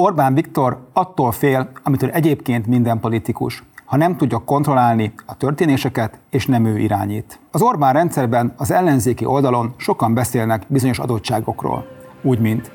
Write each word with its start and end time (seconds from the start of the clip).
Orbán 0.00 0.34
Viktor 0.34 0.78
attól 0.92 1.32
fél, 1.32 1.70
amitől 1.82 2.10
egyébként 2.10 2.66
minden 2.66 3.00
politikus, 3.00 3.62
ha 3.84 3.96
nem 3.96 4.16
tudja 4.16 4.38
kontrollálni 4.38 5.12
a 5.26 5.36
történéseket, 5.36 6.18
és 6.30 6.46
nem 6.46 6.64
ő 6.64 6.78
irányít. 6.78 7.40
Az 7.50 7.62
Orbán 7.62 7.92
rendszerben 7.92 8.52
az 8.56 8.70
ellenzéki 8.70 9.24
oldalon 9.24 9.74
sokan 9.76 10.14
beszélnek 10.14 10.64
bizonyos 10.68 10.98
adottságokról. 10.98 11.86
Úgy, 12.22 12.38
mint 12.38 12.72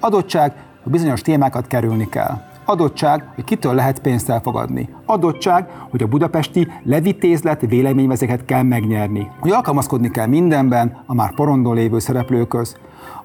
adottság, 0.00 0.52
hogy 0.82 0.92
bizonyos 0.92 1.20
témákat 1.20 1.66
kerülni 1.66 2.08
kell. 2.08 2.42
Adottság, 2.68 3.24
hogy 3.34 3.44
kitől 3.44 3.74
lehet 3.74 3.98
pénzt 3.98 4.30
elfogadni. 4.30 4.88
Adottság, 5.04 5.68
hogy 5.90 6.02
a 6.02 6.06
budapesti 6.06 6.68
levitézlet 6.82 7.60
véleményvezeket 7.60 8.44
kell 8.44 8.62
megnyerni. 8.62 9.30
Hogy 9.40 9.50
alkalmazkodni 9.50 10.10
kell 10.10 10.26
mindenben 10.26 11.02
a 11.06 11.14
már 11.14 11.34
porondon 11.34 11.74
lévő 11.74 11.98
szereplőköz. 11.98 12.76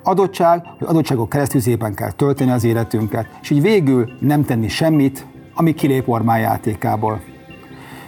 Adottság, 0.03 0.65
hogy 0.77 0.87
adottságok 0.87 1.29
keresztüzében 1.29 1.93
kell 1.93 2.11
tölteni 2.11 2.51
az 2.51 2.63
életünket, 2.63 3.27
és 3.41 3.49
így 3.49 3.61
végül 3.61 4.09
nem 4.19 4.43
tenni 4.43 4.67
semmit, 4.67 5.25
ami 5.55 5.73
kilép 5.73 6.09
Orbán 6.09 6.39
játékából. 6.39 7.21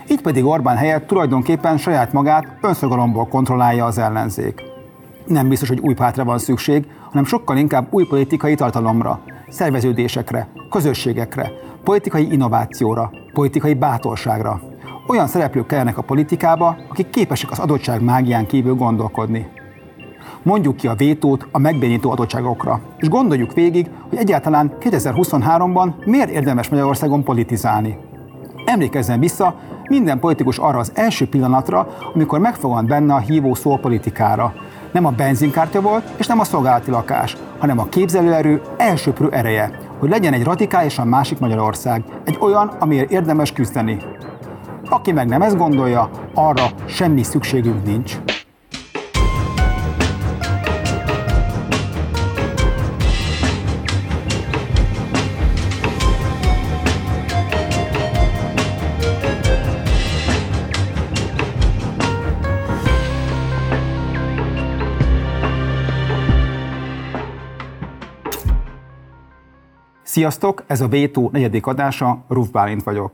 Így 0.10 0.22
pedig 0.22 0.46
Orbán 0.46 0.78
helyett 0.78 1.08
tulajdonképpen 1.08 1.78
saját 1.78 2.14
magát 2.14 2.58
önszorgalomból 2.62 3.28
kontrollálja 3.28 3.86
az 3.86 3.98
ellenzék. 3.98 4.62
Nem 5.26 5.50
biztos, 5.50 5.68
hogy 5.68 5.80
új 5.80 5.94
pártra 5.94 6.24
van 6.24 6.38
szükség, 6.38 6.86
hanem 7.10 7.26
sokkal 7.26 7.58
inkább 7.58 7.88
új 7.90 8.06
politikai 8.06 8.56
tartalomra, 8.56 9.20
szerveződésekre, 9.54 10.48
közösségekre, 10.70 11.52
politikai 11.84 12.32
innovációra, 12.32 13.12
politikai 13.34 13.74
bátorságra. 13.74 14.62
Olyan 15.08 15.28
szereplők 15.28 15.68
kellenek 15.68 15.98
a 15.98 16.02
politikába, 16.02 16.78
akik 16.90 17.10
képesek 17.10 17.52
az 17.52 17.60
adottság 17.60 18.02
mágián 18.02 18.46
kívül 18.46 18.76
gondolkodni. 18.76 19.48
Mondjuk 20.44 20.76
ki 20.76 20.88
a 20.88 20.94
vétót 20.94 21.48
a 21.52 21.60
megbénító 21.60 22.12
adottságokra, 22.12 22.82
és 22.98 23.10
gondoljuk 23.10 23.54
végig, 23.54 23.90
hogy 24.10 24.18
egyáltalán 24.18 24.74
2023-ban 24.80 26.06
miért 26.06 26.30
érdemes 26.30 26.70
Magyarországon 26.70 27.24
politizálni. 27.24 27.98
Emlékezzen 28.66 29.20
vissza 29.20 29.56
minden 29.90 30.20
politikus 30.20 30.58
arra 30.58 30.80
az 30.80 30.92
első 30.96 31.28
pillanatra, 31.28 31.88
amikor 32.14 32.40
megfogant 32.40 32.88
benne 32.88 33.14
a 33.14 33.20
hívó 33.20 33.54
szó 33.54 33.72
a 33.72 33.78
politikára. 33.78 34.54
Nem 34.94 35.06
a 35.06 35.12
benzinkártya 35.12 35.82
volt, 35.82 36.10
és 36.18 36.28
nem 36.28 36.40
a 36.40 36.44
szolgálati 36.44 36.92
lakás, 36.92 37.38
hanem 37.60 37.80
a 37.80 37.86
képzelőerő 37.86 38.62
elsőprő 38.78 39.30
ereje, 39.32 39.80
hogy 40.00 40.10
legyen 40.10 40.34
egy 40.34 40.44
radikálisan 40.44 41.08
másik 41.08 41.40
Magyarország, 41.40 42.04
egy 42.26 42.38
olyan, 42.40 42.68
amiért 42.68 43.12
érdemes 43.12 43.52
küzdeni. 43.52 43.98
Aki 44.90 45.12
meg 45.12 45.28
nem 45.28 45.42
ezt 45.42 45.58
gondolja, 45.58 46.10
arra 46.34 46.66
semmi 46.86 47.24
szükségünk 47.24 47.86
nincs. 47.86 48.18
Sziasztok, 70.14 70.64
ez 70.68 70.82
a 70.82 70.88
Vétó 70.88 71.30
negyedik 71.32 71.66
adása, 71.66 72.24
Ruf 72.28 72.50
Bálint 72.50 72.84
vagyok. 72.84 73.12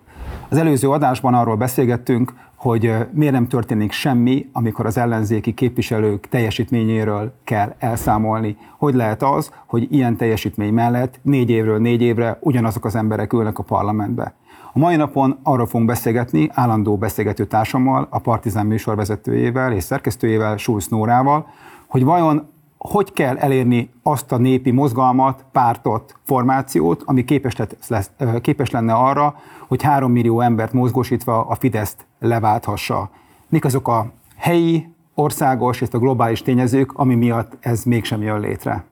Az 0.50 0.58
előző 0.58 0.90
adásban 0.90 1.34
arról 1.34 1.56
beszélgettünk, 1.56 2.34
hogy 2.56 2.96
miért 3.12 3.34
nem 3.34 3.48
történik 3.48 3.92
semmi, 3.92 4.50
amikor 4.54 4.86
az 4.86 4.98
ellenzéki 4.98 5.54
képviselők 5.54 6.28
teljesítményéről 6.30 7.34
kell 7.44 7.76
elszámolni. 7.78 8.58
Hogy 8.78 8.94
lehet 8.94 9.24
az, 9.24 9.52
hogy 9.66 9.88
ilyen 9.92 10.18
teljesítmény 10.18 10.74
mellett 10.74 11.20
négy 11.22 11.50
évről 11.50 11.80
négy 11.80 12.02
évre 12.02 12.38
ugyanazok 12.42 12.86
az 12.86 12.96
emberek 12.96 13.34
ülnek 13.34 13.60
a 13.60 13.64
parlamentbe. 13.64 14.34
A 14.74 14.80
mai 14.80 14.96
napon 14.96 15.40
arról 15.44 15.66
fogunk 15.66 15.90
beszélgetni 15.90 16.50
állandó 16.54 16.98
beszélgető 16.98 17.46
társammal, 17.46 18.08
a 18.10 18.20
Partizán 18.20 18.66
műsorvezetőjével 18.66 19.72
és 19.72 19.84
szerkesztőjével, 19.84 20.58
Schulz 20.58 20.88
Nórával, 20.88 21.48
hogy 21.88 22.04
vajon 22.04 22.50
hogy 22.80 23.14
kell 23.14 23.38
elérni 23.38 23.90
azt 24.04 24.32
a 24.32 24.38
népi 24.38 24.72
mozgalmat, 24.72 25.46
pártot, 25.52 26.16
formációt, 26.24 27.04
ami 27.06 27.24
képes, 27.24 27.56
lesz, 27.88 28.12
képes 28.42 28.72
lenne 28.72 28.94
arra, 28.94 29.36
hogy 29.68 29.84
három 29.84 30.12
millió 30.12 30.42
embert 30.42 30.74
mozgósítva 30.74 31.46
a 31.48 31.56
Fideszt 31.56 32.06
leválthassa. 32.20 33.10
Mik 33.50 33.66
azok 33.66 33.88
a 33.88 34.12
helyi, 34.38 34.90
országos 35.14 35.82
és 35.82 35.88
a 35.92 35.98
globális 35.98 36.42
tényezők, 36.42 36.94
ami 36.94 37.16
miatt 37.16 37.58
ez 37.60 37.84
mégsem 37.84 38.22
jön 38.22 38.40
létre? 38.40 38.84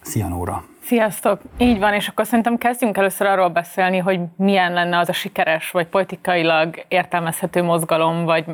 Szia 0.00 0.28
Nóra! 0.28 0.64
Sziasztok! 0.82 1.40
Így 1.58 1.78
van, 1.78 1.94
és 1.94 2.08
akkor 2.08 2.26
szerintem 2.26 2.56
kezdjünk 2.56 2.96
először 2.96 3.26
arról 3.26 3.48
beszélni, 3.48 3.98
hogy 3.98 4.20
milyen 4.36 4.72
lenne 4.72 4.98
az 4.98 5.08
a 5.08 5.12
sikeres, 5.12 5.70
vagy 5.70 5.86
politikailag 5.86 6.84
értelmezhető 6.88 7.62
mozgalom, 7.62 8.24
vagy 8.24 8.44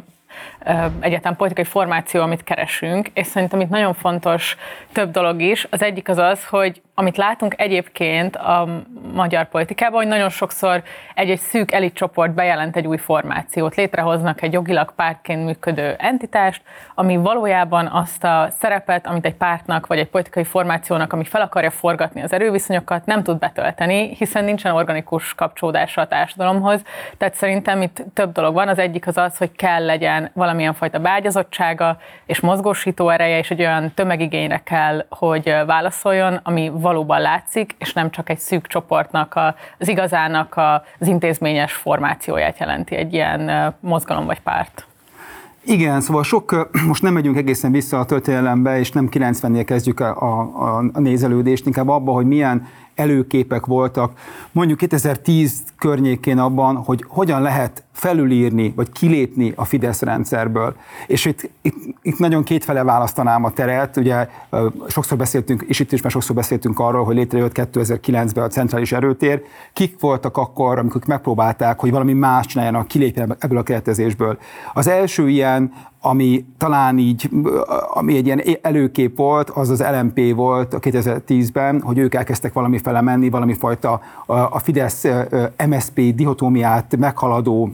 egyáltalán 1.01 1.37
politikai 1.37 1.65
formáció, 1.65 2.23
amit 2.23 2.45
keresünk, 2.45 3.09
és 3.15 3.27
szerintem 3.27 3.61
itt 3.61 3.69
nagyon 3.69 3.95
fontos 3.95 4.57
több 4.93 5.11
dolog 5.11 5.41
is. 5.41 5.67
Az 5.71 5.83
egyik 5.83 6.09
az 6.09 6.19
az, 6.19 6.47
hogy 6.47 6.83
amit 7.03 7.17
látunk 7.17 7.55
egyébként 7.57 8.37
a 8.37 8.69
magyar 9.15 9.49
politikában, 9.49 9.99
hogy 9.99 10.09
nagyon 10.09 10.29
sokszor 10.29 10.83
egy-egy 11.15 11.39
szűk 11.39 11.73
elitcsoport 11.73 12.35
bejelent 12.35 12.77
egy 12.77 12.87
új 12.87 12.97
formációt, 12.97 13.75
létrehoznak 13.75 14.43
egy 14.43 14.53
jogilag 14.53 14.93
pártként 14.95 15.45
működő 15.45 15.95
entitást, 15.99 16.63
ami 16.95 17.17
valójában 17.17 17.87
azt 17.87 18.25
a 18.25 18.49
szerepet, 18.59 19.07
amit 19.07 19.25
egy 19.25 19.35
pártnak 19.35 19.87
vagy 19.87 19.99
egy 19.99 20.09
politikai 20.09 20.45
formációnak, 20.45 21.13
ami 21.13 21.25
fel 21.25 21.41
akarja 21.41 21.71
forgatni 21.71 22.23
az 22.23 22.33
erőviszonyokat, 22.33 23.07
nem 23.07 23.23
tud 23.23 23.39
betölteni, 23.39 24.15
hiszen 24.15 24.45
nincsen 24.45 24.75
organikus 24.75 25.35
kapcsolódása 25.35 26.01
a 26.01 26.07
társadalomhoz. 26.07 26.83
Tehát 27.19 27.35
szerintem 27.35 27.83
itt 27.83 28.05
több 28.15 28.33
dolog 28.33 28.55
van. 28.55 28.69
Az 28.69 28.79
egyik 28.79 29.07
az 29.07 29.17
az, 29.17 29.37
hogy 29.37 29.53
kell 29.53 29.85
legyen 29.85 30.31
valamilyen 30.35 30.75
fajta 30.75 30.99
beágyazottsága 30.99 31.97
és 32.27 32.41
mozgósító 32.41 33.09
ereje, 33.09 33.39
és 33.39 33.51
egy 33.51 33.61
olyan 33.61 33.93
tömegigényre 33.95 34.61
kell, 34.65 35.07
hogy 35.09 35.55
válaszoljon, 35.67 36.41
ami 36.43 36.71
valóban 36.93 37.21
látszik, 37.21 37.75
és 37.79 37.93
nem 37.93 38.11
csak 38.11 38.29
egy 38.29 38.39
szűk 38.39 38.67
csoportnak, 38.67 39.41
az 39.79 39.89
igazának 39.89 40.61
az 40.99 41.07
intézményes 41.09 41.73
formációját 41.73 42.59
jelenti 42.59 42.97
egy 42.97 43.13
ilyen 43.13 43.75
mozgalom 43.81 44.27
vagy 44.27 44.41
párt. 44.41 44.87
Igen, 45.65 46.01
szóval 46.01 46.23
sok, 46.23 46.69
most 46.87 47.03
nem 47.03 47.13
megyünk 47.13 47.37
egészen 47.37 47.73
vissza 47.73 47.99
a 47.99 48.05
történelembe, 48.05 48.79
és 48.79 48.91
nem 48.93 49.09
90-nél 49.11 49.63
kezdjük 49.67 50.01
a, 50.01 50.17
a, 50.21 50.85
a 50.93 51.01
nézelődést, 51.01 51.67
inkább 51.67 51.89
abba, 51.89 52.13
hogy 52.13 52.27
milyen 52.27 52.67
előképek 52.95 53.67
voltak, 53.67 54.19
mondjuk 54.53 54.79
2010 54.79 55.63
környékén 55.79 56.39
abban, 56.39 56.77
hogy 56.77 57.05
hogyan 57.09 57.43
lehet 57.43 57.85
felülírni, 57.93 58.73
vagy 58.77 58.93
kilépni 58.93 59.53
a 59.57 59.65
Fidesz 59.65 60.03
rendszerből. 60.03 60.77
És 61.07 61.25
itt, 61.25 61.51
itt, 61.63 61.75
itt 62.03 62.19
nagyon 62.19 62.43
kétfele 62.43 62.85
választanám 62.85 63.45
a 63.45 63.53
teret, 63.53 63.97
ugye 63.97 64.29
sokszor 64.89 65.19
beszéltünk, 65.19 65.65
és 65.69 65.81
itt 65.81 65.93
is 65.93 66.03
már 66.03 66.13
sokszor 66.13 66.37
beszéltünk 66.37 66.79
arról, 66.79 67.05
hogy 67.05 67.17
létrejött 67.17 67.53
2009-ben 67.55 68.45
a 68.45 68.49
centrális 68.49 68.93
erőtér. 68.93 69.43
Kik 69.73 70.01
voltak 70.01 70.37
akkor, 70.37 70.79
amikor 70.79 71.01
megpróbálták, 71.07 71.81
hogy 71.81 71.91
valami 71.91 72.13
más 72.13 72.47
csináljanak, 72.47 72.89
kilépjenek 72.89 73.37
ebből 73.45 73.59
a 73.59 73.63
keretezésből. 73.63 74.39
Az 74.73 74.87
első 74.87 75.29
ilyen 75.29 75.73
ami 76.05 76.45
talán 76.59 76.99
így, 76.99 77.31
ami 77.95 78.17
egy 78.17 78.27
ilyen 78.27 78.43
előkép 78.63 79.17
volt, 79.17 79.51
az 79.51 79.71
az 79.71 79.85
LMP 80.01 80.35
volt 80.35 80.75
a 80.75 80.79
2010-ben, 80.79 81.81
hogy 81.81 81.99
ők 81.99 82.15
elkezdtek 82.15 82.53
valami 82.53 82.79
fele 82.79 83.29
valami 83.31 83.55
fajta 83.55 84.01
a 84.27 84.59
Fidesz-MSP 84.59 86.15
dihotómiát 86.15 86.97
meghaladó 86.97 87.71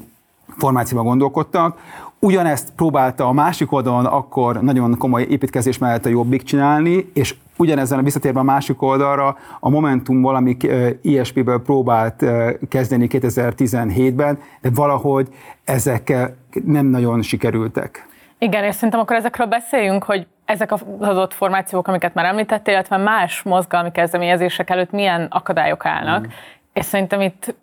formációban 0.57 1.07
gondolkodtak. 1.07 1.79
Ugyanezt 2.19 2.73
próbálta 2.77 3.27
a 3.27 3.33
másik 3.33 3.73
oldalon 3.73 4.07
akkor 4.07 4.61
nagyon 4.63 4.97
komoly 4.97 5.27
építkezés 5.31 5.79
mellett 5.79 6.07
a 6.07 6.09
Jobbik 6.09 6.43
csinálni, 6.43 7.11
és 7.15 7.35
ugyanezen 7.57 7.99
a 7.99 8.03
visszatérve 8.03 8.41
a 8.41 8.43
másik 8.43 8.83
oldalra, 8.83 9.37
a 9.61 9.69
Momentum 9.69 10.21
valami 10.21 10.57
ISP-ből 11.03 11.63
próbált 11.63 12.25
kezdeni 12.69 13.07
2017-ben, 13.11 14.39
de 14.61 14.71
valahogy 14.75 15.29
ezek 15.65 16.33
nem 16.65 16.87
nagyon 16.87 17.23
sikerültek. 17.23 18.08
Igen, 18.39 18.65
és 18.65 18.75
szerintem 18.75 19.01
akkor 19.01 19.17
ezekről 19.17 19.47
beszéljünk, 19.47 20.05
hogy 20.05 20.27
ezek 20.45 20.73
az 20.73 20.85
adott 21.01 21.35
formációk, 21.35 21.89
amiket 21.89 22.15
már 22.15 22.25
említettél, 22.25 22.75
illetve 22.75 22.97
más 22.97 23.43
mozgalmi 23.43 23.91
kezdeményezések 23.91 24.71
előtt 24.71 24.91
milyen 24.91 25.27
akadályok 25.31 25.87
állnak. 25.87 26.27
Mm. 26.27 26.31
És 26.73 26.85
szerintem 26.85 27.21
itt 27.21 27.55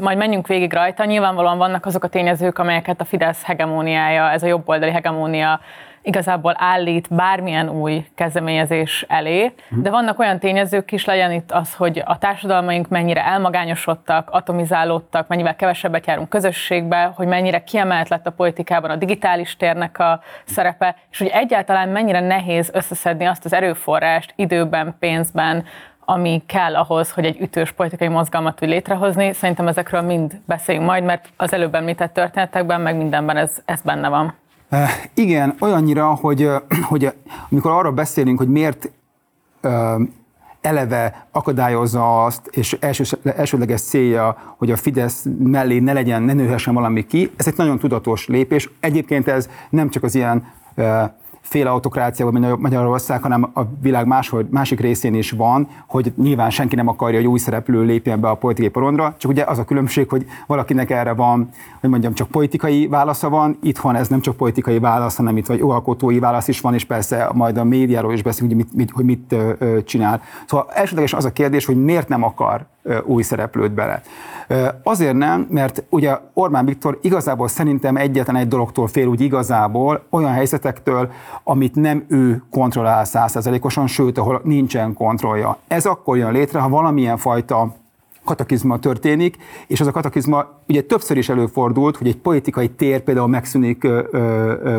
majd 0.00 0.16
menjünk 0.18 0.46
végig 0.46 0.72
rajta. 0.72 1.04
Nyilvánvalóan 1.04 1.58
vannak 1.58 1.86
azok 1.86 2.04
a 2.04 2.08
tényezők, 2.08 2.58
amelyeket 2.58 3.00
a 3.00 3.04
Fidesz 3.04 3.42
hegemóniája, 3.44 4.30
ez 4.30 4.42
a 4.42 4.46
jobboldali 4.46 4.92
hegemónia 4.92 5.60
igazából 6.06 6.54
állít 6.58 7.06
bármilyen 7.10 7.68
új 7.68 8.06
kezdeményezés 8.14 9.04
elé, 9.08 9.52
mhm. 9.68 9.82
de 9.82 9.90
vannak 9.90 10.18
olyan 10.18 10.38
tényezők 10.38 10.92
is, 10.92 11.04
legyen 11.04 11.32
itt 11.32 11.52
az, 11.52 11.74
hogy 11.74 12.02
a 12.04 12.18
társadalmaink 12.18 12.88
mennyire 12.88 13.24
elmagányosodtak, 13.24 14.30
atomizálódtak, 14.30 15.28
mennyivel 15.28 15.56
kevesebbet 15.56 16.06
járunk 16.06 16.28
közösségbe, 16.28 17.12
hogy 17.14 17.26
mennyire 17.26 17.64
kiemelt 17.64 18.08
lett 18.08 18.26
a 18.26 18.30
politikában 18.30 18.90
a 18.90 18.96
digitális 18.96 19.56
térnek 19.56 19.98
a 19.98 20.20
szerepe, 20.44 20.96
és 21.10 21.18
hogy 21.18 21.30
egyáltalán 21.32 21.88
mennyire 21.88 22.20
nehéz 22.20 22.70
összeszedni 22.72 23.24
azt 23.24 23.44
az 23.44 23.52
erőforrást 23.52 24.32
időben, 24.36 24.96
pénzben, 24.98 25.64
ami 26.04 26.42
kell 26.46 26.76
ahhoz, 26.76 27.12
hogy 27.12 27.24
egy 27.24 27.40
ütős 27.40 27.72
politikai 27.72 28.08
mozgalmat 28.08 28.56
tudj 28.56 28.72
létrehozni. 28.72 29.32
Szerintem 29.32 29.68
ezekről 29.68 30.00
mind 30.00 30.40
beszéljünk 30.46 30.86
majd, 30.86 31.04
mert 31.04 31.28
az 31.36 31.52
előbb 31.52 31.74
említett 31.74 32.12
történetekben, 32.12 32.80
meg 32.80 32.96
mindenben 32.96 33.36
ez, 33.36 33.62
ez 33.64 33.82
benne 33.82 34.08
van. 34.08 34.34
Uh, 34.70 34.78
igen, 35.14 35.54
olyannyira, 35.60 36.14
hogy, 36.14 36.50
hogy 36.90 37.12
amikor 37.50 37.70
arról 37.70 37.92
beszélünk, 37.92 38.38
hogy 38.38 38.48
miért 38.48 38.90
eleve 40.60 41.26
akadályozza 41.30 42.24
azt, 42.24 42.46
és 42.50 42.76
első, 42.80 43.04
elsődleges 43.22 43.80
célja, 43.80 44.54
hogy 44.56 44.70
a 44.70 44.76
Fidesz 44.76 45.24
mellé 45.38 45.78
ne 45.78 45.92
legyen, 45.92 46.22
ne 46.22 46.32
nőhessen 46.32 46.74
valami 46.74 47.06
ki, 47.06 47.30
ez 47.36 47.46
egy 47.46 47.56
nagyon 47.56 47.78
tudatos 47.78 48.26
lépés. 48.26 48.70
Egyébként 48.80 49.28
ez 49.28 49.48
nem 49.70 49.90
csak 49.90 50.02
az 50.02 50.14
ilyen 50.14 50.52
fél 51.48 51.66
autokráciában 51.66 52.58
Magyarország, 52.60 53.22
hanem 53.22 53.50
a 53.54 53.60
világ 53.80 54.06
máshol, 54.06 54.46
másik 54.50 54.80
részén 54.80 55.14
is 55.14 55.30
van, 55.30 55.68
hogy 55.86 56.12
nyilván 56.16 56.50
senki 56.50 56.74
nem 56.74 56.88
akarja, 56.88 57.18
hogy 57.18 57.26
új 57.26 57.38
szereplő 57.38 57.82
lépjen 57.82 58.20
be 58.20 58.28
a 58.28 58.34
politikai 58.34 58.70
porondra, 58.70 59.14
csak 59.18 59.30
ugye 59.30 59.44
az 59.44 59.58
a 59.58 59.64
különbség, 59.64 60.08
hogy 60.08 60.26
valakinek 60.46 60.90
erre 60.90 61.12
van, 61.12 61.48
hogy 61.80 61.90
mondjam, 61.90 62.14
csak 62.14 62.28
politikai 62.28 62.86
válasza 62.86 63.28
van, 63.28 63.58
itthon 63.62 63.94
ez 63.94 64.08
nem 64.08 64.20
csak 64.20 64.36
politikai 64.36 64.78
válasz, 64.78 65.16
hanem 65.16 65.36
itt 65.36 65.46
vagy 65.46 65.60
alkotói 65.60 66.18
válasz 66.18 66.48
is 66.48 66.60
van, 66.60 66.74
és 66.74 66.84
persze 66.84 67.30
majd 67.32 67.56
a 67.56 67.64
médiáról 67.64 68.12
is 68.12 68.22
beszélünk, 68.22 68.54
hogy 68.54 68.64
mit, 68.64 68.76
mit, 68.76 68.90
hogy 68.90 69.04
mit 69.04 69.34
csinál. 69.84 70.20
Szóval 70.46 70.66
elsődlegesen 70.72 71.18
az 71.18 71.24
a 71.24 71.32
kérdés, 71.32 71.64
hogy 71.64 71.84
miért 71.84 72.08
nem 72.08 72.22
akar 72.22 72.66
új 73.04 73.22
szereplőt 73.22 73.72
bele. 73.72 74.02
Azért 74.82 75.14
nem, 75.14 75.46
mert 75.50 75.84
ugye 75.88 76.18
Orbán 76.32 76.64
Viktor 76.64 76.98
igazából 77.02 77.48
szerintem 77.48 77.96
egyetlen 77.96 78.36
egy 78.36 78.48
dologtól 78.48 78.86
fél 78.86 79.06
úgy 79.06 79.20
igazából, 79.20 80.02
olyan 80.10 80.32
helyzetektől, 80.32 81.10
amit 81.44 81.74
nem 81.74 82.04
ő 82.08 82.42
kontrollál 82.50 83.04
százszerzelékosan, 83.04 83.86
sőt, 83.86 84.18
ahol 84.18 84.40
nincsen 84.44 84.94
kontrollja. 84.94 85.58
Ez 85.68 85.86
akkor 85.86 86.16
jön 86.16 86.32
létre, 86.32 86.60
ha 86.60 86.68
valamilyen 86.68 87.16
fajta 87.16 87.74
katakizma 88.24 88.78
történik, 88.78 89.36
és 89.66 89.80
az 89.80 89.86
a 89.86 89.90
katakizma 89.92 90.46
ugye 90.68 90.82
többször 90.82 91.16
is 91.16 91.28
előfordult, 91.28 91.96
hogy 91.96 92.06
egy 92.06 92.16
politikai 92.16 92.68
tér 92.68 93.00
például 93.00 93.28
megszűnik, 93.28 93.88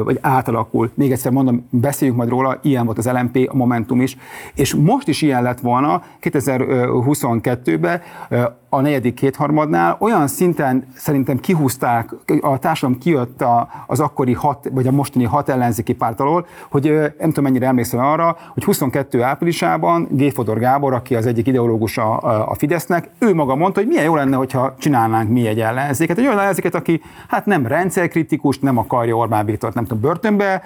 vagy 0.04 0.18
átalakul. 0.22 0.89
Még 0.94 1.12
egyszer 1.12 1.31
mondom, 1.31 1.68
beszéljünk 1.69 2.19
majd 2.19 2.31
róla, 2.31 2.60
ilyen 2.62 2.86
volt 2.86 2.98
az 2.98 3.10
LMP, 3.12 3.50
a 3.51 3.56
Momentum 3.56 4.01
is, 4.01 4.18
és 4.54 4.75
most 4.75 5.07
is 5.07 5.22
ilyen 5.22 5.44
lett 5.44 5.60
volna 5.60 6.04
2022-ben, 6.22 8.01
a 8.69 8.81
negyedik 8.81 9.13
kétharmadnál 9.13 9.98
olyan 10.00 10.28
szinten 10.28 10.88
szerintem 10.95 11.39
kihúzták, 11.39 12.10
a 12.42 12.60
társadalom 12.60 13.00
kijött 13.00 13.44
az 13.88 14.00
akkori 14.00 14.33
hat, 14.33 14.69
vagy 14.72 14.88
a 14.88 14.92
mostani 14.92 15.24
hat 15.24 15.50
ellenzéki 15.50 15.94
párt 15.94 16.19
alól, 16.19 16.48
hogy 16.69 16.83
nem 17.19 17.28
tudom 17.28 17.44
mennyire 17.44 17.68
emlékszem 17.68 18.00
arra, 18.00 18.38
hogy 18.54 18.63
22 18.63 19.22
áprilisában 19.22 20.07
G. 20.12 20.31
Fodor 20.31 20.60
Gábor, 20.60 20.94
aki 20.94 21.16
az 21.16 21.25
egyik 21.25 21.48
ideológusa 21.48 22.18
a 22.18 22.56
Fidesznek, 22.56 23.10
ő 23.19 23.33
maga 23.33 23.56
mondta, 23.56 23.80
hogy 23.80 23.90
milyen 23.90 24.04
jó 24.04 24.16
lenne, 24.16 24.36
hogyha 24.36 24.75
csinálnánk 24.78 25.30
mi 25.30 25.48
egy 25.48 25.60
ellenzéket. 25.78 26.18
Egy 26.18 26.26
olyan 26.26 26.40
ellenzéket, 26.40 26.76
aki 26.76 27.02
hát 27.28 27.46
nem 27.46 27.68
rendszerkritikus, 27.68 28.60
nem 28.60 28.78
akarja 28.78 29.16
Orbán 29.16 29.46
Viktort 29.46 29.74
nem 29.74 29.84
tudom 29.84 30.02
börtönbe 30.02 30.64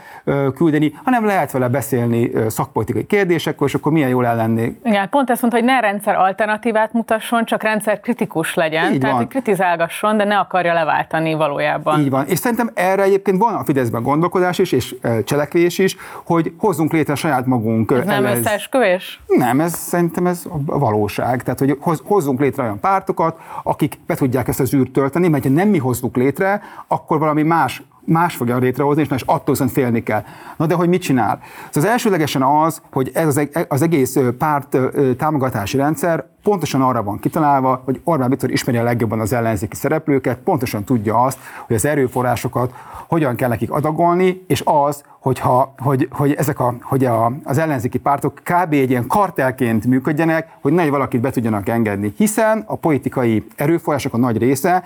küldeni, 0.56 0.94
hanem 1.04 1.26
lehet 1.26 1.52
vele 1.52 1.68
beszélni 1.68 2.32
szakpolitikai 2.48 3.06
kérdésekről, 3.06 3.68
és 3.68 3.74
akkor 3.74 3.92
milyen 3.92 4.10
jól 4.10 4.26
ellenni. 4.26 4.78
Igen, 4.84 5.10
pont 5.10 5.30
ezt 5.30 5.42
mondta, 5.42 5.60
hogy 5.60 5.68
ne 5.70 5.80
rendszer 5.80 6.16
alternatívát 6.16 6.94
mutasson, 6.94 7.46
csak 7.46 7.64
rendszer 7.64 8.00
kritikus 8.00 8.54
legyen, 8.54 8.94
Így 8.94 9.00
tehát 9.00 9.16
van. 9.16 9.26
hogy 9.26 9.28
kritizálgasson, 9.28 10.18
de 10.18 10.24
ne 10.24 10.38
akarja 10.38 10.74
leváltani 10.74 11.34
valójában. 11.34 12.00
Így 12.00 12.10
van. 12.10 12.26
És 12.28 12.40
szerintem 12.40 12.70
erre 12.74 13.04
egyébként 13.04 13.38
van 13.38 13.54
a 13.54 13.64
Fideszben 13.64 14.04
gondolkodás 14.04 14.60
is, 14.60 14.72
és 14.72 14.96
cselekvés 15.24 15.80
is, 15.80 15.98
hogy 16.24 16.54
hozzunk 16.58 16.92
létre 16.92 17.16
saját 17.16 17.46
magunk. 17.46 17.92
Ez 17.92 18.06
nem 18.06 18.24
összeesküvés? 18.24 19.22
Nem, 19.28 19.60
ez 19.60 19.74
szerintem 19.74 20.28
ez 20.28 20.44
a 20.66 20.80
valóság. 20.80 21.44
Tehát, 21.44 21.60
hogy 21.60 22.00
hozzunk 22.04 22.40
létre 22.40 22.64
olyan 22.64 22.80
pártokat, 22.80 23.40
akik 23.64 24.00
be 24.06 24.16
tudják 24.16 24.48
ezt 24.48 24.60
az 24.60 24.74
űrt 24.74 24.92
tölteni, 25.02 25.28
mert 25.28 25.44
ha 25.44 25.50
nem 25.50 25.70
mi 25.70 25.78
hozzuk 25.78 26.16
létre, 26.16 26.62
akkor 26.88 27.20
valami 27.20 27.44
más 27.44 27.84
más 28.06 28.36
fogja 28.36 28.58
létrehozni, 28.58 29.02
és, 29.02 29.08
és 29.10 29.22
attól 29.22 29.54
viszont 29.54 29.72
félni 29.72 30.04
kell. 30.04 30.24
Na 30.58 30.66
de 30.66 30.76
hogy 30.76 30.90
mit 30.90 31.02
csinál? 31.02 31.40
Szóval 31.70 31.90
az 31.90 31.96
elsőlegesen 31.96 32.42
az, 32.42 32.82
hogy 32.92 33.12
ez 33.14 33.28
az, 33.28 33.50
az 33.68 33.82
egész 33.82 34.18
párt 34.38 34.78
támogatási 35.18 35.78
rendszer 35.78 36.26
pontosan 36.44 36.82
arra 36.82 37.04
van 37.04 37.20
kitalálva, 37.20 37.82
hogy 37.86 38.02
Orbán 38.04 38.30
Viktor 38.30 38.52
ismeri 38.52 38.78
a 38.78 38.84
legjobban 38.84 39.20
az 39.20 39.34
ellenzéki 39.34 39.76
szereplőket, 39.76 40.38
pontosan 40.38 40.84
tudja 40.84 41.22
azt, 41.24 41.38
hogy 41.68 41.76
az 41.76 41.86
erőforrásokat 41.86 42.74
hogyan 43.08 43.36
kell 43.36 43.50
nekik 43.50 43.72
adagolni, 43.72 44.44
és 44.48 44.62
az, 44.66 45.04
hogyha, 45.20 45.74
hogy, 45.78 46.08
hogy 46.12 46.34
ezek 46.34 46.60
a, 46.60 46.76
hogy 46.82 47.06
a, 47.06 47.32
az 47.44 47.58
ellenzéki 47.58 47.98
pártok 47.98 48.34
kb. 48.34 48.74
egy 48.74 48.90
ilyen 48.90 49.08
kartelként 49.08 49.86
működjenek, 49.86 50.50
hogy 50.62 50.74
ne 50.74 50.90
valakit 50.90 51.22
be 51.22 51.30
tudjanak 51.30 51.70
engedni. 51.70 52.14
Hiszen 52.18 52.64
a 52.68 52.76
politikai 52.76 53.46
erőforrások 53.56 54.14
a 54.14 54.18
nagy 54.18 54.38
része 54.38 54.84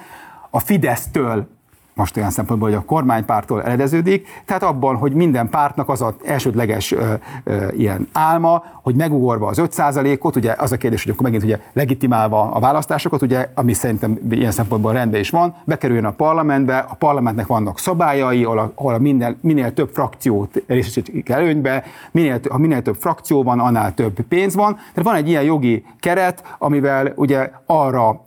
a 0.49 0.59
Fidesztől 0.59 1.47
most 1.95 2.17
olyan 2.17 2.29
szempontból, 2.29 2.69
hogy 2.69 2.77
a 2.77 2.85
kormánypártól 2.85 3.63
eredeződik, 3.63 4.27
tehát 4.45 4.63
abban, 4.63 4.95
hogy 4.95 5.13
minden 5.13 5.49
pártnak 5.49 5.89
az 5.89 6.01
az 6.01 6.13
elsődleges 6.25 6.91
ö, 6.91 7.13
ö, 7.43 7.67
ilyen 7.71 8.07
álma, 8.13 8.63
hogy 8.81 8.95
megugorva 8.95 9.47
az 9.47 9.61
5%-ot, 9.61 10.35
ugye 10.35 10.55
az 10.57 10.71
a 10.71 10.77
kérdés, 10.77 11.03
hogy 11.03 11.11
akkor 11.11 11.23
megint 11.23 11.43
ugye 11.43 11.59
legitimálva 11.73 12.51
a 12.51 12.59
választásokat, 12.59 13.21
ugye, 13.21 13.49
ami 13.53 13.73
szerintem 13.73 14.19
ilyen 14.29 14.51
szempontból 14.51 14.93
rendben 14.93 15.19
is 15.19 15.29
van, 15.29 15.55
bekerüljön 15.63 16.05
a 16.05 16.11
parlamentbe, 16.11 16.77
a 16.77 16.95
parlamentnek 16.95 17.47
vannak 17.47 17.79
szabályai, 17.79 18.43
ahol, 18.43 18.71
ahol 18.75 18.99
minél, 18.99 19.35
minél 19.41 19.73
több 19.73 19.89
frakciót 19.93 20.63
részesítik 20.67 21.29
előnybe, 21.29 21.83
minél, 22.11 22.39
ha 22.49 22.57
minél 22.57 22.81
több 22.81 22.97
frakció 22.99 23.43
van, 23.43 23.59
annál 23.59 23.93
több 23.93 24.21
pénz 24.21 24.55
van. 24.55 24.75
Tehát 24.75 25.03
van 25.03 25.15
egy 25.15 25.29
ilyen 25.29 25.43
jogi 25.43 25.85
keret, 25.99 26.55
amivel 26.57 27.13
ugye 27.15 27.51
arra 27.65 28.24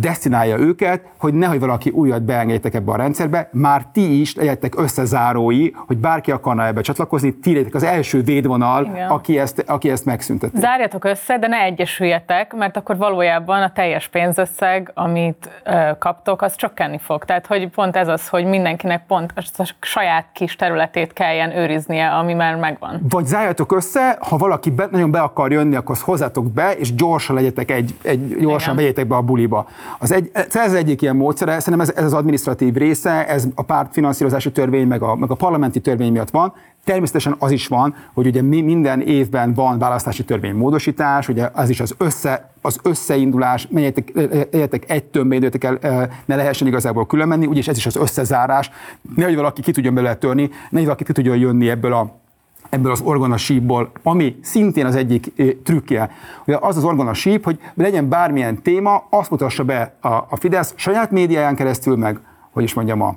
destinálja 0.00 0.58
őket, 0.58 1.00
hogy 1.18 1.34
nehogy 1.34 1.60
valaki 1.60 1.90
újat 1.90 2.22
beengedjetek 2.22 2.74
ebbe 2.74 2.92
a 2.92 2.96
rendszerbe, 2.96 3.48
már 3.52 3.86
ti 3.92 4.20
is 4.20 4.34
legyetek 4.34 4.80
összezárói, 4.80 5.70
hogy 5.86 5.96
bárki 5.96 6.30
akarna 6.30 6.66
ebbe 6.66 6.80
csatlakozni, 6.80 7.34
ti 7.34 7.52
legyetek 7.52 7.74
az 7.74 7.82
első 7.82 8.22
védvonal, 8.22 8.90
aki 9.08 9.38
ezt, 9.38 9.64
aki 9.66 9.90
ezt 9.90 10.04
megszünteti. 10.04 10.58
Zárjatok 10.58 11.04
össze, 11.04 11.38
de 11.38 11.46
ne 11.46 11.56
egyesüljetek, 11.56 12.54
mert 12.54 12.76
akkor 12.76 12.96
valójában 12.96 13.62
a 13.62 13.72
teljes 13.72 14.08
pénzösszeg, 14.08 14.90
amit 14.94 15.50
ö, 15.64 15.90
kaptok, 15.98 16.42
az 16.42 16.56
csökkenni 16.56 16.98
fog. 16.98 17.24
Tehát, 17.24 17.46
hogy 17.46 17.68
pont 17.68 17.96
ez 17.96 18.08
az, 18.08 18.28
hogy 18.28 18.44
mindenkinek 18.44 19.06
pont 19.06 19.32
a 19.56 19.74
saját 19.80 20.26
kis 20.32 20.56
területét 20.56 21.12
kelljen 21.12 21.56
őriznie, 21.56 22.08
ami 22.08 22.34
már 22.34 22.56
megvan. 22.56 23.00
Vagy 23.08 23.24
zárjatok 23.24 23.72
össze, 23.72 24.18
ha 24.20 24.36
valaki 24.36 24.70
be, 24.70 24.88
nagyon 24.90 25.10
be 25.10 25.20
akar 25.20 25.52
jönni, 25.52 25.76
akkor 25.76 25.96
hozzátok 26.00 26.52
be, 26.52 26.72
és 26.72 26.94
gyorsan 26.94 27.36
legyetek 27.36 27.70
egy, 27.70 27.94
egy 28.02 28.36
gyorsan 28.36 28.76
vegyetek 28.76 29.06
be 29.06 29.14
a 29.14 29.22
buliba. 29.22 29.66
Az, 29.98 30.12
egy, 30.12 30.30
ez 30.52 30.72
egyik 30.72 31.02
ilyen 31.02 31.16
módszer, 31.16 31.48
szerintem 31.48 31.80
ez, 31.80 31.92
ez 31.96 32.04
az 32.04 32.12
administratív 32.12 32.74
része, 32.74 33.28
ez 33.28 33.44
a 33.54 33.62
pártfinanszírozási 33.62 34.52
törvény, 34.52 34.86
meg 34.86 35.02
a, 35.02 35.16
meg 35.16 35.30
a 35.30 35.34
parlamenti 35.34 35.80
törvény 35.80 36.12
miatt 36.12 36.30
van. 36.30 36.52
Természetesen 36.84 37.34
az 37.38 37.50
is 37.50 37.66
van, 37.66 37.94
hogy 38.14 38.26
ugye 38.26 38.42
mi 38.42 38.60
minden 38.60 39.00
évben 39.00 39.54
van 39.54 39.78
választási 39.78 40.24
törvény 40.24 40.54
módosítás, 40.54 41.28
ugye 41.28 41.50
az 41.52 41.68
is 41.68 41.80
az, 41.80 41.94
össze, 41.98 42.50
az 42.60 42.78
összeindulás, 42.82 43.68
menjetek, 43.70 44.12
legyetek 44.50 44.90
egy 44.90 45.04
tömbbe 45.04 45.50
el, 45.80 46.10
ne 46.24 46.36
lehessen 46.36 46.66
igazából 46.66 47.06
külön 47.06 47.28
menni, 47.28 47.46
úgyis 47.46 47.68
ez 47.68 47.76
is 47.76 47.86
az 47.86 47.96
összezárás, 47.96 48.70
nehogy 49.16 49.36
valaki 49.36 49.62
ki 49.62 49.72
tudjon 49.72 49.94
belőle 49.94 50.14
törni, 50.14 50.50
nehogy 50.70 50.86
valaki 50.86 51.04
ki 51.04 51.12
tudjon 51.12 51.36
jönni 51.36 51.70
ebből 51.70 51.92
a 51.92 52.24
ebből 52.76 52.90
az 52.92 53.00
orgona 53.00 53.36
sípból, 53.36 53.90
ami 54.02 54.36
szintén 54.42 54.86
az 54.86 54.94
egyik 54.94 55.32
trükkje. 55.64 56.10
Ugye 56.46 56.56
az 56.60 56.76
az 56.76 56.84
orgona 56.84 57.14
síp, 57.14 57.44
hogy 57.44 57.58
legyen 57.74 58.08
bármilyen 58.08 58.62
téma, 58.62 59.06
azt 59.10 59.30
mutassa 59.30 59.64
be 59.64 59.94
a, 60.00 60.08
a 60.08 60.36
Fidesz 60.36 60.72
saját 60.76 61.10
médiáján 61.10 61.56
keresztül, 61.56 61.96
meg, 61.96 62.20
hogy 62.50 62.62
is 62.62 62.74
mondjam, 62.74 63.02
a 63.02 63.14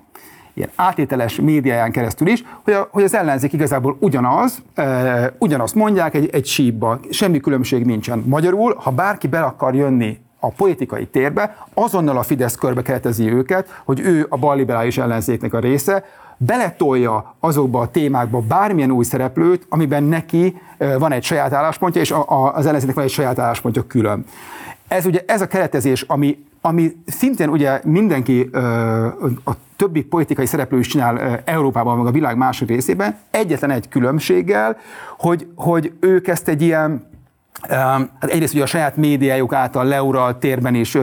ilyen 0.53 0.69
átételes 0.75 1.35
médiáján 1.35 1.91
keresztül 1.91 2.27
is, 2.27 2.43
hogy, 2.63 2.73
a, 2.73 2.87
hogy 2.91 3.03
az 3.03 3.15
ellenzék 3.15 3.53
igazából 3.53 3.97
ugyanaz, 3.99 4.61
e, 4.73 5.33
ugyanazt 5.39 5.75
mondják 5.75 6.13
egy, 6.13 6.29
egy 6.31 6.45
sípba, 6.45 6.99
semmi 7.09 7.39
különbség 7.39 7.85
nincsen. 7.85 8.23
Magyarul, 8.25 8.75
ha 8.77 8.91
bárki 8.91 9.27
be 9.27 9.41
akar 9.41 9.75
jönni 9.75 10.19
a 10.39 10.49
politikai 10.49 11.05
térbe, 11.05 11.57
azonnal 11.73 12.17
a 12.17 12.23
Fidesz 12.23 12.55
körbe 12.55 12.81
keretezi 12.81 13.31
őket, 13.31 13.81
hogy 13.85 13.99
ő 13.99 14.25
a 14.29 14.37
balliberális 14.37 14.97
ellenzéknek 14.97 15.53
a 15.53 15.59
része, 15.59 16.03
beletolja 16.41 17.35
azokba 17.39 17.79
a 17.79 17.91
témákba 17.91 18.39
bármilyen 18.39 18.91
új 18.91 19.03
szereplőt, 19.03 19.65
amiben 19.69 20.03
neki 20.03 20.61
van 20.97 21.11
egy 21.11 21.23
saját 21.23 21.53
álláspontja, 21.53 22.01
és 22.01 22.13
az 22.53 22.65
ellenzéknek 22.65 22.95
van 22.95 23.03
egy 23.03 23.11
saját 23.11 23.39
álláspontja 23.39 23.87
külön. 23.87 24.25
Ez 24.87 25.05
ugye 25.05 25.23
ez 25.27 25.41
a 25.41 25.47
keretezés, 25.47 26.01
ami, 26.01 26.45
ami 26.61 26.95
szintén 27.05 27.49
ugye 27.49 27.79
mindenki, 27.83 28.49
a 29.45 29.51
többi 29.75 30.03
politikai 30.03 30.45
szereplő 30.45 30.79
is 30.79 30.87
csinál 30.87 31.41
Európában, 31.45 31.97
meg 31.97 32.05
a 32.05 32.11
világ 32.11 32.37
másik 32.37 32.67
részében, 32.67 33.17
egyetlen 33.31 33.71
egy 33.71 33.87
különbséggel, 33.89 34.77
hogy, 35.17 35.47
hogy 35.55 35.93
ők 35.99 36.27
ezt 36.27 36.47
egy 36.47 36.61
ilyen 36.61 37.07
Hát 38.19 38.29
egyrészt 38.29 38.53
ugye 38.53 38.63
a 38.63 38.65
saját 38.65 38.95
médiájuk 38.95 39.53
által 39.53 39.85
leuralt 39.85 40.37
térben 40.37 40.75
is 40.75 40.97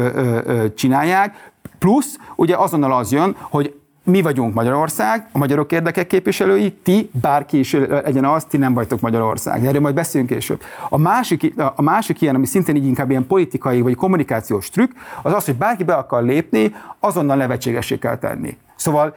csinálják, 0.74 1.52
plusz 1.78 2.18
ugye 2.36 2.56
azonnal 2.56 2.92
az 2.92 3.12
jön, 3.12 3.36
hogy 3.40 3.74
mi 4.06 4.22
vagyunk 4.22 4.54
Magyarország, 4.54 5.28
a 5.32 5.38
magyarok 5.38 5.72
érdekek 5.72 6.06
képviselői, 6.06 6.72
ti, 6.72 7.10
bárki 7.20 7.58
is 7.58 7.72
legyen 7.88 8.25
az, 8.25 8.44
ti 8.44 8.56
nem 8.56 8.75
vagytok 8.75 9.00
Magyarország. 9.00 9.66
Erről 9.66 9.80
majd 9.80 9.94
beszélünk 9.94 10.30
később. 10.30 10.62
A 10.88 10.98
másik, 10.98 11.54
a 11.75 11.82
másik 11.82 12.20
ilyen, 12.20 12.34
ami 12.34 12.46
szintén 12.46 12.76
így 12.76 12.86
inkább 12.86 13.10
ilyen 13.10 13.26
politikai 13.26 13.80
vagy 13.80 13.94
kommunikációs 13.94 14.70
trükk, 14.70 14.92
az 15.22 15.32
az, 15.32 15.44
hogy 15.44 15.56
bárki 15.56 15.84
be 15.84 15.94
akar 15.94 16.22
lépni, 16.22 16.75
azonnal 17.00 17.36
nevetségesé 17.36 17.98
kell 17.98 18.18
tenni. 18.18 18.56
Szóval 18.76 19.14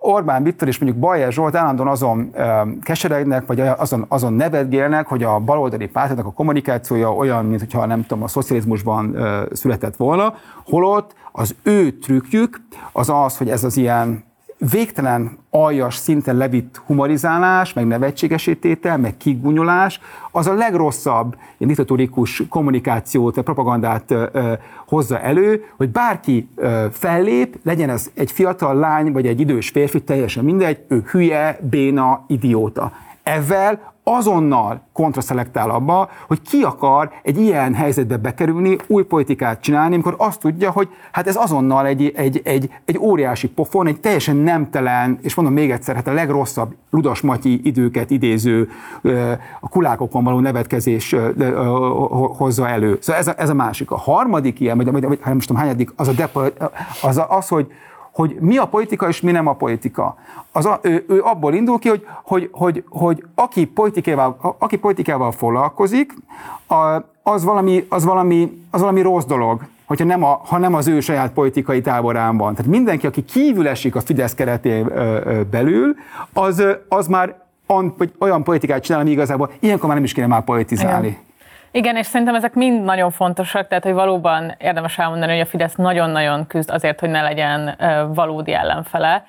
Orbán 0.00 0.42
Viktor 0.42 0.68
és 0.68 0.78
mondjuk 0.78 1.00
Bajer 1.00 1.32
Zsolt 1.32 1.54
állandóan 1.54 1.88
azon 1.88 2.34
keseregnek, 2.82 3.46
vagy 3.46 3.60
azon, 3.60 4.04
azon 4.08 4.32
nevetgélnek, 4.32 5.06
hogy 5.06 5.22
a 5.22 5.38
baloldali 5.38 5.86
pártnak 5.86 6.26
a 6.26 6.32
kommunikációja 6.32 7.14
olyan, 7.14 7.44
mintha 7.44 7.86
nem 7.86 8.02
tudom, 8.02 8.22
a 8.22 8.28
szocializmusban 8.28 9.16
született 9.52 9.96
volna, 9.96 10.34
holott 10.66 11.14
az 11.32 11.54
ő 11.62 11.98
trükkjük 11.98 12.60
az 12.92 13.08
az, 13.08 13.36
hogy 13.36 13.50
ez 13.50 13.64
az 13.64 13.76
ilyen 13.76 14.24
végtelen 14.70 15.38
aljas 15.50 15.94
szinten 15.94 16.36
levitt 16.36 16.82
humorizálás, 16.86 17.72
meg 17.72 17.86
nevetségesítétel, 17.86 18.98
meg 18.98 19.16
kigunyolás, 19.16 20.00
az 20.30 20.46
a 20.46 20.54
legrosszabb 20.54 21.36
diktatórikus 21.58 22.42
kommunikációt, 22.48 23.40
propagandát 23.40 24.10
ö, 24.10 24.52
hozza 24.86 25.20
elő, 25.20 25.64
hogy 25.76 25.88
bárki 25.88 26.48
ö, 26.54 26.86
fellép, 26.92 27.58
legyen 27.62 27.90
ez 27.90 28.10
egy 28.14 28.30
fiatal 28.30 28.74
lány, 28.76 29.12
vagy 29.12 29.26
egy 29.26 29.40
idős 29.40 29.68
férfi, 29.68 30.02
teljesen 30.02 30.44
mindegy, 30.44 30.78
ő 30.88 31.04
hülye, 31.10 31.58
béna, 31.70 32.24
idióta. 32.26 32.92
Ezzel 33.24 33.92
azonnal 34.02 34.80
kontraszelektál 34.92 35.70
abba, 35.70 36.08
hogy 36.26 36.42
ki 36.42 36.62
akar 36.62 37.10
egy 37.22 37.40
ilyen 37.40 37.74
helyzetbe 37.74 38.16
bekerülni, 38.16 38.76
új 38.86 39.02
politikát 39.02 39.60
csinálni, 39.60 39.94
amikor 39.94 40.14
azt 40.18 40.40
tudja, 40.40 40.70
hogy 40.70 40.88
hát 41.12 41.26
ez 41.26 41.36
azonnal 41.36 41.86
egy, 41.86 42.12
egy, 42.16 42.40
egy, 42.44 42.70
egy 42.84 42.98
óriási 42.98 43.48
pofon, 43.48 43.86
egy 43.86 44.00
teljesen 44.00 44.36
nemtelen, 44.36 45.18
és 45.22 45.34
mondom 45.34 45.54
még 45.54 45.70
egyszer, 45.70 45.94
hát 45.94 46.06
a 46.06 46.12
legrosszabb 46.12 46.74
Ludas 46.90 47.20
Matyi 47.20 47.60
időket 47.64 48.10
idéző, 48.10 48.68
a 49.60 49.68
kulákokon 49.68 50.24
való 50.24 50.40
nevetkezés 50.40 51.16
hozza 52.36 52.68
elő. 52.68 52.98
Szóval 53.00 53.20
ez 53.20 53.28
a, 53.28 53.34
ez 53.36 53.48
a 53.48 53.54
másik. 53.54 53.90
A 53.90 53.96
harmadik 53.96 54.60
ilyen, 54.60 54.76
vagy, 54.76 54.90
vagy, 54.90 55.04
vagy 55.04 55.18
nem 55.24 55.38
tudom 55.38 55.56
hányadik, 55.56 55.92
az, 55.96 56.08
a 56.08 56.12
depo, 56.12 56.40
az, 57.02 57.16
a, 57.16 57.26
az, 57.28 57.48
hogy 57.48 57.72
hogy 58.14 58.36
mi 58.40 58.56
a 58.56 58.66
politika 58.66 59.08
és 59.08 59.20
mi 59.20 59.30
nem 59.30 59.46
a 59.46 59.52
politika. 59.52 60.16
Az 60.52 60.66
a, 60.66 60.78
ő, 60.82 61.04
ő 61.08 61.20
abból 61.22 61.54
indul 61.54 61.78
ki, 61.78 61.88
hogy, 61.88 62.06
hogy, 62.22 62.48
hogy, 62.52 62.84
hogy 62.88 63.24
aki, 63.34 63.66
politikával, 63.66 64.56
aki 64.58 64.76
politikával 64.78 65.32
foglalkozik, 65.32 66.14
az, 67.22 67.44
valami, 67.44 67.86
az, 67.88 68.04
valami, 68.04 68.62
az 68.70 68.80
valami 68.80 69.00
rossz 69.00 69.24
dolog, 69.24 69.66
hogyha 69.84 70.04
nem 70.04 70.24
a, 70.24 70.40
ha 70.44 70.58
nem 70.58 70.74
az 70.74 70.86
ő 70.86 71.00
saját 71.00 71.32
politikai 71.32 71.80
táborán 71.80 72.36
van. 72.36 72.54
Tehát 72.54 72.70
mindenki, 72.70 73.06
aki 73.06 73.24
kívül 73.24 73.68
esik 73.68 73.96
a 73.96 74.00
Fidesz 74.00 74.34
keretén 74.34 74.92
belül, 75.50 75.94
az, 76.32 76.64
az 76.88 77.06
már 77.06 77.42
olyan 78.18 78.42
politikát 78.42 78.82
csinál, 78.82 79.00
ami 79.00 79.10
igazából 79.10 79.50
ilyenkor 79.58 79.86
már 79.86 79.96
nem 79.96 80.04
is 80.04 80.12
kéne 80.12 80.26
már 80.26 80.44
politizálni. 80.44 81.06
Igen. 81.06 81.18
Igen, 81.76 81.96
és 81.96 82.06
szerintem 82.06 82.34
ezek 82.34 82.54
mind 82.54 82.84
nagyon 82.84 83.10
fontosak, 83.10 83.66
tehát 83.68 83.84
hogy 83.84 83.92
valóban 83.92 84.54
érdemes 84.58 84.98
elmondani, 84.98 85.32
hogy 85.32 85.40
a 85.40 85.46
Fidesz 85.46 85.74
nagyon-nagyon 85.74 86.46
küzd 86.46 86.70
azért, 86.70 87.00
hogy 87.00 87.10
ne 87.10 87.22
legyen 87.22 87.76
valódi 88.14 88.52
ellenfele. 88.52 89.24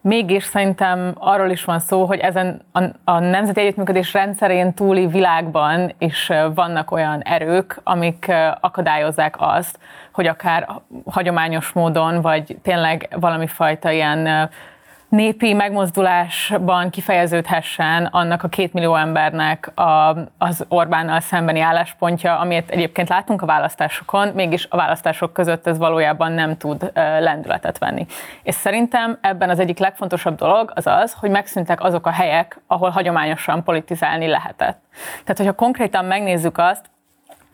Mégis 0.00 0.44
szerintem 0.44 1.14
arról 1.18 1.50
is 1.50 1.64
van 1.64 1.78
szó, 1.78 2.04
hogy 2.04 2.18
ezen 2.18 2.60
a, 2.72 2.82
a 3.04 3.18
nemzeti 3.18 3.60
együttműködés 3.60 4.12
rendszerén 4.12 4.74
túli 4.74 5.06
világban 5.06 5.94
is 5.98 6.32
vannak 6.54 6.90
olyan 6.90 7.20
erők, 7.20 7.80
amik 7.82 8.32
akadályozzák 8.60 9.34
azt, 9.38 9.78
hogy 10.12 10.26
akár 10.26 10.68
hagyományos 11.06 11.72
módon, 11.72 12.20
vagy 12.20 12.56
tényleg 12.62 13.08
valami 13.20 13.46
fajta 13.46 13.90
ilyen 13.90 14.50
népi 15.08 15.52
megmozdulásban 15.52 16.90
kifejeződhessen 16.90 18.04
annak 18.04 18.42
a 18.42 18.48
két 18.48 18.72
millió 18.72 18.94
embernek 18.94 19.72
a, 19.74 20.16
az 20.38 20.64
Orbánnal 20.68 21.20
szembeni 21.20 21.60
álláspontja, 21.60 22.38
amit 22.38 22.70
egyébként 22.70 23.08
látunk 23.08 23.42
a 23.42 23.46
választásokon, 23.46 24.28
mégis 24.28 24.66
a 24.70 24.76
választások 24.76 25.32
között 25.32 25.66
ez 25.66 25.78
valójában 25.78 26.32
nem 26.32 26.56
tud 26.56 26.90
lendületet 26.94 27.78
venni. 27.78 28.06
És 28.42 28.54
szerintem 28.54 29.18
ebben 29.20 29.50
az 29.50 29.58
egyik 29.58 29.78
legfontosabb 29.78 30.36
dolog 30.36 30.72
az 30.74 30.86
az, 30.86 31.16
hogy 31.20 31.30
megszűntek 31.30 31.82
azok 31.82 32.06
a 32.06 32.10
helyek, 32.10 32.60
ahol 32.66 32.90
hagyományosan 32.90 33.62
politizálni 33.62 34.26
lehetett. 34.26 34.78
Tehát, 35.22 35.36
hogyha 35.36 35.52
konkrétan 35.52 36.04
megnézzük 36.04 36.58
azt, 36.58 36.84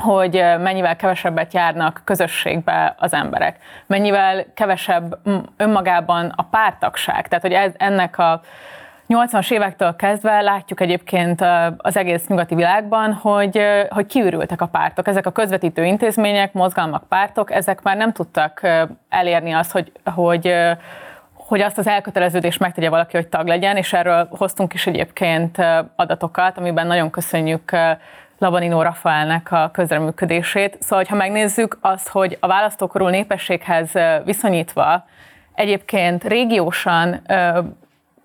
hogy 0.02 0.32
mennyivel 0.60 0.96
kevesebbet 0.96 1.54
járnak 1.54 2.02
közösségbe 2.04 2.94
az 2.98 3.12
emberek, 3.12 3.56
mennyivel 3.86 4.44
kevesebb 4.54 5.18
önmagában 5.56 6.32
a 6.36 6.42
pártagság. 6.42 7.28
Tehát, 7.28 7.44
hogy 7.44 7.52
ez, 7.52 7.72
ennek 7.76 8.18
a 8.18 8.40
80-as 9.08 9.52
évektől 9.52 9.96
kezdve 9.96 10.40
látjuk 10.40 10.80
egyébként 10.80 11.44
az 11.76 11.96
egész 11.96 12.26
nyugati 12.26 12.54
világban, 12.54 13.12
hogy, 13.12 13.60
hogy 13.90 14.06
kiürültek 14.06 14.60
a 14.60 14.66
pártok. 14.66 15.08
Ezek 15.08 15.26
a 15.26 15.30
közvetítő 15.30 15.84
intézmények, 15.84 16.52
mozgalmak, 16.52 17.08
pártok, 17.08 17.52
ezek 17.52 17.82
már 17.82 17.96
nem 17.96 18.12
tudtak 18.12 18.60
elérni 19.08 19.52
azt, 19.52 19.72
hogy, 19.72 19.92
hogy 20.14 20.54
hogy 21.52 21.60
azt 21.60 21.78
az 21.78 21.86
elköteleződést 21.86 22.58
megtegye 22.58 22.88
valaki, 22.88 23.16
hogy 23.16 23.28
tag 23.28 23.46
legyen, 23.46 23.76
és 23.76 23.92
erről 23.92 24.28
hoztunk 24.30 24.74
is 24.74 24.86
egyébként 24.86 25.58
adatokat, 25.96 26.58
amiben 26.58 26.86
nagyon 26.86 27.10
köszönjük 27.10 27.76
Labanino 28.42 28.82
Rafaelnek 28.82 29.52
a 29.52 29.70
közreműködését. 29.72 30.76
Szóval, 30.80 31.04
ha 31.08 31.14
megnézzük 31.14 31.78
azt, 31.80 32.08
hogy 32.08 32.36
a 32.40 32.46
választókorú 32.46 33.06
népességhez 33.06 33.92
viszonyítva 34.24 35.04
egyébként 35.54 36.24
régiósan 36.24 37.22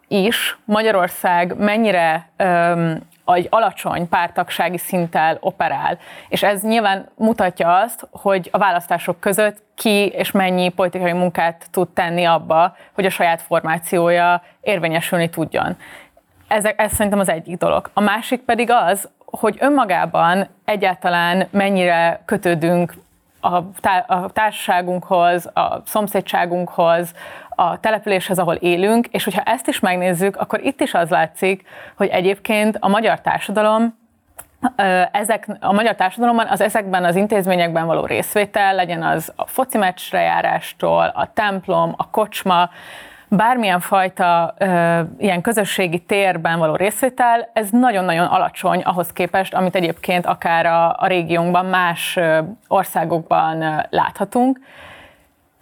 is 0.07 0.57
Magyarország 0.65 1.57
mennyire 1.57 2.29
egy 3.25 3.47
alacsony 3.49 4.09
pártagsági 4.09 4.77
szinttel 4.77 5.37
operál. 5.39 5.97
És 6.29 6.43
ez 6.43 6.61
nyilván 6.61 7.09
mutatja 7.15 7.75
azt, 7.75 8.07
hogy 8.11 8.49
a 8.51 8.57
választások 8.57 9.19
között 9.19 9.63
ki 9.75 10.07
és 10.07 10.31
mennyi 10.31 10.69
politikai 10.69 11.13
munkát 11.13 11.67
tud 11.71 11.89
tenni 11.89 12.23
abba, 12.23 12.75
hogy 12.93 13.05
a 13.05 13.09
saját 13.09 13.41
formációja 13.41 14.43
érvényesülni 14.61 15.29
tudjon. 15.29 15.77
Ez, 16.47 16.65
ez 16.75 16.93
szerintem 16.93 17.19
az 17.19 17.29
egyik 17.29 17.57
dolog. 17.57 17.89
A 17.93 18.01
másik 18.01 18.41
pedig 18.41 18.71
az, 18.71 19.09
hogy 19.31 19.57
önmagában 19.59 20.47
egyáltalán 20.65 21.47
mennyire 21.49 22.21
kötődünk 22.25 22.93
a, 23.39 23.71
tá- 23.79 24.09
a 24.09 24.29
társaságunkhoz, 24.33 25.45
a 25.53 25.81
szomszédságunkhoz, 25.85 27.13
a 27.49 27.79
településhez, 27.79 28.39
ahol 28.39 28.55
élünk, 28.55 29.07
és 29.07 29.23
hogyha 29.23 29.41
ezt 29.41 29.67
is 29.67 29.79
megnézzük, 29.79 30.35
akkor 30.35 30.61
itt 30.63 30.81
is 30.81 30.93
az 30.93 31.09
látszik, 31.09 31.67
hogy 31.95 32.07
egyébként 32.07 32.77
a 32.79 32.87
magyar 32.87 33.21
társadalom 33.21 33.97
ezek, 35.11 35.47
a 35.59 35.73
magyar 35.73 35.95
társadalomban 35.95 36.47
az 36.47 36.61
ezekben 36.61 37.05
az 37.05 37.15
intézményekben 37.15 37.85
való 37.85 38.05
részvétel, 38.05 38.75
legyen 38.75 39.03
az 39.03 39.33
a 39.35 39.47
foci 39.47 39.77
meccsre 39.77 40.21
járástól, 40.21 41.11
a 41.15 41.31
templom, 41.33 41.93
a 41.97 42.09
kocsma, 42.09 42.69
bármilyen 43.29 43.79
fajta 43.79 44.53
ö, 44.57 45.01
ilyen 45.17 45.41
közösségi 45.41 45.99
térben 45.99 46.59
való 46.59 46.75
részvétel, 46.75 47.49
ez 47.53 47.69
nagyon-nagyon 47.69 48.25
alacsony 48.25 48.81
ahhoz 48.81 49.13
képest, 49.13 49.53
amit 49.53 49.75
egyébként 49.75 50.25
akár 50.25 50.65
a, 50.65 50.95
a 50.99 51.07
régiónkban, 51.07 51.65
más 51.65 52.19
országokban 52.67 53.61
ö, 53.61 53.77
láthatunk. 53.89 54.59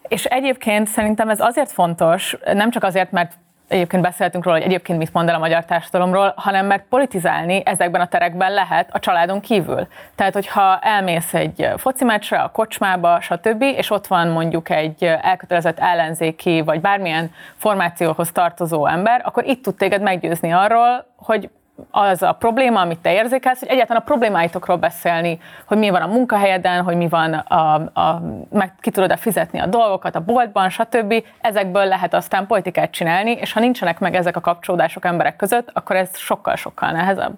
És 0.07 0.25
egyébként 0.25 0.87
szerintem 0.87 1.29
ez 1.29 1.39
azért 1.39 1.71
fontos, 1.71 2.37
nem 2.53 2.69
csak 2.69 2.83
azért, 2.83 3.11
mert 3.11 3.33
egyébként 3.67 4.01
beszéltünk 4.01 4.43
róla, 4.43 4.57
hogy 4.57 4.65
egyébként 4.65 4.99
mit 4.99 5.13
mond 5.13 5.29
el 5.29 5.35
a 5.35 5.39
magyar 5.39 5.65
társadalomról, 5.65 6.33
hanem 6.35 6.65
mert 6.65 6.83
politizálni 6.89 7.61
ezekben 7.65 8.01
a 8.01 8.07
terekben 8.07 8.53
lehet 8.53 8.89
a 8.91 8.99
családon 8.99 9.39
kívül. 9.39 9.87
Tehát, 10.15 10.33
hogyha 10.33 10.79
elmész 10.79 11.33
egy 11.33 11.69
foci 11.77 12.03
meccsre, 12.03 12.37
a 12.37 12.51
kocsmába, 12.51 13.21
stb., 13.21 13.61
és 13.61 13.91
ott 13.91 14.07
van 14.07 14.27
mondjuk 14.27 14.69
egy 14.69 15.03
elkötelezett 15.03 15.79
ellenzéki, 15.79 16.61
vagy 16.61 16.81
bármilyen 16.81 17.31
formációhoz 17.57 18.31
tartozó 18.31 18.85
ember, 18.85 19.21
akkor 19.23 19.45
itt 19.45 19.63
tud 19.63 19.75
téged 19.75 20.01
meggyőzni 20.01 20.51
arról, 20.51 21.05
hogy 21.15 21.49
az 21.91 22.21
a 22.21 22.31
probléma, 22.31 22.81
amit 22.81 22.99
te 22.99 23.13
érzékelsz, 23.13 23.59
hogy 23.59 23.67
egyáltalán 23.67 24.01
a 24.01 24.05
problémáitokról 24.05 24.77
beszélni, 24.77 25.39
hogy 25.65 25.77
mi 25.77 25.89
van 25.89 26.01
a 26.01 26.07
munkahelyeden, 26.07 26.83
hogy 26.83 26.95
mi 26.95 27.07
van, 27.07 27.33
a, 27.33 27.73
a, 27.73 28.21
meg 28.49 28.73
ki 28.79 28.89
tudod-e 28.91 29.15
fizetni 29.15 29.59
a 29.59 29.65
dolgokat 29.65 30.15
a 30.15 30.19
boltban, 30.19 30.69
stb. 30.69 31.13
Ezekből 31.41 31.85
lehet 31.85 32.13
aztán 32.13 32.47
politikát 32.47 32.91
csinálni, 32.91 33.31
és 33.31 33.53
ha 33.53 33.59
nincsenek 33.59 33.99
meg 33.99 34.15
ezek 34.15 34.35
a 34.35 34.41
kapcsolódások 34.41 35.05
emberek 35.05 35.35
között, 35.35 35.69
akkor 35.73 35.95
ez 35.95 36.17
sokkal-sokkal 36.17 36.91
nehezebb. 36.91 37.33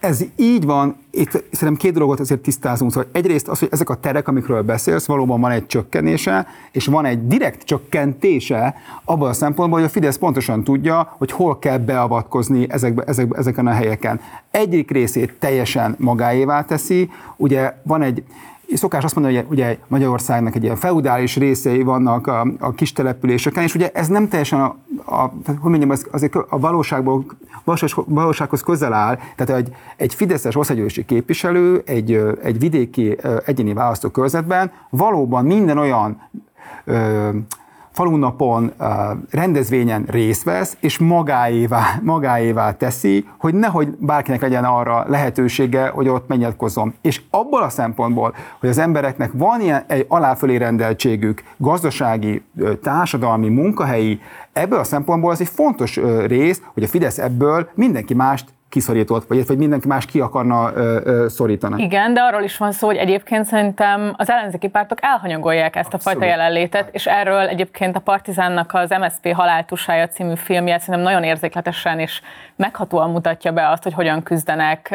Ez 0.00 0.20
így 0.36 0.64
van, 0.64 0.96
itt 1.10 1.30
szerintem 1.30 1.76
két 1.76 1.92
dolgot 1.92 2.20
azért 2.20 2.40
tisztázunk. 2.40 2.92
Szóval 2.92 3.08
egyrészt 3.12 3.48
az, 3.48 3.58
hogy 3.58 3.68
ezek 3.70 3.88
a 3.88 3.94
terek, 3.94 4.28
amikről 4.28 4.62
beszélsz, 4.62 5.06
valóban 5.06 5.40
van 5.40 5.50
egy 5.50 5.66
csökkenése, 5.66 6.46
és 6.72 6.86
van 6.86 7.04
egy 7.04 7.26
direkt 7.26 7.62
csökkentése 7.62 8.74
abban 9.04 9.28
a 9.28 9.32
szempontból, 9.32 9.78
hogy 9.78 9.88
a 9.88 9.92
Fidesz 9.92 10.18
pontosan 10.18 10.64
tudja, 10.64 11.14
hogy 11.18 11.30
hol 11.30 11.58
kell 11.58 11.78
beavatkozni 11.78 12.66
ezekbe, 12.70 13.02
ezekbe, 13.02 13.38
ezeken 13.38 13.66
a 13.66 13.72
helyeken. 13.72 14.20
Egyik 14.50 14.90
részét 14.90 15.34
teljesen 15.38 15.94
magáévá 15.98 16.64
teszi, 16.64 17.10
ugye 17.36 17.74
van 17.82 18.02
egy 18.02 18.22
szokás 18.76 19.04
azt 19.04 19.14
mondani, 19.14 19.36
hogy 19.36 19.46
ugye 19.50 19.78
Magyarországnak 19.88 20.54
egy 20.54 20.62
ilyen 20.62 20.76
feudális 20.76 21.36
részei 21.36 21.82
vannak 21.82 22.26
a, 22.26 22.46
a 22.58 22.72
kis 22.72 22.92
településeken, 22.92 23.62
és 23.62 23.74
ugye 23.74 23.90
ez 23.94 24.08
nem 24.08 24.28
teljesen 24.28 24.60
a, 24.60 24.76
a 25.04 25.32
hogy 25.44 25.70
mondjam, 25.70 25.90
az, 25.90 26.06
azért 26.10 26.34
a 26.34 26.58
valóságból, 26.58 27.24
valósághoz 28.06 28.62
közel 28.62 28.92
áll, 28.92 29.18
tehát 29.36 29.62
egy, 29.62 29.74
egy 29.96 30.14
Fideszes 30.14 30.56
országgyűlési 30.56 31.04
képviselő 31.04 31.82
egy, 31.86 32.22
egy 32.42 32.58
vidéki 32.58 33.16
egyéni 33.44 33.72
választókörzetben 33.72 34.72
valóban 34.90 35.44
minden 35.44 35.78
olyan 35.78 36.28
falunapon, 37.92 38.72
rendezvényen 39.30 40.04
részt 40.08 40.42
vesz, 40.42 40.76
és 40.80 40.98
magáévá, 40.98 41.82
magáévá 42.02 42.72
teszi, 42.72 43.26
hogy 43.38 43.54
nehogy 43.54 43.88
bárkinek 43.98 44.40
legyen 44.40 44.64
arra 44.64 45.04
lehetősége, 45.08 45.88
hogy 45.88 46.08
ott 46.08 46.28
megnyilatkozzon. 46.28 46.94
És 47.00 47.20
abból 47.30 47.62
a 47.62 47.68
szempontból, 47.68 48.34
hogy 48.60 48.68
az 48.68 48.78
embereknek 48.78 49.30
van 49.32 49.60
ilyen 49.60 49.84
egy 49.86 50.04
aláfölé 50.08 50.56
rendeltségük, 50.56 51.42
gazdasági, 51.56 52.42
társadalmi, 52.82 53.48
munkahelyi, 53.48 54.20
ebből 54.52 54.78
a 54.78 54.84
szempontból 54.84 55.30
az 55.30 55.40
egy 55.40 55.48
fontos 55.48 55.96
rész, 56.26 56.62
hogy 56.74 56.82
a 56.82 56.88
Fidesz 56.88 57.18
ebből 57.18 57.68
mindenki 57.74 58.14
mást 58.14 58.44
kiszorított, 58.70 59.26
vagy, 59.28 59.46
vagy 59.46 59.56
mindenki 59.56 59.86
más 59.86 60.06
ki 60.06 60.20
akarna 60.20 60.72
ö, 60.74 61.00
ö, 61.04 61.28
szorítani. 61.28 61.82
Igen, 61.82 62.14
de 62.14 62.20
arról 62.20 62.42
is 62.42 62.56
van 62.56 62.72
szó, 62.72 62.86
hogy 62.86 62.96
egyébként 62.96 63.44
szerintem 63.44 64.14
az 64.16 64.30
ellenzéki 64.30 64.68
pártok 64.68 64.98
elhanyagolják 65.02 65.76
ezt 65.76 65.94
Abszolút. 65.94 66.18
a 66.18 66.20
fajta 66.20 66.36
jelenlétet, 66.36 66.88
és 66.92 67.06
erről 67.06 67.40
egyébként 67.40 67.96
a 67.96 68.00
Partizánnak 68.00 68.70
az 68.74 68.90
MSZP 68.90 69.32
haláltusája 69.32 70.08
című 70.08 70.34
filmje 70.34 70.78
szerintem 70.78 71.02
nagyon 71.02 71.22
érzékletesen 71.22 71.98
és 71.98 72.20
meghatóan 72.56 73.10
mutatja 73.10 73.52
be 73.52 73.68
azt, 73.68 73.82
hogy 73.82 73.92
hogyan 73.92 74.22
küzdenek 74.22 74.94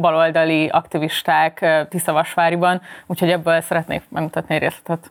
baloldali 0.00 0.68
aktivisták 0.68 1.86
Tiszavasváriban, 1.88 2.80
úgyhogy 3.06 3.30
ebből 3.30 3.60
szeretnék 3.60 4.02
megmutatni 4.08 4.54
egy 4.54 4.60
részletet. 4.60 5.10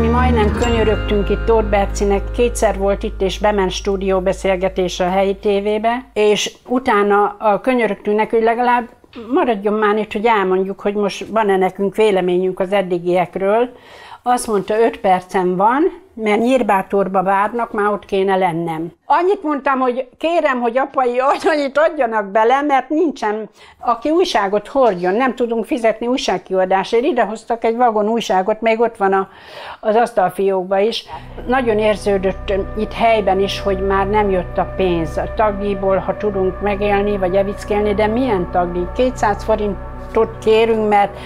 Mi 0.00 0.08
majdnem 0.08 0.52
könyörögtünk 0.52 1.30
itt 1.30 1.44
Tóth 1.44 1.68
Bercinek, 1.68 2.30
kétszer 2.30 2.78
volt 2.78 3.02
itt, 3.02 3.20
és 3.20 3.38
bement 3.38 3.70
stúdió 3.70 4.20
beszélgetés 4.20 5.00
a 5.00 5.08
helyi 5.08 5.36
tévébe, 5.36 6.04
és 6.12 6.52
utána 6.66 7.36
a 7.38 7.60
könyörögtünk 7.60 8.16
neki, 8.16 8.34
hogy 8.34 8.44
legalább 8.44 8.88
maradjon 9.32 9.74
már 9.74 9.96
itt, 9.96 10.12
hogy 10.12 10.26
elmondjuk, 10.26 10.80
hogy 10.80 10.94
most 10.94 11.26
van-e 11.26 11.56
nekünk 11.56 11.96
véleményünk 11.96 12.60
az 12.60 12.72
eddigiekről. 12.72 13.70
Azt 14.28 14.46
mondta, 14.46 14.80
öt 14.80 15.00
percem 15.00 15.56
van, 15.56 15.82
mert 16.14 16.40
nyírbátorba 16.40 17.22
várnak, 17.22 17.72
már 17.72 17.92
ott 17.92 18.04
kéne 18.04 18.36
lennem. 18.36 18.92
Annyit 19.04 19.42
mondtam, 19.42 19.78
hogy 19.78 20.08
kérem, 20.18 20.60
hogy 20.60 20.78
apai 20.78 21.18
annyit 21.44 21.78
adjanak 21.78 22.30
bele, 22.30 22.62
mert 22.62 22.88
nincsen, 22.88 23.50
aki 23.80 24.10
újságot 24.10 24.68
hordjon, 24.68 25.14
nem 25.14 25.34
tudunk 25.34 25.64
fizetni 25.64 26.06
újságkiadásért. 26.06 27.04
Idehoztak 27.04 27.64
egy 27.64 27.76
vagon 27.76 28.08
újságot, 28.08 28.60
még 28.60 28.80
ott 28.80 28.96
van 28.96 29.12
a, 29.12 29.28
az 29.80 29.94
asztalfiókban 29.94 30.80
is. 30.80 31.04
Nagyon 31.46 31.78
érződött 31.78 32.52
itt 32.78 32.92
helyben 32.92 33.40
is, 33.40 33.60
hogy 33.60 33.86
már 33.86 34.08
nem 34.08 34.30
jött 34.30 34.58
a 34.58 34.72
pénz. 34.76 35.16
A 35.16 35.34
tagdíjból, 35.36 35.96
ha 35.96 36.16
tudunk 36.16 36.60
megélni, 36.60 37.16
vagy 37.16 37.36
evickélni, 37.36 37.94
de 37.94 38.06
milyen 38.06 38.50
tagdíj? 38.50 38.86
200 38.94 39.44
forintot 39.44 40.38
kérünk, 40.38 40.88
mert 40.88 41.16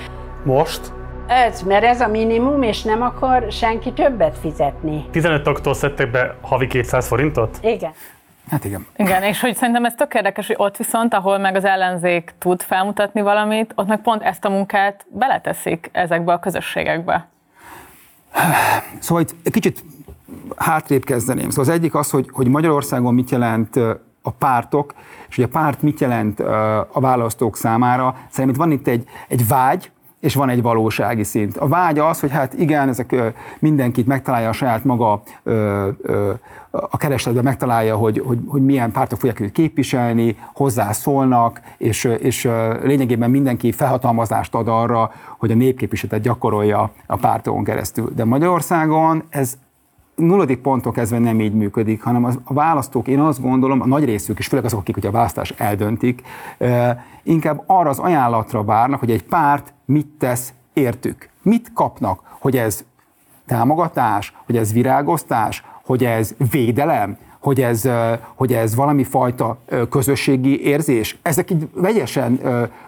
most 0.45 0.99
ez, 1.31 1.63
mert 1.63 1.85
ez 1.85 2.01
a 2.01 2.09
minimum, 2.09 2.63
és 2.63 2.83
nem 2.83 3.03
akar 3.03 3.47
senki 3.51 3.93
többet 3.93 4.39
fizetni. 4.39 5.05
15 5.11 5.43
taktól 5.43 5.75
szedtek 5.75 6.11
be 6.11 6.37
havi 6.41 6.67
200 6.67 7.07
forintot? 7.07 7.59
Igen. 7.63 7.93
Hát 8.51 8.65
igen. 8.65 8.87
Igen, 8.97 9.23
és 9.23 9.41
hogy 9.41 9.57
szerintem 9.57 9.85
ez 9.85 9.95
tök 9.95 10.15
érdekes, 10.15 10.47
hogy 10.47 10.57
ott 10.59 10.77
viszont, 10.77 11.15
ahol 11.15 11.39
meg 11.39 11.57
az 11.57 11.65
ellenzék 11.65 12.33
tud 12.39 12.63
felmutatni 12.63 13.21
valamit, 13.21 13.73
ott 13.75 13.87
meg 13.87 14.01
pont 14.01 14.23
ezt 14.23 14.45
a 14.45 14.49
munkát 14.49 15.07
beleteszik 15.09 15.89
ezekbe 15.93 16.33
a 16.33 16.39
közösségekbe. 16.39 17.29
Szóval 18.99 19.23
itt 19.23 19.35
egy 19.43 19.53
kicsit 19.53 19.85
hátrébb 20.57 21.05
kezdeném. 21.05 21.51
Szóval 21.51 21.65
az 21.65 21.79
egyik 21.79 21.95
az, 21.95 22.11
hogy, 22.11 22.29
hogy 22.33 22.49
Magyarországon 22.49 23.15
mit 23.15 23.31
jelent 23.31 23.77
a 24.23 24.31
pártok, 24.39 24.95
és 25.29 25.37
hogy 25.37 25.45
a 25.45 25.49
párt 25.49 25.83
mit 25.83 26.01
jelent 26.01 26.41
a 26.93 27.01
választók 27.01 27.57
számára. 27.57 28.17
Szerintem 28.31 28.59
van 28.59 28.71
itt 28.71 28.87
egy, 28.87 29.05
egy 29.29 29.49
vágy, 29.49 29.91
és 30.21 30.35
van 30.35 30.49
egy 30.49 30.63
valósági 30.63 31.25
szint. 31.25 31.57
A 31.57 31.69
vágy 31.69 31.99
az, 31.99 32.21
hogy 32.21 32.31
hát 32.31 32.55
igen, 32.55 32.89
ezek 32.89 33.15
mindenkit 33.59 34.07
megtalálja 34.07 34.49
a 34.49 34.53
saját 34.53 34.85
maga 34.85 35.23
a 36.71 36.97
keresletben 36.97 37.45
megtalálja, 37.45 37.97
hogy, 37.97 38.23
hogy, 38.27 38.39
hogy 38.47 38.65
milyen 38.65 38.93
pártok 38.93 39.19
fogják 39.19 39.41
őt 39.41 39.53
képviselni, 39.53 40.37
hozzászólnak, 40.55 41.61
és, 41.77 42.05
és 42.05 42.49
lényegében 42.83 43.31
mindenki 43.31 43.73
felhatalmazást 43.73 44.55
ad 44.55 44.69
arra, 44.69 45.13
hogy 45.39 45.51
a 45.51 45.55
népképviseletet 45.55 46.23
gyakorolja 46.25 46.91
a 47.07 47.17
pártokon 47.17 47.65
keresztül. 47.65 48.13
De 48.15 48.25
Magyarországon 48.25 49.23
ez 49.29 49.59
nulladik 50.21 50.61
pontok 50.61 50.95
kezdve 50.95 51.19
nem 51.19 51.41
így 51.41 51.55
működik, 51.55 52.03
hanem 52.03 52.25
az, 52.25 52.39
a 52.45 52.53
választók, 52.53 53.09
én 53.09 53.21
azt 53.21 53.41
gondolom, 53.41 53.81
a 53.81 53.87
nagy 53.87 54.05
részük, 54.05 54.39
és 54.39 54.47
főleg 54.47 54.65
azok, 54.65 54.81
akik 54.81 54.95
hogy 54.95 55.07
a 55.07 55.11
választás 55.11 55.51
eldöntik, 55.51 56.23
inkább 57.23 57.63
arra 57.67 57.89
az 57.89 57.99
ajánlatra 57.99 58.65
várnak, 58.65 59.01
hogy 59.01 59.11
egy 59.11 59.25
párt 59.25 59.73
mit 59.85 60.07
tesz 60.07 60.53
értük. 60.73 61.29
Mit 61.43 61.73
kapnak, 61.75 62.23
hogy 62.39 62.57
ez 62.57 62.85
támogatás, 63.47 64.35
hogy 64.47 64.57
ez 64.57 64.73
virágoztás, 64.73 65.65
hogy 65.85 66.05
ez 66.05 66.35
védelem, 66.51 67.17
hogy 67.41 67.61
ez, 67.61 67.89
hogy 68.35 68.53
ez 68.53 68.75
valami 68.75 69.05
fajta 69.05 69.59
közösségi 69.91 70.65
érzés. 70.65 71.19
Ezek 71.23 71.51
így 71.51 71.69
vegyesen 71.75 72.41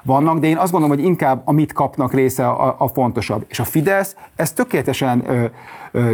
vannak, 0.03 0.39
de 0.39 0.47
én 0.47 0.57
azt 0.57 0.73
gondolom, 0.73 0.97
hogy 0.97 1.07
inkább 1.07 1.43
amit 1.45 1.73
kapnak 1.73 2.13
része 2.13 2.49
a, 2.49 2.75
a 2.79 2.89
fontosabb. 2.89 3.45
És 3.49 3.59
a 3.59 3.65
Fidesz 3.65 4.17
ezt 4.37 4.55
tökéletesen 4.55 5.25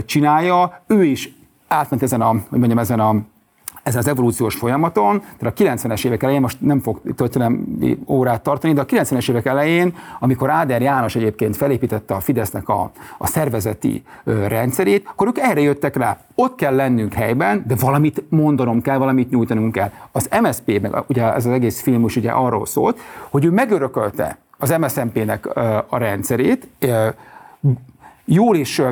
csinálja, 0.04 0.82
ő 0.86 1.04
is 1.04 1.36
átment 1.68 2.02
ezen 2.02 2.20
a, 2.20 2.28
hogy 2.28 2.58
mondjam, 2.58 2.78
ezen 2.78 3.00
a 3.00 3.14
ezen 3.88 4.00
az 4.00 4.08
evolúciós 4.08 4.54
folyamaton, 4.54 5.22
tehát 5.38 5.60
a 5.60 5.62
90-es 5.62 6.04
évek 6.04 6.22
elején, 6.22 6.40
most 6.40 6.60
nem 6.60 6.80
fog 6.80 7.00
történelmi 7.16 7.98
órát 8.06 8.42
tartani, 8.42 8.72
de 8.72 8.80
a 8.80 8.84
90-es 8.84 9.30
évek 9.30 9.46
elején, 9.46 9.96
amikor 10.18 10.50
Áder 10.50 10.82
János 10.82 11.16
egyébként 11.16 11.56
felépítette 11.56 12.14
a 12.14 12.20
Fidesznek 12.20 12.68
a, 12.68 12.90
a 13.18 13.26
szervezeti 13.26 14.02
ö, 14.24 14.46
rendszerét, 14.46 15.06
akkor 15.10 15.26
ők 15.26 15.38
erre 15.38 15.60
jöttek 15.60 15.96
rá. 15.96 16.18
Ott 16.34 16.54
kell 16.54 16.74
lennünk 16.74 17.12
helyben, 17.12 17.64
de 17.66 17.74
valamit 17.74 18.22
mondanom 18.28 18.82
kell, 18.82 18.98
valamit 18.98 19.30
nyújtanunk 19.30 19.72
kell. 19.72 19.90
Az 20.12 20.28
MSZP, 20.42 20.80
meg 20.80 21.04
ugye 21.06 21.34
ez 21.34 21.46
az 21.46 21.52
egész 21.52 21.80
film 21.80 22.04
is 22.04 22.16
ugye 22.16 22.30
arról 22.30 22.66
szólt, 22.66 23.00
hogy 23.30 23.44
ő 23.44 23.50
megörökölte 23.50 24.38
az 24.58 24.74
MSZNP-nek 24.80 25.46
a 25.88 25.98
rendszerét, 25.98 26.68
jól 28.30 28.56
is 28.56 28.82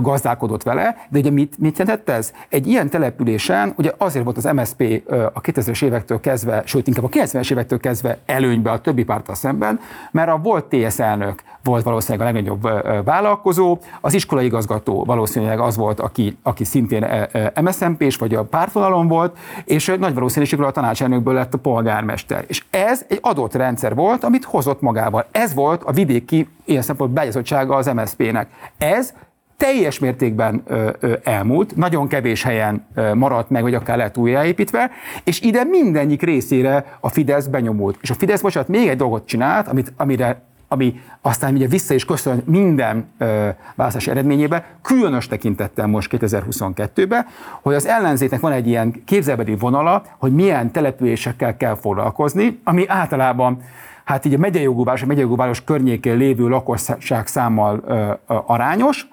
gazdálkodott 0.00 0.62
vele, 0.62 0.96
de 1.08 1.18
ugye 1.18 1.30
mit, 1.30 1.58
mit 1.58 1.78
jelentett 1.78 2.08
ez? 2.16 2.32
Egy 2.48 2.66
ilyen 2.66 2.90
településen, 2.90 3.72
ugye 3.76 3.92
azért 3.98 4.24
volt 4.24 4.36
az 4.36 4.44
MSP 4.44 5.02
a 5.32 5.40
2000-es 5.40 5.84
évektől 5.84 6.20
kezdve, 6.20 6.62
sőt 6.64 6.86
inkább 6.86 7.04
a 7.04 7.08
90-es 7.08 7.50
évektől 7.50 7.80
kezdve 7.80 8.18
előnybe 8.26 8.70
a 8.70 8.80
többi 8.80 9.04
párttal 9.04 9.34
szemben, 9.34 9.80
mert 10.10 10.30
a 10.30 10.40
volt 10.42 10.64
TS 10.64 10.98
elnök 10.98 11.42
volt 11.64 11.84
valószínűleg 11.84 12.28
a 12.28 12.32
legnagyobb 12.32 12.68
vállalkozó, 13.04 13.78
az 14.00 14.14
iskolai 14.14 14.44
igazgató 14.44 15.04
valószínűleg 15.04 15.60
az 15.60 15.76
volt, 15.76 16.00
aki, 16.00 16.36
aki 16.42 16.64
szintén 16.64 17.28
MSZMP-s 17.62 18.16
vagy 18.16 18.34
a 18.34 18.44
pártvonalon 18.44 19.08
volt, 19.08 19.38
és 19.64 19.94
nagy 19.98 20.14
valószínűséggel 20.14 20.66
a 20.66 20.70
tanácselnökből 20.70 21.34
lett 21.34 21.54
a 21.54 21.58
polgármester. 21.58 22.44
És 22.46 22.64
ez 22.70 23.04
egy 23.08 23.18
adott 23.22 23.54
rendszer 23.54 23.94
volt, 23.94 24.24
amit 24.24 24.44
hozott 24.44 24.80
magával. 24.80 25.26
Ez 25.30 25.54
volt 25.54 25.82
a 25.82 25.92
vidéki 25.92 26.48
ilyen 26.68 26.82
szempontból 26.82 27.16
beágyazottsága 27.16 27.76
az 27.76 27.86
MSZP-nek. 27.86 28.48
Ez 28.78 29.14
teljes 29.56 29.98
mértékben 29.98 30.62
ö, 30.66 30.90
ö, 31.00 31.12
elmúlt, 31.24 31.76
nagyon 31.76 32.08
kevés 32.08 32.42
helyen 32.42 32.86
ö, 32.94 33.14
maradt 33.14 33.50
meg, 33.50 33.62
vagy 33.62 33.74
akár 33.74 33.96
lehet 33.96 34.16
újjáépítve, 34.16 34.90
és 35.24 35.40
ide 35.40 35.64
mindennyik 35.64 36.22
részére 36.22 36.98
a 37.00 37.08
Fidesz 37.08 37.46
benyomult. 37.46 37.98
És 38.00 38.10
a 38.10 38.14
Fidesz, 38.14 38.40
bocsánat, 38.40 38.68
még 38.68 38.88
egy 38.88 38.96
dolgot 38.96 39.26
csinált, 39.26 39.68
amit, 39.68 39.92
amire 39.96 40.46
ami 40.70 41.00
aztán 41.22 41.54
ugye 41.54 41.66
vissza 41.66 41.94
is 41.94 42.04
köszön 42.04 42.42
minden 42.44 43.08
ö, 43.18 43.48
választási 43.74 44.10
eredményébe, 44.10 44.64
különös 44.82 45.26
tekintettel 45.26 45.86
most 45.86 46.10
2022-ben, 46.18 47.26
hogy 47.62 47.74
az 47.74 47.86
ellenzéknek 47.86 48.40
van 48.40 48.52
egy 48.52 48.66
ilyen 48.66 49.02
képzelbeli 49.04 49.56
vonala, 49.56 50.02
hogy 50.18 50.32
milyen 50.32 50.70
településekkel 50.70 51.56
kell 51.56 51.74
foglalkozni, 51.74 52.60
ami 52.64 52.88
általában 52.88 53.62
hát 54.08 54.24
így 54.24 54.34
a 54.34 54.38
megyei 54.38 54.62
jogú 54.62 54.84
város, 54.84 55.02
a 55.02 55.06
megyei 55.06 55.22
jogú 55.22 55.36
város 55.36 55.64
környékén 55.64 56.16
lévő 56.16 56.48
lakosság 56.48 57.26
számmal 57.26 57.82
ö, 57.86 57.92
ö, 57.94 58.38
arányos, 58.46 59.08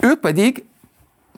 ők 0.00 0.20
pedig 0.20 0.64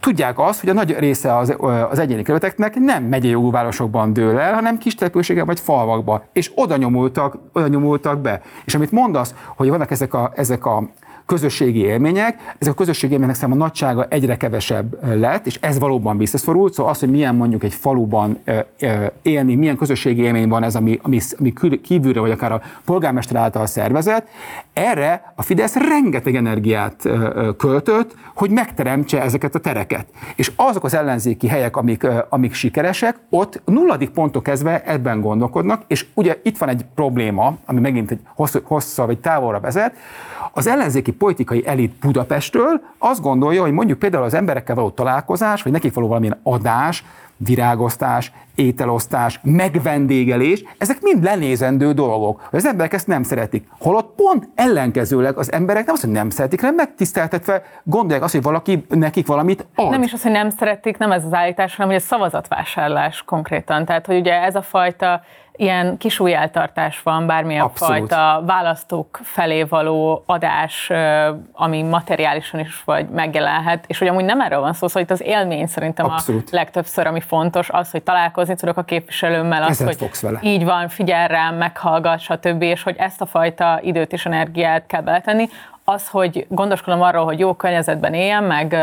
tudják 0.01 0.39
azt, 0.39 0.61
hogy 0.61 0.69
a 0.69 0.73
nagy 0.73 0.99
része 0.99 1.37
az, 1.37 1.57
az 1.91 1.99
egyéni 1.99 2.23
kerületeknek 2.23 2.75
nem 2.75 3.05
megyei 3.05 3.31
jogú 3.31 3.51
városokban 3.51 4.13
dől 4.13 4.39
el, 4.39 4.55
hanem 4.55 4.79
kis 4.79 4.95
településeken 4.95 5.47
vagy 5.47 5.61
falvakba, 5.61 6.25
és 6.33 6.53
oda 6.55 6.77
nyomultak, 6.77 7.39
oda 7.53 7.69
nyomultak 7.69 8.21
be. 8.21 8.43
És 8.65 8.75
amit 8.75 8.91
mondasz, 8.91 9.35
hogy 9.57 9.69
vannak 9.69 9.91
ezek 9.91 10.15
a, 10.15 10.33
ezek 10.35 10.67
a 10.67 10.89
közösségi 11.29 11.81
élmények, 11.81 12.55
ezek 12.59 12.73
a 12.73 12.77
közösségi 12.77 13.13
élmények 13.13 13.35
száma 13.35 13.55
nagysága 13.55 14.07
egyre 14.09 14.37
kevesebb 14.37 15.17
lett, 15.19 15.47
és 15.47 15.59
ez 15.61 15.79
valóban 15.79 16.19
visszaszorult, 16.19 16.73
szóval 16.73 16.93
az, 16.93 16.99
hogy 16.99 17.11
milyen 17.11 17.35
mondjuk 17.35 17.65
egy 17.65 17.75
faluban 17.75 18.39
élni, 19.23 19.55
milyen 19.55 19.77
közösségi 19.77 20.23
élmény 20.23 20.49
van 20.49 20.63
ez, 20.63 20.75
ami, 20.75 20.99
ami, 21.03 21.21
ami 21.39 21.53
kívülre, 21.83 22.21
vagy 22.21 22.31
akár 22.31 22.53
a 22.53 22.63
polgármester 22.85 23.37
által 23.37 23.67
szervezett, 23.67 24.29
erre 24.79 25.33
a 25.37 25.43
Fidesz 25.43 25.75
rengeteg 25.75 26.35
energiát 26.35 27.09
költött, 27.57 28.15
hogy 28.35 28.51
megteremtse 28.51 29.23
ezeket 29.23 29.55
a 29.55 29.59
tereket. 29.59 30.07
És 30.37 30.53
azok 30.57 30.85
az 30.85 30.95
ellenzéki 30.95 31.49
helyek, 31.49 31.77
amik, 31.77 32.07
amik 32.29 32.55
sikeresek, 32.55 33.17
ott 33.31 33.61
nulladik 33.65 34.11
pontok 34.11 34.43
kezdve 34.43 34.83
ebben 34.85 35.21
gondolkodnak, 35.21 35.83
és 35.87 36.07
ugye 36.15 36.41
itt 36.43 36.59
van 36.59 36.69
egy 36.69 36.85
probléma, 36.95 37.57
ami 37.67 37.81
megint 37.81 38.11
egy 38.11 38.21
hosszú, 38.35 38.59
hosszabb 38.65 39.07
vagy 39.07 39.19
távolra 39.19 39.61
vezet, 39.61 39.95
az 40.53 40.67
ellenzéki 40.67 41.13
politikai 41.13 41.67
elit 41.67 41.93
Budapestről 42.01 42.81
azt 42.99 43.21
gondolja, 43.21 43.63
hogy 43.63 43.73
mondjuk 43.73 43.99
például 43.99 44.25
az 44.25 44.35
emberekkel 44.35 44.75
való 44.75 44.91
találkozás, 44.91 45.63
vagy 45.63 45.73
nekik 45.73 45.95
való 45.95 46.07
valamilyen 46.09 46.41
adás, 46.43 47.05
virágosztás, 47.39 48.33
ételosztás, 48.55 49.41
megvendégelés, 49.43 50.65
ezek 50.79 51.01
mind 51.01 51.23
lenézendő 51.23 51.93
dolgok. 51.93 52.49
Az 52.53 52.67
emberek 52.67 52.93
ezt 52.93 53.07
nem 53.07 53.23
szeretik. 53.23 53.67
Holott 53.79 54.15
pont 54.15 54.49
ellenkezőleg 54.55 55.39
az 55.39 55.53
emberek 55.53 55.85
nem 55.85 55.95
azt, 55.95 56.05
hogy 56.05 56.13
nem 56.13 56.31
szeretik, 56.31 56.61
hanem 56.61 56.75
megtiszteltetve 56.75 57.63
gondolják 57.85 58.25
azt, 58.25 58.33
hogy 58.33 58.43
valaki 58.43 58.85
nekik 58.89 59.27
valamit 59.27 59.67
ad. 59.75 59.91
Nem 59.91 60.03
is 60.03 60.13
az, 60.13 60.23
hogy 60.23 60.33
nem 60.33 60.51
szeretik, 60.51 60.99
nem 60.99 61.13
ez 61.13 61.25
az 61.25 61.33
állítás, 61.33 61.77
hanem 61.77 61.93
hogy 61.93 62.01
a 62.03 62.05
szavazatvásárlás 62.05 63.23
konkrétan. 63.23 63.85
Tehát, 63.85 64.07
hogy 64.07 64.17
ugye 64.17 64.43
ez 64.43 64.55
a 64.55 64.63
fajta 64.63 65.21
ilyen 65.59 65.97
kisújjeltartás 65.97 67.03
van, 67.03 67.27
bármilyen 67.27 67.63
Abszolút. 67.63 67.97
fajta 67.97 68.43
választók 68.47 69.21
felé 69.23 69.63
való 69.63 70.23
adás, 70.27 70.91
ami 71.53 71.83
materiálisan 71.83 72.61
is 72.61 72.83
vagy 72.85 73.09
megjelenhet, 73.09 73.85
és 73.87 73.99
hogy 73.99 74.09
amúgy 74.09 74.25
nem 74.25 74.41
erről 74.41 74.61
van 74.61 74.73
szó, 74.73 74.87
szóval 74.87 75.03
itt 75.03 75.11
az 75.11 75.23
élmény 75.23 75.67
szerintem 75.67 76.07
Abszolút. 76.07 76.49
a 76.53 76.57
legtöbbször, 76.57 77.07
ami 77.07 77.21
fontos, 77.21 77.69
az, 77.71 77.91
hogy 77.91 78.03
találkozni 78.03 78.55
tudok 78.55 78.77
a 78.77 78.83
képviselőmmel, 78.83 79.63
az, 79.63 79.85
hogy 79.85 79.97
fogsz 79.97 80.23
vele. 80.23 80.39
így 80.43 80.65
van, 80.65 80.89
figyel 80.89 81.29
rám, 81.29 81.55
meghallgat, 81.55 82.21
stb., 82.21 82.63
és 82.63 82.83
hogy 82.83 82.97
ezt 82.99 83.21
a 83.21 83.27
fajta 83.27 83.79
időt 83.83 84.13
és 84.13 84.27
energiát 84.27 84.87
kell 84.87 85.03
beletenni, 85.03 85.49
az, 85.89 86.09
hogy 86.09 86.47
gondoskodom 86.49 87.03
arról, 87.03 87.25
hogy 87.25 87.39
jó 87.39 87.55
környezetben 87.55 88.15
éljen, 88.15 88.45
meg 88.45 88.77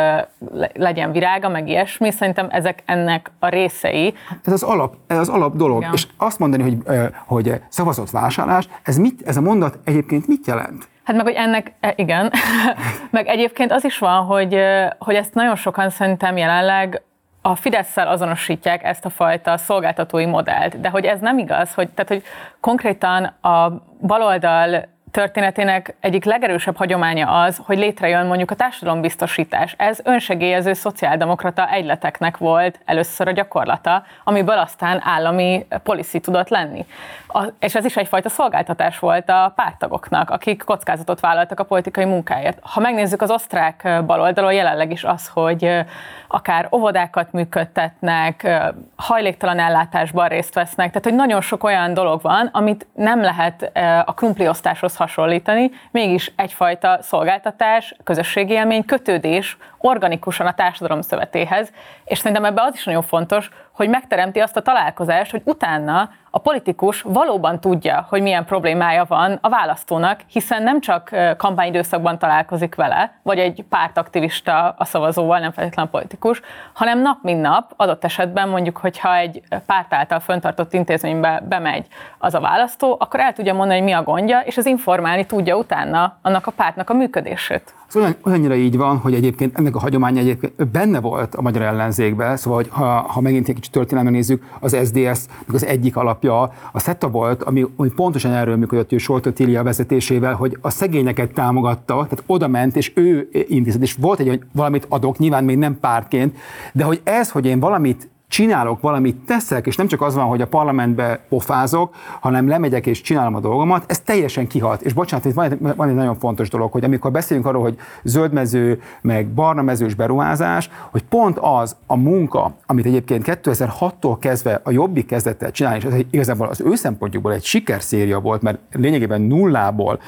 legyen 0.73 1.11
virága, 1.11 1.49
meg 1.49 1.67
ilyesmi, 1.67 2.11
szerintem 2.11 2.47
ezek 2.49 2.83
ennek 2.85 3.31
a 3.39 3.47
részei. 3.47 4.13
Ez 4.43 4.53
az 4.53 4.63
alap, 4.63 4.95
ez 5.07 5.17
az 5.17 5.29
alap 5.29 5.55
dolog. 5.55 5.81
Igen. 5.81 5.93
És 5.93 6.07
azt 6.17 6.39
mondani, 6.39 6.63
hogy, 6.63 6.77
hogy 7.25 7.61
szavazott 7.69 8.09
vásárlás, 8.09 8.67
ez, 8.83 8.97
mit, 8.97 9.21
ez 9.25 9.37
a 9.37 9.41
mondat 9.41 9.77
egyébként 9.83 10.27
mit 10.27 10.47
jelent? 10.47 10.87
Hát 11.03 11.15
meg, 11.15 11.25
hogy 11.25 11.33
ennek, 11.33 11.73
e, 11.79 11.93
igen, 11.95 12.31
meg 13.11 13.27
egyébként 13.27 13.71
az 13.71 13.85
is 13.85 13.97
van, 13.97 14.25
hogy, 14.25 14.57
hogy 14.99 15.15
ezt 15.15 15.33
nagyon 15.33 15.55
sokan 15.55 15.89
szerintem 15.89 16.37
jelenleg 16.37 17.01
a 17.41 17.55
fidesz 17.55 17.97
azonosítják 17.97 18.83
ezt 18.83 19.05
a 19.05 19.09
fajta 19.09 19.57
szolgáltatói 19.57 20.25
modellt, 20.25 20.79
de 20.79 20.89
hogy 20.89 21.05
ez 21.05 21.19
nem 21.19 21.37
igaz, 21.37 21.73
hogy, 21.73 21.89
tehát, 21.89 22.11
hogy 22.11 22.23
konkrétan 22.59 23.23
a 23.23 23.83
baloldal 24.01 24.94
történetének 25.15 25.95
egyik 25.99 26.23
legerősebb 26.25 26.77
hagyománya 26.77 27.41
az, 27.41 27.61
hogy 27.65 27.77
létrejön 27.77 28.25
mondjuk 28.25 28.51
a 28.51 28.55
társadalombiztosítás. 28.55 29.75
Ez 29.77 29.99
önsegélyező 30.03 30.73
szociáldemokrata 30.73 31.69
egyleteknek 31.69 32.37
volt 32.37 32.79
először 32.85 33.27
a 33.27 33.31
gyakorlata, 33.31 34.03
amiből 34.23 34.57
aztán 34.57 35.01
állami 35.03 35.65
policy 35.83 36.19
tudott 36.19 36.49
lenni. 36.49 36.85
A, 37.27 37.43
és 37.59 37.75
ez 37.75 37.85
is 37.85 37.97
egyfajta 37.97 38.29
szolgáltatás 38.29 38.99
volt 38.99 39.29
a 39.29 39.53
pártagoknak, 39.55 40.29
akik 40.29 40.63
kockázatot 40.63 41.19
vállaltak 41.19 41.59
a 41.59 41.63
politikai 41.63 42.05
munkáért. 42.05 42.59
Ha 42.61 42.79
megnézzük 42.79 43.21
az 43.21 43.31
osztrák 43.31 44.03
baloldalon, 44.05 44.53
jelenleg 44.53 44.91
is 44.91 45.03
az, 45.03 45.27
hogy 45.33 45.85
akár 46.27 46.67
óvodákat 46.71 47.31
működtetnek, 47.31 48.47
hajléktalan 48.95 49.59
ellátásban 49.59 50.27
részt 50.27 50.53
vesznek, 50.53 50.87
tehát 50.87 51.03
hogy 51.03 51.15
nagyon 51.15 51.41
sok 51.41 51.63
olyan 51.63 51.93
dolog 51.93 52.21
van, 52.21 52.49
amit 52.51 52.87
nem 52.93 53.21
lehet 53.21 53.71
a 54.05 54.13
krumpliosztáshoz 54.13 54.95
hasonlítani, 55.05 55.71
mégis 55.91 56.31
egyfajta 56.35 56.97
szolgáltatás, 57.01 57.95
közösségi 58.03 58.53
élmény, 58.53 58.85
kötődés 58.85 59.57
organikusan 59.77 60.47
a 60.47 60.53
társadalom 60.53 61.01
szövetéhez, 61.01 61.71
és 62.05 62.17
szerintem 62.17 62.45
ebben 62.45 62.65
az 62.65 62.73
is 62.73 62.83
nagyon 62.83 63.01
fontos, 63.01 63.49
hogy 63.71 63.89
megteremti 63.89 64.39
azt 64.39 64.57
a 64.57 64.61
találkozást, 64.61 65.31
hogy 65.31 65.41
utána 65.43 66.09
a 66.35 66.39
politikus 66.39 67.01
valóban 67.01 67.59
tudja, 67.59 68.05
hogy 68.09 68.21
milyen 68.21 68.45
problémája 68.45 69.05
van 69.07 69.37
a 69.41 69.49
választónak, 69.49 70.19
hiszen 70.27 70.63
nem 70.63 70.81
csak 70.81 71.09
kampányidőszakban 71.37 72.19
találkozik 72.19 72.75
vele, 72.75 73.19
vagy 73.21 73.37
egy 73.37 73.65
pártaktivista 73.69 74.75
a 74.77 74.85
szavazóval, 74.85 75.39
nem 75.39 75.51
feltétlenül 75.51 75.91
politikus, 75.91 76.41
hanem 76.73 77.01
nap 77.01 77.17
mint 77.21 77.41
nap, 77.41 77.73
adott 77.75 78.03
esetben 78.03 78.49
mondjuk, 78.49 78.77
hogyha 78.77 79.15
egy 79.15 79.41
párt 79.65 79.93
által 79.93 80.19
föntartott 80.19 80.73
intézménybe 80.73 81.43
bemegy 81.49 81.87
az 82.17 82.33
a 82.33 82.39
választó, 82.39 82.95
akkor 82.99 83.19
el 83.19 83.33
tudja 83.33 83.53
mondani, 83.53 83.79
hogy 83.79 83.87
mi 83.87 83.93
a 83.93 84.03
gondja, 84.03 84.39
és 84.39 84.57
az 84.57 84.65
informálni 84.65 85.25
tudja 85.25 85.57
utána 85.57 86.17
annak 86.21 86.47
a 86.47 86.51
pártnak 86.51 86.89
a 86.89 86.93
működését. 86.93 87.73
Ez 87.87 87.95
olyan, 87.95 88.15
olyannyira 88.23 88.55
így 88.55 88.77
van, 88.77 88.97
hogy 88.97 89.13
egyébként 89.13 89.57
ennek 89.57 89.75
a 89.75 89.79
hagyománya 89.79 90.19
egyébként 90.19 90.67
benne 90.67 90.99
volt 90.99 91.35
a 91.35 91.41
magyar 91.41 91.61
ellenzékben, 91.61 92.37
szóval 92.37 92.59
hogy 92.61 92.69
ha, 92.71 92.85
ha 92.85 93.21
megint 93.21 93.47
egy 93.47 93.55
kicsit 93.55 93.71
történelme 93.71 94.09
nézzük, 94.09 94.43
az 94.59 94.77
SDS 94.85 95.25
az 95.53 95.65
egyik 95.65 95.95
alapja 96.27 96.69
a 96.71 96.79
SETA 96.79 97.09
volt, 97.09 97.43
ami, 97.43 97.65
ami 97.75 97.89
pontosan 97.89 98.31
erről 98.31 98.55
működött, 98.55 98.89
hogy 98.89 98.99
Soltó 98.99 99.31
Tília 99.31 99.63
vezetésével, 99.63 100.33
hogy 100.33 100.57
a 100.61 100.69
szegényeket 100.69 101.33
támogatta, 101.33 101.93
tehát 101.93 102.23
oda 102.25 102.47
ment, 102.47 102.75
és 102.75 102.91
ő 102.95 103.29
intézett, 103.47 103.81
és 103.81 103.93
volt 103.99 104.19
egy, 104.19 104.27
hogy 104.27 104.41
valamit 104.51 104.85
adok, 104.89 105.17
nyilván 105.17 105.43
még 105.43 105.57
nem 105.57 105.79
pártként, 105.79 106.37
de 106.73 106.83
hogy 106.83 107.01
ez, 107.03 107.29
hogy 107.31 107.45
én 107.45 107.59
valamit 107.59 108.09
csinálok 108.35 108.81
valamit, 108.81 109.15
teszek, 109.15 109.67
és 109.67 109.75
nem 109.75 109.87
csak 109.87 110.01
az 110.01 110.15
van, 110.15 110.25
hogy 110.25 110.41
a 110.41 110.47
parlamentbe 110.47 111.19
pofázok, 111.29 111.95
hanem 112.19 112.47
lemegyek 112.47 112.85
és 112.85 113.01
csinálom 113.01 113.35
a 113.35 113.39
dolgomat, 113.39 113.83
ez 113.87 113.99
teljesen 113.99 114.47
kihat. 114.47 114.81
És 114.81 114.93
bocsánat, 114.93 115.25
itt 115.25 115.33
van 115.33 115.57
van 115.75 115.89
egy 115.89 115.95
nagyon 115.95 116.19
fontos 116.19 116.49
dolog, 116.49 116.71
hogy 116.71 116.83
amikor 116.83 117.11
beszélünk 117.11 117.45
arról, 117.45 117.61
hogy 117.61 117.77
zöldmező, 118.03 118.81
meg 119.01 119.27
barna 119.27 119.61
mezős 119.61 119.93
beruházás, 119.93 120.69
hogy 120.91 121.03
pont 121.03 121.37
az 121.37 121.75
a 121.87 121.95
munka, 121.95 122.55
amit 122.65 122.85
egyébként 122.85 123.23
2006-tól 123.43 124.17
kezdve 124.19 124.61
a 124.63 124.71
jobbik 124.71 125.05
kezdett 125.05 125.43
el 125.43 125.51
csinálni, 125.51 125.77
és 125.77 125.83
ez 125.83 125.99
igazából 126.09 126.47
az 126.47 126.61
ő 126.61 126.75
szempontjukból 126.75 127.33
egy 127.33 127.43
sikerszéria 127.43 128.19
volt, 128.19 128.41
mert 128.41 128.59
lényegében 128.71 129.21
nullából 129.21 129.99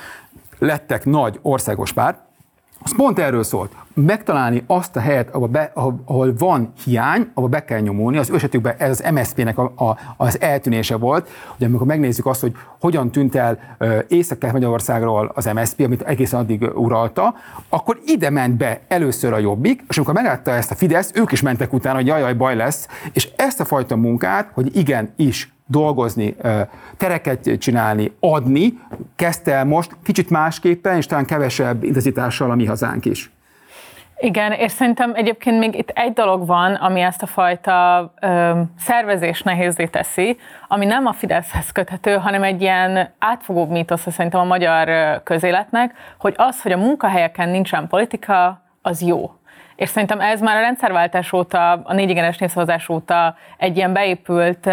lettek 0.59 1.05
nagy 1.05 1.39
országos 1.41 1.93
párt, 1.93 2.26
az 2.83 2.95
pont 2.95 3.19
erről 3.19 3.43
szólt. 3.43 3.71
Megtalálni 3.93 4.63
azt 4.67 4.95
a 4.95 4.99
helyet, 4.99 5.29
ahol, 5.29 5.47
be, 5.47 5.71
ahol, 6.05 6.33
van 6.37 6.73
hiány, 6.83 7.31
ahol 7.33 7.49
be 7.49 7.65
kell 7.65 7.79
nyomulni. 7.79 8.17
Az 8.17 8.31
esetükben 8.31 8.75
ez 8.77 8.89
az 8.89 9.11
MSZP-nek 9.11 9.57
a, 9.57 9.63
a, 9.75 9.97
az 10.17 10.41
eltűnése 10.41 10.95
volt, 10.95 11.29
hogy 11.57 11.65
amikor 11.65 11.87
megnézzük 11.87 12.25
azt, 12.25 12.41
hogy 12.41 12.55
hogyan 12.79 13.11
tűnt 13.11 13.35
el 13.35 13.59
Észak-Magyarországról 14.07 15.31
az 15.35 15.45
MSZP, 15.45 15.79
amit 15.79 16.01
egészen 16.01 16.39
addig 16.39 16.61
uralta, 16.75 17.35
akkor 17.69 17.99
ide 18.05 18.29
ment 18.29 18.57
be 18.57 18.81
először 18.87 19.33
a 19.33 19.37
Jobbik, 19.37 19.83
és 19.89 19.97
amikor 19.97 20.13
meglátta 20.13 20.51
ezt 20.51 20.71
a 20.71 20.75
Fidesz, 20.75 21.11
ők 21.13 21.31
is 21.31 21.41
mentek 21.41 21.73
utána, 21.73 21.95
hogy 21.95 22.07
jaj, 22.07 22.19
jaj, 22.19 22.33
baj 22.33 22.55
lesz, 22.55 22.87
és 23.13 23.29
ezt 23.35 23.59
a 23.59 23.65
fajta 23.65 23.95
munkát, 23.95 24.49
hogy 24.53 24.75
igen, 24.75 25.13
is 25.15 25.56
dolgozni, 25.67 26.35
tereket 26.97 27.57
csinálni, 27.59 28.11
adni, 28.19 28.79
kezdte 29.15 29.53
el 29.53 29.65
most 29.65 29.97
kicsit 30.03 30.29
másképpen, 30.29 30.97
és 30.97 31.05
talán 31.05 31.25
kevesebb 31.25 31.83
intenzitással 31.83 32.51
a 32.51 32.55
mi 32.55 32.65
hazánk 32.65 33.05
is. 33.05 33.31
Igen, 34.19 34.51
és 34.51 34.71
szerintem 34.71 35.11
egyébként 35.13 35.59
még 35.59 35.75
itt 35.75 35.89
egy 35.89 36.13
dolog 36.13 36.45
van, 36.45 36.73
ami 36.73 37.01
ezt 37.01 37.21
a 37.21 37.25
fajta 37.25 38.13
ö, 38.21 38.59
szervezés 38.79 39.41
nehézé 39.41 39.85
teszi, 39.85 40.37
ami 40.67 40.85
nem 40.85 41.05
a 41.05 41.13
Fideszhez 41.13 41.71
köthető, 41.71 42.15
hanem 42.15 42.43
egy 42.43 42.61
ilyen 42.61 43.09
átfogóbb 43.19 43.69
mítosz 43.69 44.11
szerintem 44.11 44.39
a 44.39 44.43
magyar 44.43 44.89
közéletnek, 45.23 45.93
hogy 46.17 46.33
az, 46.37 46.61
hogy 46.61 46.71
a 46.71 46.77
munkahelyeken 46.77 47.49
nincsen 47.49 47.87
politika, 47.87 48.61
az 48.81 49.01
jó. 49.01 49.31
És 49.77 49.89
szerintem 49.89 50.19
ez 50.19 50.41
már 50.41 50.55
a 50.55 50.59
rendszerváltás 50.59 51.33
óta, 51.33 51.71
a 51.71 51.93
négyigenes 51.93 52.37
népszavazás 52.37 52.89
óta 52.89 53.35
egy 53.57 53.77
ilyen 53.77 53.93
beépült 53.93 54.69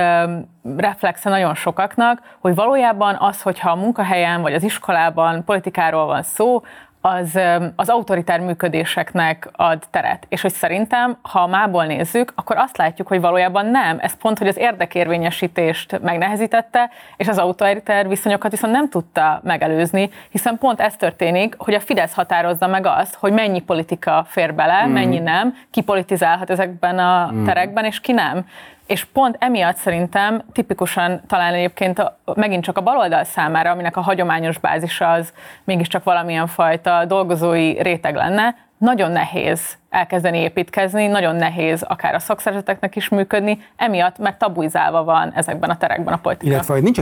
reflexe 0.76 1.30
nagyon 1.30 1.54
sokaknak, 1.54 2.36
hogy 2.40 2.54
valójában 2.54 3.16
az, 3.18 3.42
hogyha 3.42 3.70
a 3.70 3.74
munkahelyen 3.74 4.42
vagy 4.42 4.54
az 4.54 4.62
iskolában 4.62 5.44
politikáról 5.44 6.06
van 6.06 6.22
szó, 6.22 6.62
az, 7.06 7.38
az 7.76 7.88
autoritár 7.88 8.40
működéseknek 8.40 9.48
ad 9.52 9.82
teret. 9.90 10.26
És 10.28 10.40
hogy 10.40 10.52
szerintem, 10.52 11.16
ha 11.22 11.40
a 11.40 11.46
mából 11.46 11.84
nézzük, 11.84 12.32
akkor 12.34 12.56
azt 12.56 12.76
látjuk, 12.76 13.08
hogy 13.08 13.20
valójában 13.20 13.66
nem. 13.66 13.98
Ez 14.00 14.16
pont, 14.16 14.38
hogy 14.38 14.46
az 14.46 14.58
érdekérvényesítést 14.58 16.00
megnehezítette, 16.02 16.90
és 17.16 17.28
az 17.28 17.38
autoritár 17.38 18.08
viszonyokat 18.08 18.50
viszont 18.50 18.72
nem 18.72 18.88
tudta 18.88 19.40
megelőzni, 19.42 20.10
hiszen 20.30 20.58
pont 20.58 20.80
ez 20.80 20.96
történik, 20.96 21.54
hogy 21.58 21.74
a 21.74 21.80
Fidesz 21.80 22.14
határozza 22.14 22.66
meg 22.66 22.86
azt, 22.86 23.14
hogy 23.14 23.32
mennyi 23.32 23.60
politika 23.60 24.24
fér 24.28 24.54
bele, 24.54 24.86
mm. 24.86 24.92
mennyi 24.92 25.18
nem, 25.18 25.54
ki 25.70 25.80
politizálhat 25.80 26.50
ezekben 26.50 26.98
a 26.98 27.30
mm. 27.32 27.44
terekben, 27.44 27.84
és 27.84 28.00
ki 28.00 28.12
nem. 28.12 28.46
És 28.86 29.04
pont 29.04 29.36
emiatt 29.38 29.76
szerintem 29.76 30.42
tipikusan 30.52 31.20
talán 31.26 31.54
egyébként 31.54 31.98
a, 31.98 32.18
megint 32.34 32.64
csak 32.64 32.78
a 32.78 32.82
baloldal 32.82 33.24
számára, 33.24 33.70
aminek 33.70 33.96
a 33.96 34.00
hagyományos 34.00 34.58
bázisa 34.58 35.10
az 35.10 35.32
mégiscsak 35.64 36.04
valamilyen 36.04 36.46
fajta 36.46 37.04
dolgozói 37.04 37.82
réteg 37.82 38.14
lenne, 38.14 38.54
nagyon 38.78 39.10
nehéz 39.10 39.78
elkezdeni 39.90 40.38
építkezni, 40.38 41.06
nagyon 41.06 41.36
nehéz 41.36 41.82
akár 41.82 42.14
a 42.14 42.18
szakszervezeteknek 42.18 42.96
is 42.96 43.08
működni, 43.08 43.58
emiatt 43.76 44.18
mert 44.18 44.38
tabuizálva 44.38 45.04
van 45.04 45.32
ezekben 45.34 45.70
a 45.70 45.76
terekben 45.76 46.14
a 46.14 46.16
politika. 46.16 46.50
Illetve, 46.50 46.74
hogy 46.74 46.82
nincs 46.82 47.00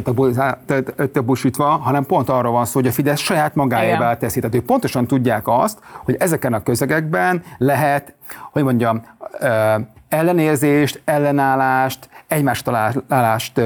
tabusítva, 1.12 1.64
hanem 1.64 2.06
pont 2.06 2.28
arra 2.28 2.50
van 2.50 2.64
szó, 2.64 2.80
hogy 2.80 2.88
a 2.88 2.92
Fidesz 2.92 3.20
saját 3.20 3.54
magáévá 3.54 4.16
teszi. 4.16 4.40
Tehát 4.40 4.54
ők 4.54 4.64
pontosan 4.64 5.06
tudják 5.06 5.48
azt, 5.48 5.78
hogy 6.04 6.16
ezeken 6.18 6.52
a 6.52 6.62
közegekben 6.62 7.42
lehet, 7.58 8.14
hogy 8.50 8.62
mondjam, 8.62 9.02
ellenérzést, 10.12 11.00
ellenállást, 11.04 12.08
egymás 12.26 12.62
találást 12.62 13.60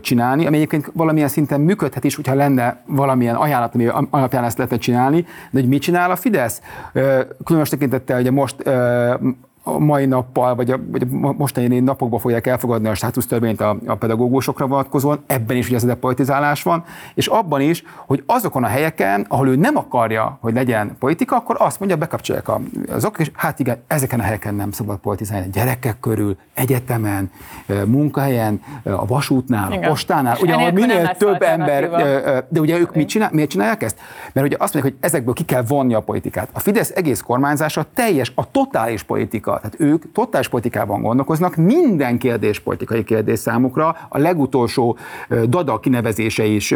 csinálni, 0.00 0.46
ami 0.46 0.56
egyébként 0.56 0.90
valamilyen 0.94 1.28
szinten 1.28 1.60
működhet 1.60 2.04
is, 2.04 2.14
hogyha 2.14 2.34
lenne 2.34 2.82
valamilyen 2.86 3.34
ajánlat, 3.34 3.74
ami 3.74 3.86
alapján 4.10 4.44
ezt 4.44 4.56
lehetne 4.56 4.78
csinálni, 4.78 5.20
de 5.50 5.60
hogy 5.60 5.68
mit 5.68 5.82
csinál 5.82 6.10
a 6.10 6.16
Fidesz? 6.16 6.60
Különös 7.44 7.68
tekintettel, 7.68 8.16
hogy 8.16 8.32
most 8.32 8.56
a 9.62 9.78
mai 9.78 10.06
nappal, 10.06 10.54
vagy 10.54 10.70
a, 10.70 10.78
vagy 10.90 11.02
a 11.22 11.32
mostani 11.32 11.80
napokban 11.80 12.20
fogják 12.20 12.46
elfogadni 12.46 12.88
a 12.88 12.94
státusztörvényt 12.94 13.60
a, 13.60 13.76
a 13.86 13.94
pedagógusokra 13.94 14.66
vonatkozóan, 14.66 15.22
ebben 15.26 15.56
is 15.56 15.66
ugye 15.66 15.76
ez 15.76 15.82
a 15.82 15.86
depolitizálás 15.86 16.62
van, 16.62 16.84
és 17.14 17.26
abban 17.26 17.60
is, 17.60 17.84
hogy 18.06 18.22
azokon 18.26 18.64
a 18.64 18.66
helyeken, 18.66 19.26
ahol 19.28 19.48
ő 19.48 19.56
nem 19.56 19.76
akarja, 19.76 20.38
hogy 20.40 20.54
legyen 20.54 20.96
politika, 20.98 21.36
akkor 21.36 21.56
azt 21.58 21.78
mondja, 21.78 21.96
bekapcsolják 21.96 22.48
azok, 22.90 23.18
és 23.18 23.30
hát 23.34 23.58
igen, 23.58 23.82
ezeken 23.86 24.20
a 24.20 24.22
helyeken 24.22 24.54
nem 24.54 24.72
szabad 24.72 24.98
politizálni. 24.98 25.46
A 25.46 25.50
gyerekek 25.52 26.00
körül, 26.00 26.36
egyetemen, 26.54 27.30
munkahelyen, 27.86 28.62
a 28.84 29.06
vasútnál, 29.06 29.72
igen. 29.72 29.84
a 29.84 29.88
postánál, 29.88 30.36
ugye 30.40 30.54
ahol 30.54 30.72
minél 30.72 31.16
több 31.16 31.42
ember, 31.42 31.90
de 32.48 32.60
ugye 32.60 32.78
ők 32.78 32.94
mit 32.94 33.08
csinál, 33.08 33.30
miért 33.32 33.50
csinálják 33.50 33.82
ezt? 33.82 33.98
Mert 34.32 34.46
ugye 34.46 34.56
azt 34.58 34.74
mondják, 34.74 34.94
hogy 34.94 35.04
ezekből 35.10 35.34
ki 35.34 35.44
kell 35.44 35.62
vonni 35.62 35.94
a 35.94 36.00
politikát. 36.00 36.48
A 36.52 36.58
Fidesz 36.58 36.92
egész 36.94 37.20
kormányzása 37.20 37.86
teljes, 37.94 38.32
a 38.34 38.50
totális 38.50 39.02
politika 39.02 39.49
politika. 39.50 39.76
Tehát 39.76 39.92
ők 39.92 40.12
totális 40.12 40.48
politikában 40.48 41.02
gondolkoznak, 41.02 41.56
minden 41.56 42.18
kérdés 42.18 42.60
politikai 42.60 43.04
kérdés 43.04 43.38
számukra, 43.38 43.96
a 44.08 44.18
legutolsó 44.18 44.96
Dada 45.48 45.80
kinevezése 45.80 46.44
is 46.44 46.74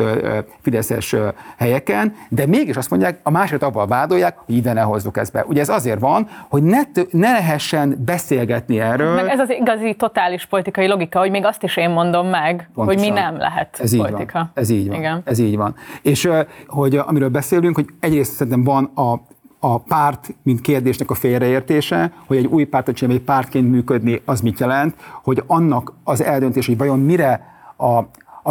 Fideszes 0.61 1.17
helyeken, 1.57 2.15
de 2.29 2.47
mégis 2.47 2.77
azt 2.77 2.91
mondják, 2.91 3.21
a 3.23 3.31
másikat 3.31 3.63
abban 3.63 3.89
vádolják, 3.89 4.39
hogy 4.39 4.55
ide 4.55 4.73
ne 4.73 4.81
hozzuk 4.81 5.17
ezt 5.17 5.33
be. 5.33 5.45
Ugye 5.47 5.61
ez 5.61 5.69
azért 5.69 6.01
van, 6.01 6.29
hogy 6.49 6.63
ne, 6.63 6.81
ne 7.11 7.33
lehessen 7.33 8.03
beszélgetni 8.05 8.81
erről. 8.81 9.15
Meg 9.15 9.29
ez 9.29 9.39
az 9.39 9.51
igazi 9.51 9.95
totális 9.95 10.47
politikai 10.47 10.87
logika, 10.87 11.19
hogy 11.19 11.31
még 11.31 11.45
azt 11.45 11.63
is 11.63 11.77
én 11.77 11.91
mondom 11.91 12.27
meg, 12.27 12.71
Pontosan. 12.75 13.01
hogy 13.01 13.11
mi 13.11 13.21
nem 13.21 13.37
lehet 13.37 13.79
ez 13.81 13.97
politika. 13.97 14.21
Így 14.23 14.33
van. 14.33 14.51
Ez 14.55 14.71
így 14.71 14.89
van. 14.89 14.99
Igen. 14.99 15.23
Ez 15.25 15.39
így 15.39 15.57
van. 15.57 15.75
És 16.03 16.29
hogy 16.67 16.97
amiről 16.97 17.29
beszélünk, 17.29 17.75
hogy 17.75 17.87
egyrészt 18.01 18.33
szerintem 18.33 18.65
van 18.65 18.85
a 18.85 19.33
a 19.65 19.79
párt, 19.79 20.35
mint 20.43 20.61
kérdésnek 20.61 21.11
a 21.11 21.15
félreértése, 21.15 22.13
hogy 22.27 22.37
egy 22.37 22.47
új 22.47 22.65
pártot 22.65 22.95
csinálni, 22.95 23.21
egy 23.21 23.27
pártként 23.27 23.71
működni, 23.71 24.23
az 24.25 24.41
mit 24.41 24.59
jelent, 24.59 24.95
hogy 25.23 25.43
annak 25.47 25.93
az 26.05 26.23
eldöntés, 26.23 26.67
hogy 26.67 26.77
vajon 26.77 27.01
mire 27.01 27.47
a, 27.77 27.99
a 28.43 28.51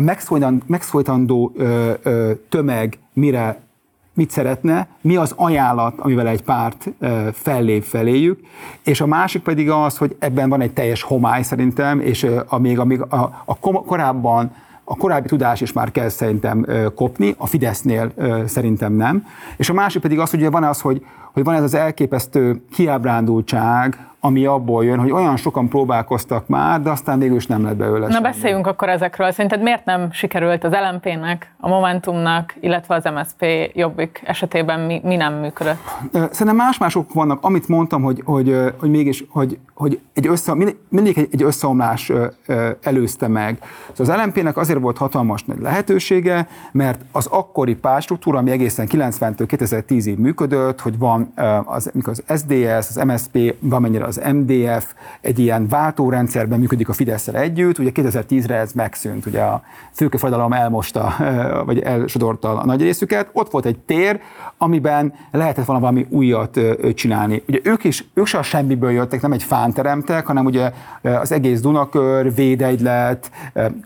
megszólítandó 0.65 1.52
tömeg 2.49 2.99
mire 3.13 3.62
mit 4.13 4.32
szeretne, 4.32 4.88
mi 5.02 5.15
az 5.15 5.34
ajánlat, 5.36 5.99
amivel 5.99 6.28
egy 6.28 6.43
párt 6.43 6.89
fellép 7.34 7.84
feléjük, 7.84 8.39
és 8.84 9.02
a 9.02 9.06
másik 9.06 9.41
pedig 9.41 9.69
az, 9.69 9.97
hogy 9.97 10.15
ebben 10.19 10.49
van 10.49 10.62
egy 10.62 10.73
teljes 10.73 11.02
homály 11.02 11.41
szerintem, 11.41 11.99
és 11.99 12.28
amíg, 12.47 12.80
amíg 12.80 13.02
a, 13.02 13.43
a 13.45 13.60
korábban 13.60 14.52
a 14.84 14.96
korábbi 14.96 15.28
tudás 15.28 15.62
is 15.62 15.74
már 15.74 15.91
kell 15.91 16.10
szerintem 16.10 16.65
kopni, 16.96 17.36
a 17.38 17.48
Fidesznél 17.48 18.12
szerintem 18.46 18.93
nem. 18.93 19.26
És 19.58 19.69
a 19.69 19.74
másik 19.74 20.02
pedig 20.02 20.19
az, 20.19 20.30
hogy 20.30 20.52
van 20.52 20.63
az, 20.63 20.82
hogy, 20.82 21.06
hogy 21.34 21.43
van 21.43 21.56
ez 21.56 21.63
az 21.63 21.74
elképesztő 21.74 22.65
kiábrándultság, 22.72 24.08
ami 24.25 24.45
abból 24.45 24.86
jön, 24.86 24.99
hogy 24.99 25.12
olyan 25.12 25.38
sokan 25.38 25.67
próbálkoztak 25.67 26.47
már, 26.47 26.81
de 26.81 26.89
aztán 26.89 27.19
végül 27.19 27.36
is 27.36 27.47
nem 27.47 27.63
lett 27.63 27.75
belőle. 27.75 28.07
Na 28.07 28.19
beszéljünk 28.19 28.67
akkor 28.67 28.89
ezekről. 28.89 29.31
Szerinted 29.31 29.62
miért 29.62 29.86
nem 29.86 30.12
sikerült 30.12 30.63
az 30.63 30.71
LMP-nek, 30.91 31.53
a 31.59 31.67
Momentumnak, 31.67 32.55
illetve 32.59 32.95
az 32.95 33.03
MSP 33.03 33.45
Jobbik 33.73 34.21
esetében 34.25 34.79
mi, 34.79 35.01
mi 35.03 35.15
nem 35.15 35.33
működött? 35.33 35.77
Szerintem 36.12 36.55
más-mások 36.55 37.13
vannak. 37.13 37.39
Amit 37.41 37.67
mondtam, 37.67 38.01
hogy, 38.01 38.21
hogy, 38.25 38.73
hogy 38.79 38.89
mégis, 38.89 39.25
hogy, 39.29 39.57
hogy 39.73 39.99
egy 40.13 40.27
össze, 40.27 40.53
mindig 40.89 41.17
egy, 41.17 41.27
egy 41.31 41.43
összeomlás 41.43 42.12
előzte 42.83 43.27
meg. 43.27 43.57
Szóval 43.93 44.15
az 44.15 44.23
LMP-nek 44.25 44.57
azért 44.57 44.79
volt 44.79 44.97
hatalmas 44.97 45.43
nagy 45.43 45.59
lehetősége, 45.59 46.47
mert 46.71 47.01
az 47.12 47.25
akkori 47.25 47.75
párstruktúra, 47.75 48.38
ami 48.38 48.51
egészen 48.51 48.88
90-től 48.91 49.45
2010-ig 49.47 50.17
működött, 50.17 50.81
hogy 50.81 50.97
van 50.97 51.33
az, 51.65 51.91
az 52.03 52.23
SDS, 52.27 52.88
az 52.89 53.01
MSP, 53.05 53.55
valamennyire 53.59 54.05
az 54.05 54.12
MDF 54.34 54.93
egy 55.21 55.39
ilyen 55.39 55.67
váltórendszerben 55.67 56.60
működik 56.60 56.89
a 56.89 56.93
fidesz 56.93 57.28
együtt, 57.28 57.80
ugye 57.80 57.91
2010-re 57.93 58.56
ez 58.56 58.71
megszűnt, 58.71 59.26
ugye 59.26 59.41
a 59.41 59.62
szőkefajadalom 59.91 60.54
elmosta, 60.54 61.15
vagy 61.65 61.80
elsodorta 61.80 62.60
a 62.60 62.65
nagy 62.65 62.82
részüket, 62.82 63.30
ott 63.34 63.52
volt 63.52 63.65
egy 63.65 63.80
tér, 63.80 64.19
amiben 64.58 65.13
lehetett 65.32 65.65
volna 65.65 65.82
valami 65.82 66.06
újat 66.10 66.60
csinálni. 66.93 67.43
Ugye 67.47 67.60
ők 67.63 67.84
is, 67.84 68.06
ők 68.13 68.26
se 68.26 68.38
a 68.38 68.43
semmiből 68.43 68.91
jöttek, 68.91 69.21
nem 69.21 69.32
egy 69.32 69.43
fán 69.43 69.73
teremtek, 69.73 70.26
hanem 70.26 70.45
ugye 70.45 70.71
az 71.02 71.32
egész 71.32 71.62
Dunakör, 71.62 72.34
Védegylet, 72.34 73.32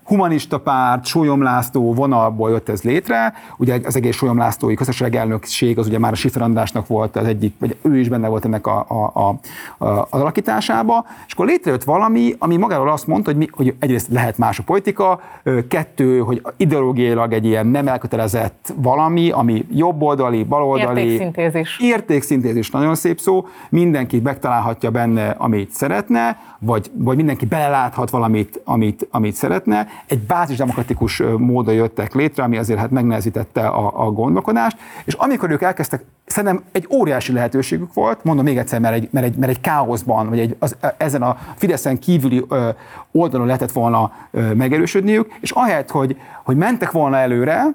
humanista 0.03 0.59
párt, 0.59 1.05
Sólyom 1.05 1.41
László 1.41 1.93
vonalból 1.93 2.49
jött 2.49 2.69
ez 2.69 2.81
létre, 2.81 3.33
ugye 3.57 3.79
az 3.83 3.95
egész 3.95 4.15
Sólyom 4.15 4.37
Lászlói 4.37 4.73
közösség 4.73 5.15
elnökség 5.15 5.77
az 5.77 5.87
ugye 5.87 5.99
már 5.99 6.11
a 6.11 6.15
Sifer 6.15 6.45
volt 6.87 7.15
az 7.15 7.25
egyik, 7.25 7.55
vagy 7.59 7.77
ő 7.81 7.99
is 7.99 8.09
benne 8.09 8.27
volt 8.27 8.45
ennek 8.45 8.67
a, 8.67 8.85
a, 9.13 9.39
a, 9.77 10.07
a 10.09 10.16
az 10.17 10.23
alakításába, 10.23 11.05
és 11.27 11.33
akkor 11.33 11.45
létrejött 11.45 11.83
valami, 11.83 12.35
ami 12.37 12.57
magáról 12.57 12.89
azt 12.89 13.07
mondta, 13.07 13.29
hogy, 13.29 13.39
mi, 13.39 13.47
hogy 13.51 13.75
egyrészt 13.79 14.07
lehet 14.11 14.37
más 14.37 14.59
a 14.59 14.63
politika, 14.63 15.21
kettő, 15.67 16.19
hogy 16.19 16.41
ideológiailag 16.57 17.33
egy 17.33 17.45
ilyen 17.45 17.67
nem 17.67 17.87
elkötelezett 17.87 18.73
valami, 18.75 19.29
ami 19.29 19.65
jobboldali, 19.71 20.43
baloldali. 20.43 21.01
Értékszintézis. 21.01 21.79
Értékszintézis, 21.79 22.71
nagyon 22.71 22.95
szép 22.95 23.19
szó. 23.19 23.47
Mindenki 23.69 24.19
megtalálhatja 24.19 24.91
benne, 24.91 25.29
amit 25.29 25.71
szeretne, 25.71 26.39
vagy, 26.59 26.91
vagy 26.93 27.15
mindenki 27.15 27.45
beleláthat 27.45 28.09
valamit, 28.09 28.61
amit, 28.63 29.07
amit 29.11 29.35
szeretne. 29.35 29.87
Egy 30.07 30.19
bázisdemokratikus 30.19 31.23
módon 31.37 31.73
jöttek 31.73 32.13
létre, 32.13 32.43
ami 32.43 32.57
azért 32.57 32.79
hát 32.79 32.91
megnehezítette 32.91 33.67
a, 33.67 34.05
a 34.05 34.11
gondolkodást, 34.11 34.77
és 35.05 35.13
amikor 35.13 35.51
ők 35.51 35.61
elkezdtek, 35.61 36.03
szerintem 36.27 36.63
egy 36.71 36.87
óriási 36.91 37.33
lehetőségük 37.33 37.93
volt, 37.93 38.23
mondom 38.23 38.45
még 38.45 38.57
egyszer, 38.57 38.79
mert 38.79 38.95
egy, 38.95 39.07
mert 39.11 39.25
egy, 39.25 39.35
mert 39.35 39.51
egy 39.51 39.61
káoszban, 39.61 40.29
vagy 40.29 40.39
egy, 40.39 40.55
az, 40.59 40.75
ezen 40.97 41.21
a 41.21 41.37
Fideszen 41.55 41.99
kívüli 41.99 42.45
ö, 42.49 42.69
oldalon 43.11 43.45
lehetett 43.45 43.71
volna 43.71 44.11
ö, 44.31 44.53
megerősödniük, 44.53 45.33
és 45.39 45.51
ahelyett, 45.51 45.89
hogy, 45.89 46.17
hogy 46.43 46.55
mentek 46.55 46.91
volna 46.91 47.17
előre, 47.17 47.65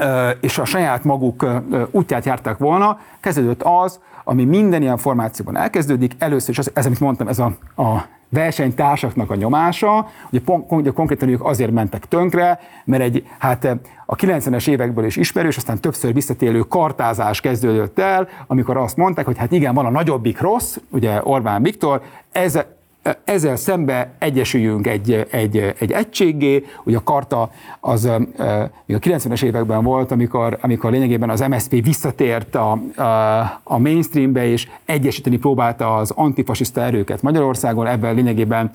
ö, 0.00 0.30
és 0.40 0.58
a 0.58 0.64
saját 0.64 1.04
maguk 1.04 1.42
ö, 1.42 1.82
útját 1.90 2.24
járták 2.24 2.58
volna, 2.58 2.98
kezdődött 3.20 3.62
az, 3.62 4.00
ami 4.24 4.44
minden 4.44 4.82
ilyen 4.82 4.98
formációban 4.98 5.56
elkezdődik, 5.56 6.12
először 6.18 6.50
is 6.50 6.58
az, 6.58 6.70
ez, 6.74 6.86
amit 6.86 7.00
mondtam, 7.00 7.28
ez 7.28 7.38
a, 7.38 7.56
a 7.76 8.06
versenytársaknak 8.34 9.30
a 9.30 9.34
nyomása, 9.34 10.08
ugye, 10.30 10.40
pon, 10.44 10.64
ugye 10.68 10.90
konkrétan 10.90 11.28
ők 11.28 11.44
azért 11.44 11.70
mentek 11.70 12.04
tönkre, 12.04 12.60
mert 12.84 13.02
egy, 13.02 13.26
hát 13.38 13.64
a 14.06 14.16
90-es 14.16 14.68
évekből 14.68 15.04
is 15.04 15.16
ismerős, 15.16 15.56
aztán 15.56 15.80
többször 15.80 16.12
visszatélő 16.12 16.60
kartázás 16.60 17.40
kezdődött 17.40 17.98
el, 17.98 18.28
amikor 18.46 18.76
azt 18.76 18.96
mondták, 18.96 19.24
hogy 19.24 19.38
hát 19.38 19.52
igen, 19.52 19.74
van 19.74 19.86
a 19.86 19.90
nagyobbik 19.90 20.40
rossz, 20.40 20.76
ugye 20.90 21.20
Orbán 21.22 21.62
Viktor, 21.62 22.02
ez, 22.32 22.58
ezzel 23.24 23.56
szembe 23.56 24.10
egyesüljünk 24.18 24.86
egy, 24.86 25.26
egy, 25.30 25.74
egy 25.78 25.92
egységé, 25.92 26.64
ugye 26.84 26.96
a 26.96 27.02
karta 27.02 27.50
az 27.80 28.04
a 28.04 28.20
90-es 28.86 29.42
években 29.42 29.82
volt, 29.82 30.10
amikor, 30.10 30.58
amikor 30.60 30.90
lényegében 30.90 31.30
az 31.30 31.40
MSZP 31.40 31.84
visszatért 31.84 32.54
a, 32.54 32.70
a, 32.96 33.40
a 33.62 33.78
mainstreambe, 33.78 34.46
és 34.46 34.68
egyesíteni 34.84 35.36
próbálta 35.36 35.96
az 35.96 36.10
antifasiszta 36.10 36.80
erőket 36.80 37.22
Magyarországon, 37.22 37.86
ebben 37.86 38.14
lényegében 38.14 38.70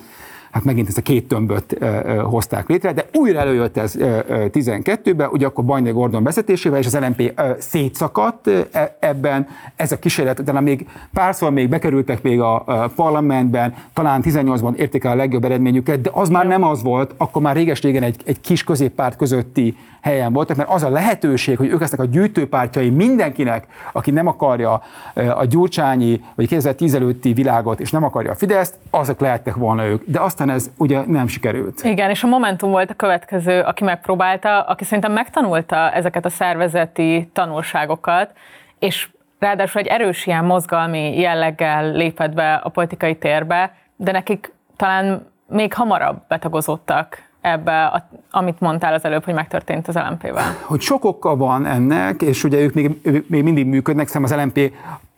hát 0.51 0.63
megint 0.63 0.87
ezt 0.87 0.97
a 0.97 1.01
két 1.01 1.27
tömböt 1.27 1.77
hozták 2.23 2.67
létre, 2.67 2.93
de 2.93 3.05
újra 3.13 3.39
előjött 3.39 3.77
ez 3.77 3.95
12-ben, 3.97 5.29
ugye 5.31 5.45
akkor 5.45 5.65
Bajnai 5.65 5.91
Gordon 5.91 6.23
vezetésével, 6.23 6.79
és 6.79 6.85
az 6.85 6.97
LNP 6.97 7.41
szétszakadt 7.57 8.47
e, 8.71 8.97
ebben. 8.99 9.47
Ez 9.75 9.91
a 9.91 9.99
kísérlet, 9.99 10.43
de 10.43 10.59
még 10.59 10.87
párszor 11.13 11.51
még 11.51 11.69
bekerültek 11.69 12.21
még 12.21 12.39
a 12.39 12.91
parlamentben, 12.95 13.73
talán 13.93 14.21
18-ban 14.25 14.75
érték 14.75 15.03
el 15.03 15.11
a 15.11 15.15
legjobb 15.15 15.43
eredményüket, 15.43 16.01
de 16.01 16.09
az 16.13 16.29
már 16.29 16.47
nem 16.47 16.63
az 16.63 16.83
volt, 16.83 17.13
akkor 17.17 17.41
már 17.41 17.55
réges-régen 17.55 18.03
egy, 18.03 18.21
egy 18.25 18.41
kis 18.41 18.63
középpárt 18.63 19.15
közötti 19.15 19.75
helyen 20.01 20.33
voltak, 20.33 20.57
mert 20.57 20.69
az 20.69 20.83
a 20.83 20.89
lehetőség, 20.89 21.57
hogy 21.57 21.67
ők 21.67 21.79
lesznek 21.79 21.99
a 21.99 22.05
gyűjtőpártjai 22.05 22.89
mindenkinek, 22.89 23.67
aki 23.91 24.11
nem 24.11 24.27
akarja 24.27 24.81
a 25.13 25.45
Gyurcsányi 25.45 26.23
vagy 26.35 26.47
2010 26.47 26.93
előtti 26.93 27.33
világot, 27.33 27.79
és 27.79 27.91
nem 27.91 28.03
akarja 28.03 28.31
a 28.31 28.35
Fideszt, 28.35 28.75
azok 28.89 29.19
lehettek 29.19 29.55
volna 29.55 29.85
ők. 29.85 30.03
De 30.05 30.19
aztán 30.19 30.49
ez 30.49 30.69
ugye 30.77 31.01
nem 31.05 31.27
sikerült. 31.27 31.83
Igen, 31.83 32.09
és 32.09 32.23
a 32.23 32.27
Momentum 32.27 32.71
volt 32.71 32.89
a 32.89 32.93
következő, 32.93 33.61
aki 33.61 33.83
megpróbálta, 33.83 34.61
aki 34.61 34.83
szerintem 34.83 35.11
megtanulta 35.11 35.91
ezeket 35.91 36.25
a 36.25 36.29
szervezeti 36.29 37.29
tanulságokat, 37.33 38.31
és 38.79 39.09
ráadásul 39.39 39.81
egy 39.81 39.87
erős 39.87 40.25
ilyen 40.25 40.45
mozgalmi 40.45 41.19
jelleggel 41.19 41.91
lépett 41.91 42.33
be 42.33 42.53
a 42.53 42.69
politikai 42.69 43.15
térbe, 43.15 43.75
de 43.95 44.11
nekik 44.11 44.53
talán 44.75 45.27
még 45.47 45.73
hamarabb 45.73 46.21
betagozottak 46.27 47.28
ebbe, 47.41 47.85
a, 47.85 48.07
amit 48.31 48.59
mondtál 48.59 48.93
az 48.93 49.05
előbb, 49.05 49.23
hogy 49.23 49.33
megtörtént 49.33 49.87
az 49.87 49.95
LMP-vel? 49.95 50.57
Hogy 50.61 50.81
sok 50.81 51.05
oka 51.05 51.35
van 51.35 51.65
ennek, 51.65 52.21
és 52.21 52.43
ugye 52.43 52.57
ők 52.57 52.73
még, 52.73 52.99
ők 53.01 53.29
még 53.29 53.43
mindig 53.43 53.65
működnek, 53.65 54.07
szerintem 54.07 54.37
az 54.37 54.43
LMP 54.43 54.71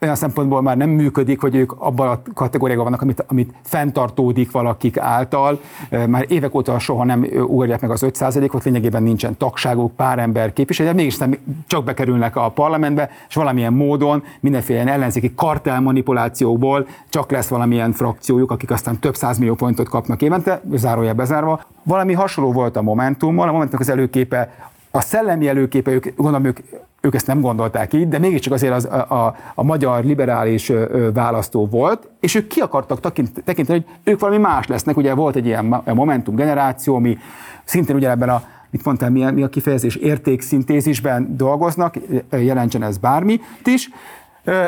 olyan 0.06 0.16
szempontból 0.16 0.62
már 0.62 0.78
nem 0.78 0.90
működik, 0.90 1.42
hogy 1.42 1.56
ők 1.56 1.72
abban 1.72 2.08
a 2.08 2.22
kategóriában 2.34 2.84
vannak, 2.84 3.02
amit, 3.02 3.26
amit 3.28 3.54
fenntartódik 3.64 4.52
valakik 4.52 4.98
által. 4.98 5.60
Már 6.08 6.26
évek 6.28 6.56
óta 6.56 6.80
soha 6.80 7.04
nem 7.04 7.28
ugorják 7.34 7.82
meg 7.82 7.92
az 7.92 8.06
5%-ot, 8.06 8.64
lényegében 8.64 9.04
nincsen 9.04 9.38
tagságuk, 9.38 9.96
pár 9.96 10.20
ember 10.20 10.54
képviselő, 10.54 10.94
mégis 10.94 11.18
nem 11.18 11.38
csak 11.68 11.84
bekerülnek 11.84 12.36
a 12.36 12.50
parlamentbe, 12.50 13.10
és 13.30 13.36
valamilyen 13.36 13.74
módon 13.74 14.24
mindenféle 14.40 14.92
ellenzéki 14.92 15.34
kartelmanipulációból 15.36 16.88
csak 17.10 17.32
lesz 17.32 17.48
valamilyen 17.48 17.92
frakciójuk, 17.92 18.52
akik 18.52 18.72
aztán 18.72 19.00
több 19.00 19.16
százmillió 19.16 19.56
pontot 19.56 19.90
kapnak 19.90 20.22
évente, 20.22 20.62
zárója 20.74 21.14
bezárva. 21.14 21.62
Valami 21.84 22.14
hasonló 22.14 22.52
volt 22.52 22.76
a 22.76 22.82
Momentummal, 22.82 23.48
a 23.48 23.52
Momentumnak 23.52 23.88
az 23.88 23.90
előképe 23.90 24.70
a 24.92 25.02
szellemi 25.02 25.48
előképe, 25.48 25.92
ők, 25.92 26.16
gondolom, 26.16 26.46
ők 26.46 26.60
ők 27.02 27.16
ezt 27.16 27.28
nem 27.28 27.42
gondolták 27.42 27.94
így, 27.94 28.08
de 28.08 28.20
mégiscsak 28.20 28.54
azért 28.54 28.74
az, 28.74 28.86
a, 28.86 29.26
a, 29.26 29.36
a 29.56 29.64
magyar 29.64 30.04
liberális 30.04 30.72
választó 31.14 31.68
volt, 31.68 32.08
és 32.20 32.36
ők 32.36 32.48
ki 32.48 32.60
akartak 32.60 33.00
tekinteni, 33.44 33.66
hogy 33.66 33.86
ők 34.04 34.20
valami 34.20 34.38
más 34.38 34.68
lesznek. 34.68 34.98
Ugye 34.98 35.14
volt 35.14 35.36
egy 35.36 35.46
ilyen 35.46 35.82
Momentum 35.86 36.36
generáció, 36.36 36.96
ami 36.96 37.18
szintén 37.64 37.96
ugye 37.96 38.10
ebben 38.10 38.30
a 38.30 38.44
mit 38.70 38.86
mondtál, 38.86 39.10
mi 39.10 39.24
a, 39.26 39.32
mi 39.32 39.44
a 39.44 39.50
kifejezés, 39.50 39.96
értékszintézisben 39.96 41.36
dolgoznak, 41.38 41.96
jelentsen 42.30 42.84
ez 42.84 42.98
bármit 42.98 43.44
is, 43.64 43.90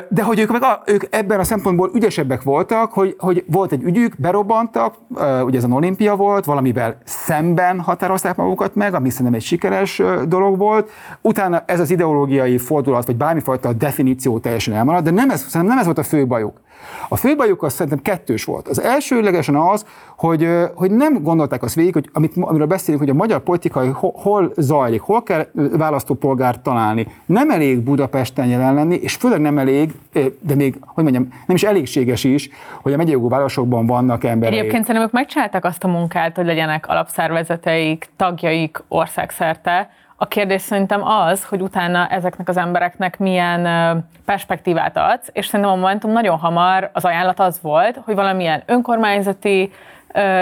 de 0.09 0.23
hogy 0.23 0.39
ők, 0.39 0.51
meg 0.51 0.63
a, 0.63 0.81
ők 0.85 1.03
ebben 1.09 1.39
a 1.39 1.43
szempontból 1.43 1.91
ügyesebbek 1.93 2.43
voltak, 2.43 2.91
hogy, 2.91 3.15
hogy 3.17 3.43
volt 3.47 3.71
egy 3.71 3.83
ügyük, 3.83 4.13
berobbantak, 4.17 4.95
ugye 5.43 5.57
ez 5.57 5.63
a 5.63 5.67
olimpia 5.67 6.15
volt, 6.15 6.45
valamivel 6.45 6.97
szemben 7.03 7.79
határozták 7.79 8.35
magukat 8.35 8.75
meg, 8.75 8.93
ami 8.93 9.09
szerintem 9.09 9.33
egy 9.33 9.41
sikeres 9.41 10.01
dolog 10.27 10.57
volt. 10.57 10.89
Utána 11.21 11.63
ez 11.65 11.79
az 11.79 11.91
ideológiai 11.91 12.57
fordulat, 12.57 13.05
vagy 13.05 13.15
bármifajta 13.15 13.73
definíció 13.73 14.39
teljesen 14.39 14.73
elmaradt, 14.73 15.03
de 15.03 15.11
nem 15.11 15.29
ez, 15.29 15.53
nem 15.53 15.77
ez 15.77 15.85
volt 15.85 15.97
a 15.97 16.03
fő 16.03 16.27
bajuk. 16.27 16.61
A 17.09 17.15
fő 17.15 17.35
bajuk 17.35 17.63
az 17.63 17.73
szerintem 17.73 18.01
kettős 18.01 18.43
volt. 18.43 18.67
Az 18.67 18.81
elsőlegesen 18.81 19.55
az, 19.55 19.85
hogy, 20.17 20.49
hogy 20.75 20.91
nem 20.91 21.23
gondolták 21.23 21.63
azt 21.63 21.75
végig, 21.75 21.93
hogy 21.93 22.09
amit, 22.13 22.33
amiről 22.39 22.67
beszélünk, 22.67 23.03
hogy 23.03 23.11
a 23.11 23.17
magyar 23.17 23.39
politikai 23.39 23.89
hol, 23.99 24.51
zajlik, 24.57 25.01
hol 25.01 25.23
kell 25.23 25.47
választópolgárt 25.53 26.59
találni. 26.59 27.07
Nem 27.25 27.49
elég 27.49 27.79
Budapesten 27.79 28.47
jelen 28.47 28.73
lenni, 28.73 28.95
és 28.95 29.15
főleg 29.15 29.41
nem 29.41 29.57
elég, 29.57 29.91
de 30.39 30.55
még, 30.55 30.77
hogy 30.85 31.03
mondjam, 31.03 31.27
nem 31.45 31.55
is 31.55 31.63
elégséges 31.63 32.23
is, 32.23 32.49
hogy 32.81 32.93
a 32.93 32.97
megyei 32.97 33.17
városokban 33.19 33.85
vannak 33.85 34.23
emberek. 34.23 34.59
Egyébként 34.59 34.85
szerintem 34.85 35.03
ők 35.03 35.11
megcsinálták 35.13 35.65
azt 35.65 35.83
a 35.83 35.87
munkát, 35.87 36.35
hogy 36.35 36.45
legyenek 36.45 36.87
alapszervezeteik, 36.87 38.09
tagjaik 38.17 38.83
országszerte, 38.87 39.89
a 40.23 40.27
kérdés 40.27 40.61
szerintem 40.61 41.07
az, 41.07 41.45
hogy 41.45 41.61
utána 41.61 42.07
ezeknek 42.07 42.49
az 42.49 42.57
embereknek 42.57 43.19
milyen 43.19 43.63
perspektívát 44.25 44.97
adsz, 44.97 45.29
és 45.31 45.45
szerintem 45.45 45.73
a 45.73 45.75
Momentum 45.75 46.11
nagyon 46.11 46.37
hamar 46.37 46.89
az 46.93 47.05
ajánlat 47.05 47.39
az 47.39 47.59
volt, 47.61 47.99
hogy 48.05 48.15
valamilyen 48.15 48.63
önkormányzati 48.65 49.71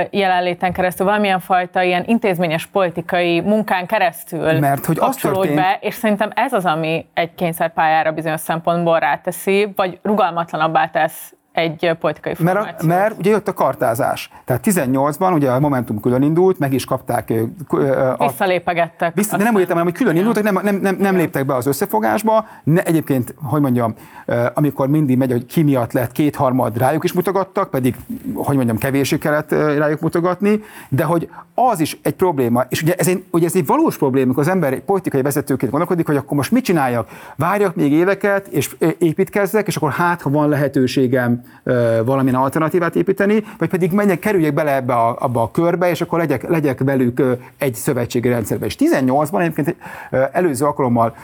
jelenléten 0.10 0.74
keresztül, 0.74 1.06
valamilyen 1.06 1.40
fajta 1.40 1.82
ilyen 1.82 2.04
intézményes 2.08 2.66
politikai 2.66 3.40
munkán 3.40 3.86
keresztül 3.86 4.60
Mert 4.60 4.86
hogy 4.86 4.98
az 5.00 5.16
történt... 5.16 5.56
be, 5.56 5.78
és 5.82 5.94
szerintem 5.94 6.32
ez 6.36 6.54
az, 6.54 6.66
ami 6.66 7.06
egy 7.14 7.36
kényszerpályára 7.36 8.12
bizonyos 8.12 8.40
szempontból 8.40 9.00
ráteszi, 9.00 9.74
vagy 9.76 10.00
rugalmatlanabbá 10.02 10.88
tesz 10.88 11.34
egy 11.52 11.96
politikai 12.00 12.36
formáció. 12.36 12.64
Mert, 12.64 12.84
mert 12.84 13.18
ugye 13.20 13.30
jött 13.30 13.48
a 13.48 13.54
kartázás. 13.54 14.30
Tehát 14.46 14.62
18-ban 14.66 15.34
ugye 15.34 15.52
a 15.52 15.60
Momentum 15.60 16.00
külön 16.00 16.22
indult, 16.22 16.60
meg 16.60 16.74
is 16.74 16.86
kapták. 16.86 17.34
A, 18.18 18.28
Visszalépegettek. 18.28 19.14
Vissza, 19.14 19.38
de 19.38 19.44
nem 19.44 19.54
úgy 19.54 19.60
értem, 19.60 19.82
hogy 19.84 19.94
külön 19.94 20.16
indultak, 20.16 20.44
nem, 20.44 20.60
nem, 20.64 20.76
nem, 20.76 20.96
nem 21.00 21.16
léptek 21.16 21.46
be 21.46 21.56
az 21.56 21.66
összefogásba. 21.66 22.48
Ne, 22.64 22.84
egyébként, 22.84 23.36
hogy 23.44 23.62
mondjam, 23.62 23.96
amikor 24.54 24.88
mindig 24.88 25.18
megy, 25.18 25.32
hogy 25.32 25.46
ki 25.46 25.62
miatt 25.62 25.92
lett 25.92 26.12
kétharmad, 26.12 26.78
rájuk 26.78 27.04
is 27.04 27.14
mutogattak, 27.14 27.70
pedig, 27.70 27.96
hogy 28.34 28.56
mondjam, 28.56 28.78
kevésé 28.78 29.18
kellett 29.18 29.52
rájuk 29.52 30.00
mutogatni, 30.00 30.64
de 30.90 31.04
hogy 31.04 31.30
az 31.54 31.80
is 31.80 31.98
egy 32.02 32.14
probléma, 32.14 32.66
és 32.70 32.82
ugye 32.82 32.94
ez 32.96 33.08
egy, 33.08 33.24
ugye 33.32 33.46
ez 33.46 33.56
egy 33.56 33.66
valós 33.66 33.98
probléma, 33.98 34.26
amikor 34.26 34.44
az 34.44 34.50
ember 34.50 34.74
egy 34.74 34.82
politikai 34.82 35.22
vezetőként 35.22 35.72
gondolkodik, 35.72 36.06
hogy 36.06 36.16
akkor 36.16 36.38
most 36.38 36.52
mit 36.52 36.64
csináljak? 36.64 37.10
Várjak 37.36 37.76
még 37.76 37.92
éveket, 37.92 38.48
és 38.48 38.76
építkezzek, 38.98 39.68
és 39.68 39.76
akkor 39.76 39.92
hát, 39.92 40.22
ha 40.22 40.30
van 40.30 40.50
lehetőségem 40.50 41.41
valamilyen 42.06 42.40
alternatívát 42.40 42.96
építeni, 42.96 43.44
vagy 43.58 43.70
pedig 43.70 43.92
menjek, 43.92 44.20
kerüljek 44.20 44.54
bele 44.54 44.76
ebbe 44.76 44.94
a, 44.94 45.16
abba 45.20 45.42
a 45.42 45.52
körbe, 45.52 45.90
és 45.90 46.02
akkor 46.02 46.20
legyek, 46.20 46.50
legyek 46.50 46.80
velük 46.80 47.22
egy 47.58 47.76
szövetségi 47.76 48.30
rendszerbe. 48.30 48.66
És 48.66 48.76
18-ban 48.80 49.40
egyébként 49.40 49.76
előző 50.32 50.66
alkalommal 50.66 51.16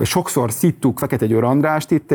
sokszor 0.00 0.52
szittuk 0.52 0.98
Fekete 0.98 1.26
Győr 1.26 1.44
Andrást 1.44 1.90
itt, 1.90 2.14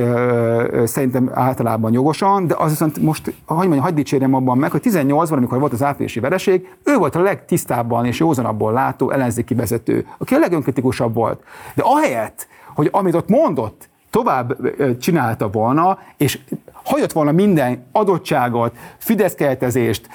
szerintem 0.84 1.30
általában 1.34 1.94
jogosan, 1.94 2.48
de 2.48 2.56
az 2.58 2.70
viszont 2.70 2.98
most, 2.98 3.34
hogy 3.46 3.58
mondjam, 3.58 3.80
hagyd 3.80 3.96
dicsérjem 3.96 4.34
abban 4.34 4.58
meg, 4.58 4.72
hogy 4.72 4.82
18-ban, 4.84 5.32
amikor 5.32 5.60
volt 5.60 5.74
az 5.74 5.84
áprilisi 5.84 6.20
vereség, 6.20 6.76
ő 6.84 6.98
volt 6.98 7.16
a 7.16 7.22
legtisztábban 7.22 8.06
és 8.06 8.20
józanabból 8.20 8.74
látó 8.74 9.12
ellenzéki 9.12 9.54
vezető, 9.54 10.06
aki 10.18 10.34
a 10.34 10.40
legönkritikusabb 10.40 11.14
volt. 11.14 11.44
De 11.76 11.82
ahelyett, 11.86 12.48
hogy 12.76 12.90
amit 12.92 13.16
ott 13.16 13.30
mondott, 13.30 13.90
tovább 14.14 14.58
csinálta 15.00 15.50
volna, 15.50 16.00
és 16.18 16.40
hagyott 16.84 17.12
volna 17.12 17.32
minden 17.32 17.86
adottságot, 17.92 18.76
fideszkeltezést, 18.98 20.08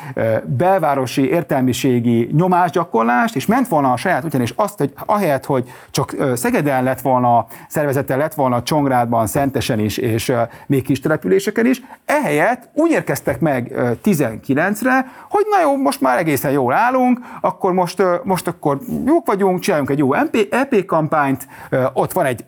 belvárosi 0.45 1.31
értelmiségi 1.31 2.29
nyomásgyakorlást, 2.33 3.37
és 3.37 3.47
ment 3.47 3.69
volna 3.69 3.93
a 3.93 3.97
saját 3.97 4.25
útján, 4.25 4.43
és 4.43 4.53
azt, 4.57 4.79
hogy 4.79 4.93
ahelyett, 5.07 5.45
hogy 5.45 5.71
csak 5.91 6.17
Szegeden 6.35 6.83
lett 6.83 7.01
volna, 7.01 7.47
szervezete 7.69 8.17
lett 8.17 8.35
volna 8.35 8.63
Csongrádban, 8.63 9.27
Szentesen 9.27 9.79
is, 9.79 9.97
és 9.97 10.33
még 10.67 10.83
kis 10.83 11.01
településeken 11.01 11.67
is, 11.67 11.83
ehelyett 12.05 12.69
úgy 12.73 12.91
érkeztek 12.91 13.41
meg 13.41 13.73
19-re, 14.05 15.07
hogy 15.29 15.45
na 15.51 15.61
jó, 15.63 15.77
most 15.77 16.01
már 16.01 16.19
egészen 16.19 16.51
jól 16.51 16.73
állunk, 16.73 17.21
akkor 17.41 17.73
most, 17.73 18.03
most 18.23 18.47
akkor 18.47 18.79
jók 19.07 19.27
vagyunk, 19.27 19.61
csináljunk 19.61 19.91
egy 19.91 19.99
jó 19.99 20.15
MP, 20.15 20.47
EP 20.51 20.85
kampányt, 20.85 21.49
ott 21.93 22.13
van 22.13 22.25
egy 22.25 22.45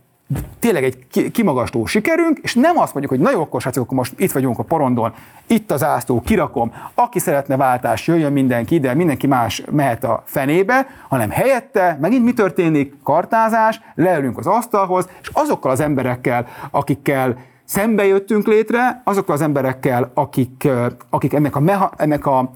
tényleg 0.59 0.85
egy 0.85 1.31
kimagasló 1.33 1.87
sikerünk, 1.87 2.39
és 2.43 2.55
nem 2.55 2.79
azt 2.79 2.95
mondjuk, 2.95 3.09
hogy 3.09 3.21
na 3.21 3.31
jó, 3.31 3.41
akkor 3.41 3.87
most 3.89 4.13
itt 4.17 4.33
vagyunk 4.33 4.59
a 4.59 4.63
porondon, 4.63 5.13
itt 5.47 5.71
az 5.71 5.85
ászló, 5.85 6.21
kirakom, 6.21 6.73
aki 6.95 7.19
szeretne 7.19 7.57
váltás, 7.57 8.07
jöjjön 8.07 8.33
mindenki 8.33 8.75
ide, 8.75 8.95
mindenki 8.95 9.27
más 9.27 9.63
mehet 9.71 10.05
a 10.05 10.23
fenébe, 10.27 10.87
hanem 11.09 11.31
helyette 11.31 11.99
megint 12.01 12.25
mi 12.25 12.33
történik? 12.33 12.95
Kartázás, 13.03 13.81
leülünk 13.95 14.39
az 14.39 14.47
asztalhoz, 14.47 15.09
és 15.23 15.31
azokkal 15.33 15.71
az 15.71 15.81
emberekkel, 15.81 16.47
akikkel 16.71 17.37
szembe 17.65 18.07
jöttünk 18.07 18.47
létre, 18.47 19.01
azokkal 19.05 19.35
az 19.35 19.41
emberekkel, 19.41 20.11
akik, 20.15 20.69
akik 21.11 21.33
ennek 21.33 21.57
a, 21.57 21.61
meha, 21.61 21.93
ennek 21.97 22.27
a 22.27 22.51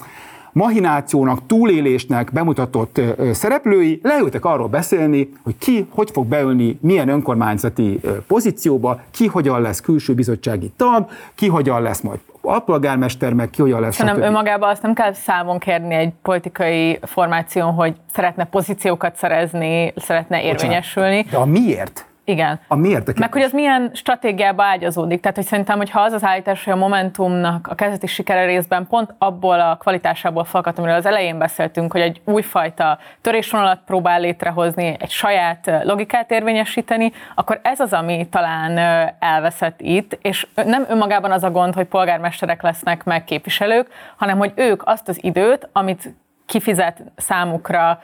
mahinációnak, 0.55 1.47
túlélésnek 1.47 2.33
bemutatott 2.33 3.01
szereplői 3.33 4.01
leültek 4.03 4.45
arról 4.45 4.69
beszélni, 4.69 5.33
hogy 5.43 5.59
ki 5.59 5.87
hogy 5.91 6.11
fog 6.11 6.27
beülni 6.27 6.79
milyen 6.81 7.09
önkormányzati 7.09 8.01
pozícióba, 8.27 9.01
ki 9.11 9.27
hogyan 9.27 9.61
lesz 9.61 9.81
külső 9.81 10.15
bizottsági 10.15 10.73
tag, 10.77 11.07
ki 11.35 11.49
hogyan 11.49 11.83
lesz 11.83 12.01
majd 12.01 12.19
alpolgármester, 12.41 13.33
meg 13.33 13.51
ki 13.51 13.61
hogyan 13.61 13.81
lesz. 13.81 13.95
Szerintem 13.97 14.23
önmagában 14.23 14.69
azt 14.69 14.83
nem 14.83 14.95
kell 14.95 15.13
számon 15.13 15.59
kérni 15.59 15.95
egy 15.95 16.13
politikai 16.23 16.99
formáción, 17.03 17.73
hogy 17.73 17.95
szeretne 18.15 18.45
pozíciókat 18.45 19.17
szerezni, 19.17 19.93
szeretne 19.97 20.43
érvényesülni. 20.43 21.27
De 21.31 21.37
a 21.37 21.45
miért? 21.45 22.07
Igen. 22.25 22.61
A 22.69 22.77
miért? 22.77 23.19
Meg 23.19 23.33
hogy 23.33 23.43
az 23.43 23.53
milyen 23.53 23.91
stratégiába 23.95 24.63
ágyazódik. 24.65 25.21
Tehát, 25.21 25.37
hogy 25.37 25.47
szerintem, 25.47 25.77
hogy 25.77 25.91
ha 25.91 26.01
az 26.01 26.13
az 26.13 26.25
állítás, 26.25 26.65
hogy 26.65 26.73
a 26.73 26.77
Momentumnak 26.77 27.67
a 27.67 27.75
kezdeti 27.75 28.07
sikere 28.07 28.45
részben 28.45 28.87
pont 28.87 29.15
abból 29.19 29.61
a 29.61 29.77
kvalitásából 29.77 30.45
fakad, 30.45 30.79
amiről 30.79 30.97
az 30.97 31.07
elején 31.07 31.39
beszéltünk, 31.39 31.93
hogy 31.93 32.01
egy 32.01 32.21
újfajta 32.25 32.99
törésvonalat 33.21 33.81
próbál 33.87 34.21
létrehozni, 34.21 34.97
egy 34.99 35.11
saját 35.11 35.71
logikát 35.83 36.31
érvényesíteni, 36.31 37.13
akkor 37.35 37.61
ez 37.63 37.81
az, 37.81 37.93
ami 37.93 38.29
talán 38.31 38.79
elveszett 39.19 39.81
itt, 39.81 40.19
és 40.23 40.47
nem 40.55 40.85
önmagában 40.89 41.31
az 41.33 41.43
a 41.43 41.51
gond, 41.51 41.75
hogy 41.75 41.87
polgármesterek 41.87 42.63
lesznek 42.63 43.05
meg 43.05 43.25
képviselők, 43.25 43.89
hanem 44.17 44.39
hogy 44.39 44.53
ők 44.55 44.83
azt 44.87 45.09
az 45.09 45.25
időt, 45.25 45.69
amit 45.73 46.15
kifizet 46.47 47.03
számukra 47.17 48.01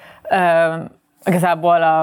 igazából 1.24 1.82
a, 1.82 2.00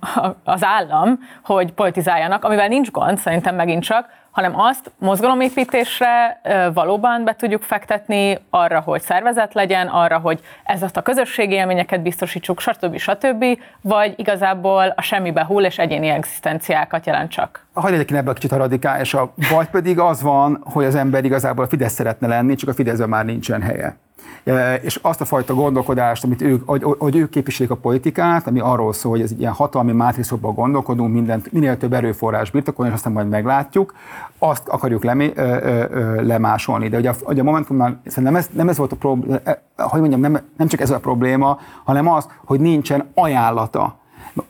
a, 0.00 0.36
az 0.44 0.64
állam, 0.64 1.18
hogy 1.44 1.72
politizáljanak, 1.72 2.44
amivel 2.44 2.68
nincs 2.68 2.90
gond, 2.90 3.18
szerintem 3.18 3.54
megint 3.54 3.82
csak, 3.82 4.06
hanem 4.30 4.60
azt 4.60 4.92
mozgalomépítésre 4.98 6.40
valóban 6.74 7.24
be 7.24 7.34
tudjuk 7.34 7.62
fektetni 7.62 8.38
arra, 8.50 8.80
hogy 8.80 9.00
szervezet 9.00 9.54
legyen, 9.54 9.86
arra, 9.86 10.18
hogy 10.18 10.40
ez 10.64 10.82
azt 10.82 10.96
a 10.96 11.02
közösségi 11.02 11.54
élményeket 11.54 12.02
biztosítsuk, 12.02 12.60
stb. 12.60 12.96
stb., 12.96 13.44
vagy 13.80 14.14
igazából 14.16 14.92
a 14.96 15.02
semmibe 15.02 15.44
hull 15.44 15.64
és 15.64 15.78
egyéni 15.78 16.08
egzisztenciákat 16.08 17.06
jelent 17.06 17.30
csak. 17.30 17.66
Hagyj 17.74 17.92
legyek 17.92 18.10
ebbe 18.10 18.30
a 18.30 18.34
kicsit 18.34 18.52
radikálisabb. 18.52 19.30
Vagy 19.50 19.68
pedig 19.68 19.98
az 19.98 20.22
van, 20.22 20.62
hogy 20.72 20.84
az 20.84 20.94
ember 20.94 21.24
igazából 21.24 21.64
a 21.64 21.68
Fidesz 21.68 21.92
szeretne 21.92 22.26
lenni, 22.26 22.54
csak 22.54 22.68
a 22.68 22.74
Fideszben 22.74 23.08
már 23.08 23.24
nincsen 23.24 23.62
helye 23.62 23.96
és 24.82 24.98
azt 25.02 25.20
a 25.20 25.24
fajta 25.24 25.54
gondolkodást, 25.54 26.24
amit 26.24 26.42
ők, 26.42 26.68
hogy, 26.68 26.82
hogy 26.98 27.16
ők 27.16 27.30
képviselik 27.30 27.72
a 27.72 27.76
politikát, 27.76 28.46
ami 28.46 28.60
arról 28.60 28.92
szól, 28.92 29.10
hogy 29.12 29.20
ez 29.20 29.30
egy 29.30 29.40
ilyen 29.40 29.52
hatalmi 29.52 29.92
mátrixokban 29.92 30.54
gondolkodunk, 30.54 31.12
mindent, 31.12 31.52
minél 31.52 31.76
több 31.76 31.92
erőforrás 31.92 32.50
birtokolni, 32.50 32.90
és 32.90 32.96
aztán 32.96 33.12
majd 33.12 33.28
meglátjuk, 33.28 33.94
azt 34.38 34.68
akarjuk 34.68 35.04
lemé, 35.04 35.32
ö, 35.34 35.42
ö, 35.42 35.84
ö, 35.90 36.22
lemásolni. 36.26 36.88
De 36.88 36.98
ugye 36.98 37.10
a, 37.10 37.14
ugye 37.26 37.40
a 37.40 37.44
Momentumnál 37.44 38.00
szerintem 38.06 38.36
ez, 38.36 38.48
nem 38.52 38.68
ez 38.68 38.76
volt 38.76 38.92
a 38.92 38.96
probléma, 38.96 39.40
hogy 39.76 40.00
mondjam, 40.00 40.20
nem, 40.20 40.38
nem 40.56 40.68
csak 40.68 40.80
ez 40.80 40.90
a 40.90 40.98
probléma, 40.98 41.58
hanem 41.84 42.08
az, 42.08 42.28
hogy 42.44 42.60
nincsen 42.60 43.10
ajánlata 43.14 43.98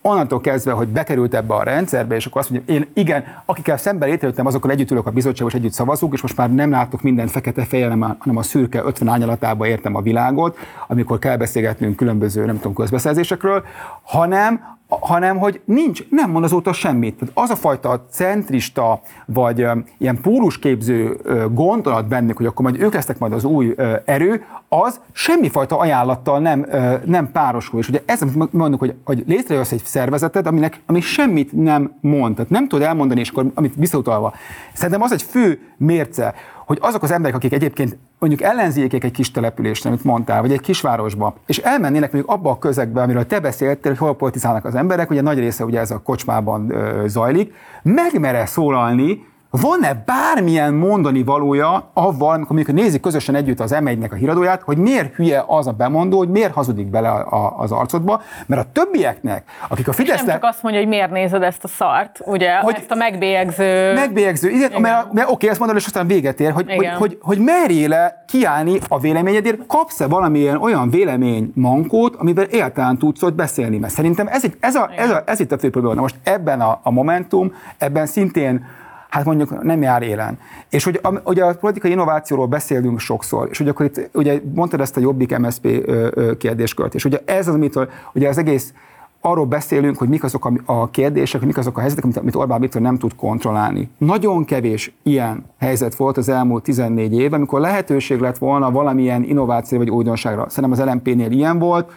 onnantól 0.01 0.41
kezdve, 0.41 0.73
hogy 0.73 0.89
bekerült 0.89 1.35
ebbe 1.35 1.55
a 1.55 1.63
rendszerbe, 1.63 2.15
és 2.15 2.27
akkor 2.27 2.41
azt 2.41 2.51
mondja, 2.51 2.75
én 2.75 2.87
igen, 2.95 3.25
akikkel 3.45 3.77
szemben 3.77 4.09
létrejöttem, 4.09 4.47
azokkal 4.47 4.71
együtt 4.71 4.91
ülök 4.91 5.07
a 5.07 5.11
bizottságban, 5.11 5.51
és 5.55 5.59
együtt 5.59 5.73
szavazunk, 5.73 6.13
és 6.13 6.21
most 6.23 6.37
már 6.37 6.55
nem 6.55 6.71
látok 6.71 7.03
mindent 7.03 7.31
fekete 7.31 7.65
fejjel, 7.65 8.17
hanem 8.19 8.37
a 8.37 8.43
szürke 8.43 8.83
50 8.83 9.09
ányalatába 9.09 9.67
értem 9.67 9.95
a 9.95 10.03
világot, 10.03 10.57
amikor 10.87 11.19
kell 11.19 11.37
beszélgetnünk 11.37 11.97
különböző, 11.97 12.45
nem 12.45 12.57
tudom, 12.57 12.75
közbeszerzésekről, 12.75 13.65
hanem 14.03 14.78
hanem 14.89 15.39
hogy 15.39 15.61
nincs, 15.65 16.09
nem 16.11 16.31
mond 16.31 16.45
azóta 16.45 16.73
semmit. 16.73 17.19
Tehát 17.19 17.35
az 17.37 17.51
a 17.51 17.57
fajta 17.57 18.05
centrista, 18.11 19.01
vagy 19.27 19.67
ilyen 19.99 20.21
pólusképző 20.23 21.21
uh, 21.25 21.45
gondolat 21.53 22.09
bennük, 22.09 22.37
hogy 22.37 22.47
akkor 22.47 22.65
majd 22.71 22.83
ők 22.83 22.95
lesznek 22.95 23.19
majd 23.19 23.33
az 23.33 23.45
új 23.45 23.75
erő, 24.05 24.45
az 24.69 25.01
semmifajta 25.13 25.79
ajánlattal 25.79 26.39
nem, 26.39 26.67
nem 27.05 27.31
párosul. 27.33 27.79
És 27.79 27.89
ugye 27.89 28.03
ez, 28.05 28.23
amit 28.23 28.53
mondjuk, 28.53 28.81
hogy, 28.81 28.95
hogy 29.05 29.25
létrejössz 29.27 29.73
egy 29.73 29.85
szervezetet, 29.85 30.47
aminek, 30.47 30.81
ami 30.87 31.01
semmit 31.01 31.53
nem 31.53 31.93
mond, 32.01 32.35
tehát 32.35 32.51
nem 32.51 32.69
tud 32.69 32.83
elmondani, 32.83 33.21
és 33.21 33.31
akkor, 33.31 33.47
amit 33.55 33.75
visszautalva. 33.77 34.33
Szerintem 34.73 35.03
az 35.03 35.13
egy 35.13 35.23
fő 35.23 35.61
mérce, 35.77 36.35
hogy 36.69 36.79
azok 36.81 37.03
az 37.03 37.11
emberek, 37.11 37.37
akik 37.37 37.53
egyébként 37.53 37.99
mondjuk 38.19 38.43
ellenzékek 38.43 39.05
egy 39.05 39.11
kis 39.11 39.31
települést, 39.31 39.87
amit 39.87 40.05
mondtál, 40.05 40.41
vagy 40.41 40.53
egy 40.53 40.61
kisvárosba, 40.61 41.37
és 41.47 41.59
elmennének 41.59 42.13
mondjuk 42.13 42.35
abba 42.35 42.51
a 42.51 42.59
közegbe, 42.59 43.03
amiről 43.03 43.27
te 43.27 43.41
beszéltél, 43.41 43.91
hogy 43.91 44.01
hol 44.01 44.17
politizálnak 44.17 44.65
az 44.65 44.75
emberek, 44.75 45.11
ugye 45.11 45.21
nagy 45.21 45.39
része 45.39 45.65
ugye 45.65 45.81
ez 45.81 45.91
a 45.91 45.99
kocsmában 45.99 46.71
ö, 46.71 47.05
zajlik, 47.07 47.55
megmere 47.83 48.47
szólalni, 48.47 49.27
van-e 49.51 50.03
bármilyen 50.07 50.75
mondani 50.75 51.23
valója 51.23 51.91
avval, 51.93 52.35
amikor 52.35 52.57
mondjuk 52.57 52.77
nézik 52.77 53.01
közösen 53.01 53.35
együtt 53.35 53.61
az 53.61 53.71
m 53.71 53.89
a 54.11 54.15
híradóját, 54.15 54.63
hogy 54.63 54.77
miért 54.77 55.15
hülye 55.15 55.45
az 55.47 55.67
a 55.67 55.73
bemondó, 55.73 56.19
hogy 56.19 56.29
miért 56.29 56.53
hazudik 56.53 56.87
bele 56.87 57.09
a, 57.09 57.45
a, 57.45 57.55
az 57.59 57.73
arcodba, 57.73 58.23
mert 58.47 58.67
a 58.67 58.71
többieknek, 58.73 59.45
akik 59.69 59.89
a 59.89 59.93
Fidesznek... 59.93 60.27
Nem 60.27 60.35
csak 60.35 60.45
azt 60.45 60.63
mondja, 60.63 60.81
hogy 60.81 60.91
miért 60.91 61.11
nézed 61.11 61.43
ezt 61.43 61.65
a 61.65 61.69
szart, 61.69 62.21
ugye, 62.25 62.59
hogy 62.59 62.75
ezt 62.79 62.91
a 62.91 62.95
megbélyegző... 62.95 63.95
Megbélyegző, 63.95 64.49
igen, 64.49 64.69
igen. 64.71 64.81
mert, 64.81 65.13
mert 65.13 65.31
oké, 65.31 65.49
ezt 65.49 65.59
mondod, 65.59 65.77
és 65.77 65.87
aztán 65.87 66.07
véget 66.07 66.41
ér, 66.41 66.53
hogy, 66.53 66.75
hogy, 66.75 66.89
hogy, 66.99 67.19
hogy 67.21 67.39
merjél 67.39 67.89
le 67.89 68.25
kiállni 68.27 68.79
a 68.89 68.99
véleményedért, 68.99 69.67
kapsz-e 69.67 70.07
valamilyen 70.07 70.57
olyan 70.57 70.91
vélemény 70.91 71.53
mankót, 71.55 72.17
amivel 72.17 72.45
éltelen 72.45 72.99
tudsz 72.99 73.23
ott 73.23 73.35
beszélni, 73.35 73.79
mert 73.79 73.93
szerintem 73.93 74.27
ez, 74.27 74.45
egy, 74.45 74.57
ez, 74.61 74.75
a, 74.75 74.91
ez, 74.97 75.11
a, 75.11 75.23
ez 75.27 75.41
itt 75.41 75.53
a 75.53 75.59
fő 75.59 75.71
probléma. 75.71 76.01
Most 76.01 76.17
ebben 76.23 76.61
a, 76.61 76.81
a 76.83 76.91
Momentum, 76.91 77.55
ebben 77.79 78.07
szintén 78.07 78.67
hát 79.09 79.25
mondjuk 79.25 79.63
nem 79.63 79.83
jár 79.83 80.03
élen. 80.03 80.39
És 80.71 80.85
hogy 80.85 81.01
a, 81.03 81.13
ugye 81.25 81.45
a 81.45 81.55
politikai 81.55 81.91
innovációról 81.91 82.47
beszélünk 82.47 82.99
sokszor, 82.99 83.49
és 83.51 83.61
ugye 83.61 83.71
akkor 83.71 83.87
itt, 83.87 84.11
ugye 84.13 84.41
mondtad 84.55 84.81
ezt 84.81 84.97
a 84.97 85.01
Jobbik 85.01 85.39
MSZP 85.39 85.91
kérdéskört, 86.39 86.95
és 86.95 87.05
ugye 87.05 87.23
ez 87.25 87.49
az, 87.49 87.55
amitől 87.55 87.89
ugye 88.13 88.29
az 88.29 88.39
egész 88.39 88.73
arról 89.21 89.45
beszélünk, 89.45 89.99
hogy 89.99 90.09
mik 90.09 90.25
azok 90.25 90.45
a, 90.45 90.53
a 90.65 90.91
kérdések, 90.91 91.41
mik 91.41 91.59
azok 91.59 91.77
a 91.77 91.81
helyzetek, 91.81 92.05
amit, 92.05 92.17
amit 92.17 92.35
Orbán 92.35 92.61
Viktor 92.61 92.83
nem 92.83 92.99
tud 92.99 93.15
kontrollálni. 93.15 93.91
Nagyon 93.99 94.45
kevés 94.45 94.93
ilyen 95.03 95.45
helyzet 95.59 95.95
volt 95.95 96.17
az 96.17 96.29
elmúlt 96.29 96.63
14 96.63 97.13
évben, 97.13 97.39
amikor 97.39 97.61
lehetőség 97.61 98.21
lett 98.21 98.39
volna 98.39 98.71
valamilyen 98.71 99.23
innováció 99.23 99.79
vagy 99.79 99.91
újdonságra. 99.91 100.49
Szerintem 100.49 100.81
az 100.81 100.93
LMP-nél 100.93 101.31
ilyen 101.31 101.59
volt, 101.59 101.93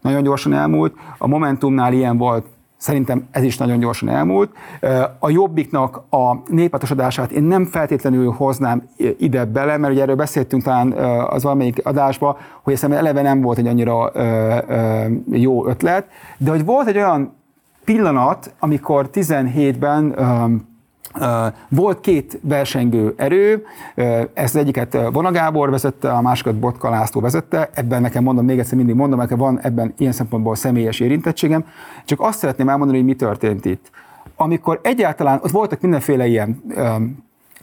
nagyon 0.00 0.22
gyorsan 0.22 0.52
elmúlt, 0.52 0.94
a 1.18 1.26
Momentumnál 1.26 1.92
ilyen 1.92 2.16
volt 2.16 2.46
Szerintem 2.84 3.26
ez 3.30 3.42
is 3.42 3.56
nagyon 3.58 3.78
gyorsan 3.78 4.08
elmúlt. 4.08 4.52
A 5.18 5.30
Jobbiknak 5.30 6.02
a 6.10 6.36
népatosodását 6.46 7.30
én 7.30 7.42
nem 7.42 7.64
feltétlenül 7.64 8.30
hoznám 8.30 8.88
ide 9.18 9.44
bele, 9.44 9.76
mert 9.76 9.92
ugye 9.92 10.02
erről 10.02 10.16
beszéltünk 10.16 10.62
talán 10.62 10.92
az 11.28 11.42
valamelyik 11.42 11.86
adásban, 11.86 12.36
hogy 12.62 12.72
ezt 12.72 12.84
eleve 12.84 13.22
nem 13.22 13.40
volt 13.40 13.58
egy 13.58 13.66
annyira 13.66 14.12
jó 15.30 15.66
ötlet, 15.66 16.06
de 16.38 16.50
hogy 16.50 16.64
volt 16.64 16.88
egy 16.88 16.96
olyan 16.96 17.34
pillanat, 17.84 18.54
amikor 18.58 19.08
17-ben 19.12 20.14
volt 21.68 22.00
két 22.00 22.38
versengő 22.42 23.14
erő, 23.16 23.64
ezt 24.34 24.56
egyiket 24.56 24.98
Vona 25.12 25.30
Gábor 25.30 25.70
vezette, 25.70 26.12
a 26.12 26.20
másikat 26.20 26.54
Botka 26.54 26.90
László 26.90 27.20
vezette, 27.20 27.70
ebben 27.74 28.00
nekem 28.00 28.22
mondom, 28.22 28.44
még 28.44 28.58
egyszer 28.58 28.76
mindig 28.76 28.94
mondom, 28.94 29.18
nekem 29.18 29.38
van 29.38 29.60
ebben 29.60 29.94
ilyen 29.98 30.12
szempontból 30.12 30.54
személyes 30.54 31.00
érintettségem, 31.00 31.64
csak 32.04 32.20
azt 32.20 32.38
szeretném 32.38 32.68
elmondani, 32.68 32.98
hogy 32.98 33.06
mi 33.06 33.14
történt 33.14 33.64
itt. 33.64 33.90
Amikor 34.36 34.80
egyáltalán, 34.82 35.40
ott 35.42 35.50
voltak 35.50 35.80
mindenféle 35.80 36.26
ilyen 36.26 36.62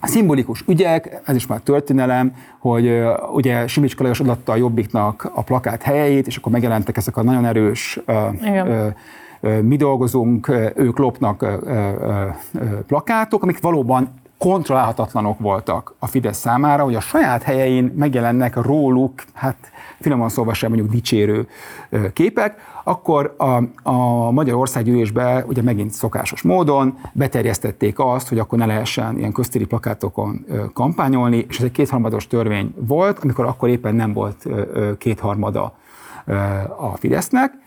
szimbolikus 0.02 0.64
ügyek, 0.68 1.22
ez 1.26 1.36
is 1.36 1.47
már 1.47 1.60
történelem, 1.60 2.34
hogy 2.60 2.88
uh, 2.88 3.34
ugye 3.34 3.68
Simicska 3.68 4.02
Lajos 4.02 4.20
adatta 4.20 4.52
a 4.52 4.56
Jobbiknak 4.56 5.32
a 5.34 5.41
plakát 5.41 5.82
helyeit, 5.82 6.28
és 6.28 6.38
akkor 6.38 6.52
megjelentek 6.52 6.97
ezek 6.97 7.18
a 7.18 7.24
nagyon 7.24 7.45
erős 7.45 7.99
uh, 8.08 8.93
mi 9.61 9.75
dolgozunk, 9.75 10.47
ők 10.75 10.97
lopnak 10.97 11.45
plakátok, 12.87 13.43
amik 13.43 13.61
valóban 13.61 14.21
kontrollálhatatlanok 14.37 15.39
voltak 15.39 15.95
a 15.99 16.07
Fidesz 16.07 16.37
számára, 16.37 16.83
hogy 16.83 16.95
a 16.95 16.99
saját 16.99 17.43
helyein 17.43 17.93
megjelennek 17.95 18.55
róluk, 18.55 19.13
hát 19.33 19.57
finoman 19.99 20.29
szólva 20.29 20.53
sem 20.53 20.69
mondjuk 20.69 20.91
dicsérő 20.91 21.47
képek, 22.13 22.57
akkor 22.83 23.35
a, 23.37 23.63
a 23.89 24.31
Magyarország 24.31 24.83
gyűlésbe 24.83 25.45
ugye 25.47 25.61
megint 25.61 25.91
szokásos 25.91 26.41
módon 26.41 26.97
beterjesztették 27.13 27.99
azt, 27.99 28.29
hogy 28.29 28.39
akkor 28.39 28.57
ne 28.57 28.65
lehessen 28.65 29.17
ilyen 29.17 29.31
köztéri 29.31 29.65
plakátokon 29.65 30.45
kampányolni, 30.73 31.45
és 31.49 31.57
ez 31.57 31.63
egy 31.63 31.71
kétharmados 31.71 32.27
törvény 32.27 32.73
volt, 32.77 33.19
amikor 33.19 33.45
akkor 33.45 33.69
éppen 33.69 33.95
nem 33.95 34.13
volt 34.13 34.47
kétharmada 34.97 35.73
a 36.77 36.97
Fidesznek, 36.97 37.61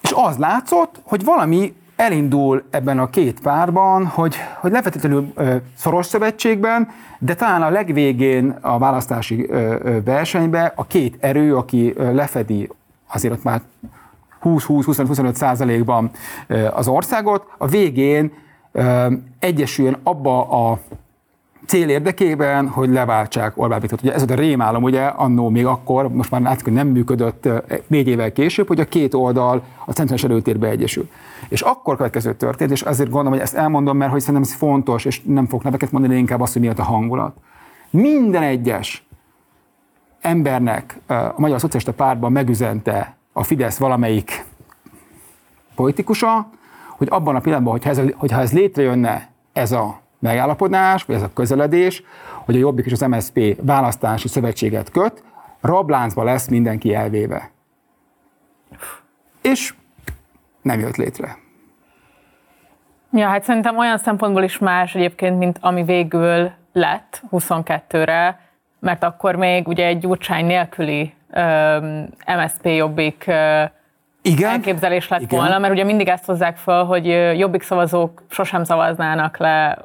és 0.00 0.12
az 0.16 0.36
látszott, 0.36 1.00
hogy 1.02 1.24
valami 1.24 1.74
elindul 1.96 2.62
ebben 2.70 2.98
a 2.98 3.10
két 3.10 3.40
párban, 3.40 4.06
hogy, 4.06 4.36
hogy 4.60 4.72
levetetlenül 4.72 5.32
szoros 5.76 6.06
szövetségben, 6.06 6.88
de 7.18 7.34
talán 7.34 7.62
a 7.62 7.70
legvégén 7.70 8.56
a 8.60 8.78
választási 8.78 9.46
versenyben 10.04 10.72
a 10.74 10.86
két 10.86 11.16
erő, 11.20 11.56
aki 11.56 11.94
lefedi 11.96 12.68
azért 13.12 13.34
ott 13.34 13.42
már 13.42 13.60
20-20-25 14.42 15.34
százalékban 15.34 16.10
az 16.72 16.88
országot, 16.88 17.46
a 17.58 17.66
végén 17.66 18.32
egyesüljön 19.38 19.96
abba 20.02 20.48
a 20.70 20.78
cél 21.66 21.88
érdekében, 21.88 22.68
hogy 22.68 22.88
leváltsák 22.88 23.52
Orbán 23.58 23.80
Viktort. 23.80 24.02
Ugye 24.02 24.14
ez 24.14 24.30
a 24.30 24.34
rémálom, 24.34 24.82
ugye 24.82 25.02
annó 25.02 25.48
még 25.48 25.66
akkor, 25.66 26.08
most 26.08 26.30
már 26.30 26.40
látszik, 26.40 26.64
hogy 26.64 26.72
nem 26.72 26.88
működött 26.88 27.48
négy 27.86 28.08
évvel 28.08 28.32
később, 28.32 28.66
hogy 28.66 28.80
a 28.80 28.84
két 28.84 29.14
oldal 29.14 29.62
a 29.86 29.92
centrális 29.92 30.24
előtérbe 30.24 30.68
egyesül. 30.68 31.08
És 31.48 31.60
akkor 31.60 31.96
következő 31.96 32.34
történt, 32.34 32.70
és 32.70 32.82
azért 32.82 33.08
gondolom, 33.08 33.32
hogy 33.32 33.42
ezt 33.42 33.54
elmondom, 33.54 33.96
mert 33.96 34.10
hogy 34.10 34.20
szerintem 34.20 34.42
ez 34.42 34.54
fontos, 34.54 35.04
és 35.04 35.22
nem 35.22 35.46
fogok 35.46 35.64
neveket 35.64 35.92
mondani, 35.92 36.16
inkább 36.16 36.40
azt, 36.40 36.52
hogy 36.52 36.62
mi 36.62 36.68
a 36.68 36.82
hangulat. 36.82 37.36
Minden 37.90 38.42
egyes 38.42 39.06
embernek 40.20 40.98
a 41.06 41.32
Magyar 41.36 41.60
Szocialista 41.60 41.92
Pártban 41.92 42.32
megüzente 42.32 43.16
a 43.32 43.42
Fidesz 43.42 43.78
valamelyik 43.78 44.44
politikusa, 45.74 46.48
hogy 46.88 47.08
abban 47.10 47.36
a 47.36 47.40
pillanatban, 47.40 47.72
hogyha 47.72 47.90
ez, 47.90 48.00
hogyha 48.16 48.40
ez 48.40 48.52
létrejönne, 48.52 49.30
ez 49.52 49.72
a 49.72 50.01
megállapodás, 50.22 51.04
vagy 51.04 51.16
ez 51.16 51.22
a 51.22 51.32
közeledés, 51.32 52.02
hogy 52.44 52.54
a 52.54 52.58
Jobbik 52.58 52.86
és 52.86 52.92
az 52.92 53.00
MSZP 53.00 53.56
választási 53.60 54.28
szövetséget 54.28 54.90
köt, 54.90 55.22
rabláncba 55.60 56.24
lesz 56.24 56.48
mindenki 56.48 56.94
elvéve. 56.94 57.50
És 59.42 59.74
nem 60.62 60.80
jött 60.80 60.96
létre. 60.96 61.36
Ja, 63.12 63.28
hát 63.28 63.44
szerintem 63.44 63.78
olyan 63.78 63.98
szempontból 63.98 64.42
is 64.42 64.58
más 64.58 64.94
egyébként, 64.94 65.38
mint 65.38 65.58
ami 65.60 65.84
végül 65.84 66.50
lett 66.72 67.22
22-re, 67.30 68.40
mert 68.78 69.02
akkor 69.02 69.36
még 69.36 69.68
ugye 69.68 69.86
egy 69.86 69.98
Gyurcsány 69.98 70.46
nélküli 70.46 71.14
MSZP 72.26 72.66
Jobbik 72.66 73.30
Igen? 74.22 74.50
elképzelés 74.50 75.08
lett 75.08 75.20
Igen. 75.20 75.38
volna, 75.38 75.58
mert 75.58 75.72
ugye 75.72 75.84
mindig 75.84 76.08
ezt 76.08 76.24
hozzák 76.24 76.56
fel, 76.56 76.84
hogy 76.84 77.06
jobbik 77.38 77.62
szavazók 77.62 78.22
sosem 78.28 78.64
szavaznának 78.64 79.36
le 79.36 79.78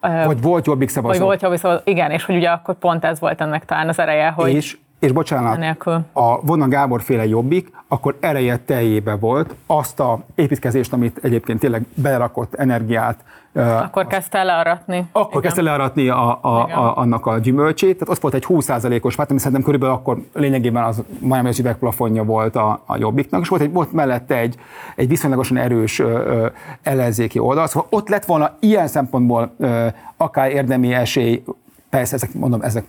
Vagy 0.00 0.42
volt 0.42 0.66
jobbik 0.66 0.86
vagy 0.86 1.02
szavazó. 1.02 1.24
volt 1.24 1.42
jobbik 1.42 1.58
szavazó, 1.58 1.80
igen, 1.84 2.10
és 2.10 2.24
hogy 2.24 2.36
ugye 2.36 2.48
akkor 2.48 2.74
pont 2.74 3.04
ez 3.04 3.20
volt 3.20 3.40
ennek 3.40 3.64
talán 3.64 3.88
az 3.88 3.98
ereje, 3.98 4.28
hogy 4.30 4.52
és, 4.52 4.78
és 4.98 5.12
bocsánat, 5.12 5.56
enélkül. 5.56 6.00
a 6.12 6.40
Vonna 6.40 6.68
Gábor 6.68 7.02
féle 7.02 7.26
jobbik, 7.26 7.70
akkor 7.88 8.16
ereje 8.20 8.56
teljébe 8.56 9.14
volt 9.14 9.54
azt 9.66 10.00
a 10.00 10.18
építkezést, 10.34 10.92
amit 10.92 11.18
egyébként 11.22 11.60
tényleg 11.60 11.86
belerakott 11.94 12.54
energiát, 12.54 13.24
Akkor 13.54 14.06
kezdte 14.06 14.42
learatni. 14.42 15.08
akkor 15.12 15.28
Igen. 15.28 15.42
kezdte 15.42 15.62
learatni 15.62 16.08
a, 16.08 16.38
a, 16.42 16.64
Igen. 16.66 16.78
a, 16.78 16.96
annak 16.96 17.26
a 17.26 17.38
gyümölcsét, 17.38 17.98
tehát 17.98 18.14
ott 18.14 18.20
volt 18.20 18.34
egy 18.34 18.44
20%-os 18.48 19.16
párt, 19.16 19.30
ami 19.30 19.38
szerintem 19.38 19.62
körülbelül 19.62 19.94
akkor 19.94 20.18
lényegében 20.34 20.84
az 20.84 21.02
majdnem 21.18 21.50
az 21.50 21.58
üvegplafonja 21.58 22.24
volt 22.24 22.56
a, 22.56 22.82
a 22.86 22.96
jobbiknak, 22.96 23.40
és 23.40 23.48
volt, 23.48 23.62
egy, 23.62 23.72
volt 23.72 23.92
mellette 23.92 24.36
egy, 24.36 24.56
egy 24.96 25.08
viszonylagosan 25.08 25.56
erős 25.56 25.98
ö, 25.98 26.04
ö, 26.04 26.46
ellenzéki 26.82 27.38
oldal, 27.38 27.66
szóval 27.66 27.88
ott 27.90 28.08
lett 28.08 28.24
volna 28.24 28.56
ilyen 28.60 28.86
szempontból 28.86 29.54
ö, 29.58 29.86
akár 30.16 30.50
érdemi 30.50 30.94
esély, 30.94 31.42
Persze, 31.90 32.14
ezek, 32.14 32.34
mondom, 32.34 32.62
ezek 32.62 32.84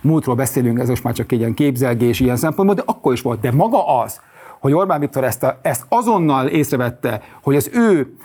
múltról 0.00 0.34
beszélünk, 0.34 0.78
ez 0.78 0.88
most 0.88 1.04
már 1.04 1.14
csak 1.14 1.32
egy 1.32 1.38
ilyen 1.38 1.54
képzelgés 1.54 2.20
ilyen 2.20 2.36
szempontból, 2.36 2.76
de 2.76 2.82
akkor 2.86 3.12
is 3.12 3.22
volt. 3.22 3.40
De 3.40 3.52
maga 3.52 4.00
az, 4.00 4.20
hogy 4.60 4.72
Orbán 4.72 5.00
Viktor 5.00 5.24
ezt, 5.24 5.42
a, 5.42 5.58
ezt 5.62 5.84
azonnal 5.88 6.46
észrevette, 6.46 7.22
hogy 7.42 7.56
az 7.56 7.70
ő 7.72 8.16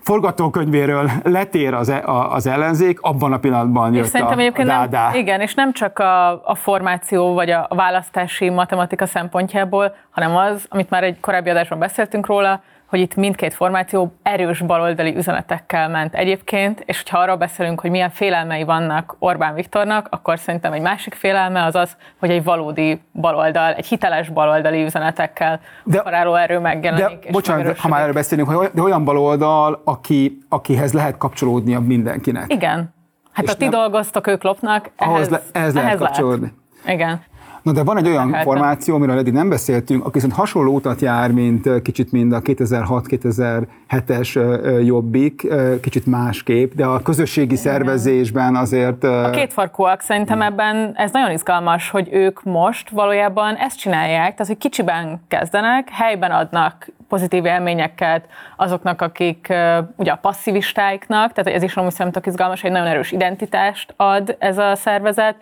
forgatókönyvéről 0.00 1.10
letér 1.22 1.74
az, 1.74 1.88
e- 1.88 2.02
a, 2.04 2.32
az 2.32 2.46
ellenzék, 2.46 3.00
abban 3.00 3.32
a 3.32 3.38
pillanatban 3.38 3.92
És 3.92 3.98
jött 3.98 4.06
szerintem 4.06 4.38
a 4.38 4.40
egyébként 4.40 4.68
dádá. 4.68 5.08
nem, 5.10 5.18
igen, 5.18 5.40
és 5.40 5.54
nem 5.54 5.72
csak 5.72 5.98
a, 5.98 6.44
a 6.44 6.54
formáció 6.54 7.34
vagy 7.34 7.50
a 7.50 7.66
választási 7.68 8.48
matematika 8.48 9.06
szempontjából, 9.06 9.94
hanem 10.10 10.36
az, 10.36 10.66
amit 10.68 10.90
már 10.90 11.04
egy 11.04 11.20
korábbi 11.20 11.50
adásban 11.50 11.78
beszéltünk 11.78 12.26
róla, 12.26 12.62
hogy 12.90 13.00
itt 13.00 13.14
mindkét 13.14 13.54
formáció 13.54 14.12
erős 14.22 14.60
baloldali 14.60 15.16
üzenetekkel 15.16 15.88
ment 15.88 16.14
egyébként, 16.14 16.82
és 16.86 16.96
hogyha 16.96 17.18
arról 17.18 17.36
beszélünk, 17.36 17.80
hogy 17.80 17.90
milyen 17.90 18.10
félelmei 18.10 18.64
vannak 18.64 19.16
Orbán 19.18 19.54
Viktornak, 19.54 20.06
akkor 20.10 20.38
szerintem 20.38 20.72
egy 20.72 20.80
másik 20.80 21.14
félelme 21.14 21.64
az 21.64 21.74
az, 21.74 21.96
hogy 22.18 22.30
egy 22.30 22.44
valódi 22.44 23.00
baloldal, 23.12 23.72
egy 23.72 23.86
hiteles 23.86 24.28
baloldali 24.28 24.84
üzenetekkel 24.84 25.60
De- 25.84 25.98
operáló 25.98 26.34
erő 26.34 26.58
megjelenik. 26.58 27.18
De 27.18 27.26
és 27.26 27.32
bocsánat, 27.32 27.78
ha 27.78 27.88
már 27.88 28.00
erről 28.00 28.12
beszélünk, 28.12 28.48
hogy 28.48 28.70
de 28.74 28.82
olyan 28.82 29.04
baloldal, 29.04 29.82
aki, 29.84 30.38
akihez 30.48 30.92
lehet 30.92 31.16
kapcsolódnia 31.16 31.80
mindenkinek. 31.80 32.52
Igen. 32.52 32.94
Hát 33.32 33.48
ha 33.48 33.54
ti 33.54 33.68
dolgoztok, 33.68 34.26
ők 34.26 34.42
lopnak, 34.42 34.90
Ahhoz 34.96 35.14
ehhez, 35.16 35.28
le, 35.28 35.42
ehhez 35.52 35.74
lehet 35.74 35.88
ehhez 35.88 36.00
kapcsolódni. 36.00 36.52
Igen. 36.86 37.22
Na 37.62 37.72
de 37.72 37.84
van 37.84 37.96
egy 37.96 38.08
olyan 38.08 38.30
Lehet. 38.30 38.44
formáció, 38.44 38.94
amiről 38.94 39.18
eddig 39.18 39.32
nem 39.32 39.48
beszéltünk, 39.48 40.02
aki 40.02 40.12
viszont 40.12 40.32
hasonló 40.32 40.74
utat 40.74 41.00
jár, 41.00 41.30
mint 41.30 41.82
kicsit 41.82 42.12
mind 42.12 42.32
a 42.32 42.40
2006-2007-es 42.40 44.36
ö, 44.36 44.58
ö, 44.62 44.78
jobbik, 44.80 45.46
kicsit 45.80 46.06
másképp, 46.06 46.72
de 46.72 46.84
a 46.84 47.02
közösségi 47.02 47.56
szervezésben 47.56 48.56
azért... 48.56 49.04
A 49.04 49.30
kétfarkúak 49.30 50.00
szerintem 50.00 50.42
ebben 50.42 50.92
ez 50.94 51.10
nagyon 51.12 51.30
izgalmas, 51.30 51.90
hogy 51.90 52.08
ők 52.12 52.42
most 52.42 52.90
valójában 52.90 53.54
ezt 53.54 53.78
csinálják, 53.78 54.30
tehát 54.30 54.46
hogy 54.46 54.58
kicsiben 54.58 55.22
kezdenek, 55.28 55.88
helyben 55.90 56.30
adnak 56.30 56.88
pozitív 57.08 57.44
élményeket 57.44 58.24
azoknak, 58.56 59.02
akik 59.02 59.52
ugye 59.96 60.12
a 60.12 60.16
passzivistáiknak, 60.16 61.32
tehát 61.32 61.56
ez 61.56 61.62
is 61.62 61.76
amúgy 61.76 61.92
szerintem 61.92 62.22
izgalmas, 62.26 62.60
hogy 62.60 62.70
nagyon 62.70 62.86
erős 62.86 63.12
identitást 63.12 63.94
ad 63.96 64.36
ez 64.38 64.58
a 64.58 64.74
szervezet, 64.74 65.36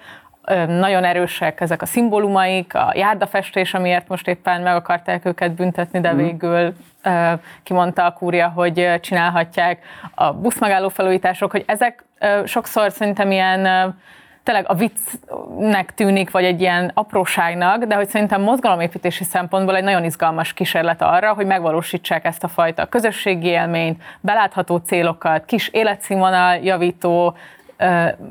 nagyon 0.67 1.05
erősek 1.05 1.61
ezek 1.61 1.83
a 1.83 1.87
szimbólumaik, 1.87 2.75
a 2.75 2.93
járdafestés, 2.95 3.75
amiért 3.75 4.09
most 4.09 4.29
éppen 4.29 4.61
meg 4.61 4.75
akarták 4.75 5.25
őket 5.25 5.53
büntetni, 5.53 6.01
de 6.01 6.15
végül 6.15 6.75
ö, 7.03 7.33
kimondta 7.63 8.05
a 8.05 8.13
kúria, 8.13 8.49
hogy 8.49 9.01
csinálhatják 9.01 9.85
a 10.15 10.33
buszmegálló 10.33 10.89
felújítások, 10.89 11.51
hogy 11.51 11.65
ezek 11.67 12.05
sokszor 12.45 12.93
szerintem 12.93 13.31
ilyen 13.31 13.95
tényleg 14.49 14.65
a 14.69 14.75
viccnek 14.75 15.95
tűnik, 15.95 16.31
vagy 16.31 16.45
egy 16.45 16.61
ilyen 16.61 16.91
apróságnak, 16.95 17.85
de 17.85 17.95
hogy 17.95 18.09
szerintem 18.09 18.43
mozgalomépítési 18.43 19.25
szempontból 19.25 19.77
egy 19.77 19.83
nagyon 19.85 20.05
izgalmas 20.05 20.53
kísérlet 20.53 21.03
arra, 21.03 21.33
hogy 21.33 21.47
megvalósítsák 21.47 22.25
ezt 22.25 22.45
a 22.45 22.49
fajta 22.49 22.87
közösségi 22.87 23.47
élményt, 23.47 24.03
belátható 24.21 24.77
célokat, 24.77 25.45
kis 25.45 25.69
életszínvonal 25.69 26.57
javító 26.57 27.37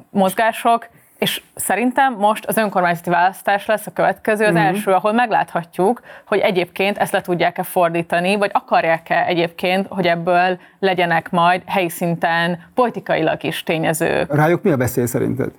mozgások, 0.10 0.88
és 1.18 1.42
szerintem 1.56 2.14
most 2.14 2.46
az 2.46 2.58
önkormányzati 2.58 3.10
választás 3.10 3.66
lesz 3.66 3.88
a 3.88 3.92
következő, 3.92 4.46
az 4.46 4.56
első, 4.56 4.92
ahol 4.92 5.12
megláthatjuk, 5.12 6.02
hogy 6.26 6.40
egyébként 6.40 6.98
ezt 6.98 7.12
le 7.12 7.22
tudják-e 7.22 7.64
fordítani, 7.64 8.36
vagy 8.36 8.50
akarják-e 8.54 9.26
egyébként, 9.26 9.88
hogy 9.90 10.08
ebből 10.08 10.60
legyenek 10.80 11.30
majd 11.30 11.62
helyi 11.66 11.90
szinten 11.90 12.60
politikailag 12.74 13.44
is 13.44 13.64
tényezők. 13.64 14.36
Rájuk 14.36 14.64
mi 14.64 14.72
a 14.72 14.78
veszély 14.78 15.06
szerinted? 15.06 15.52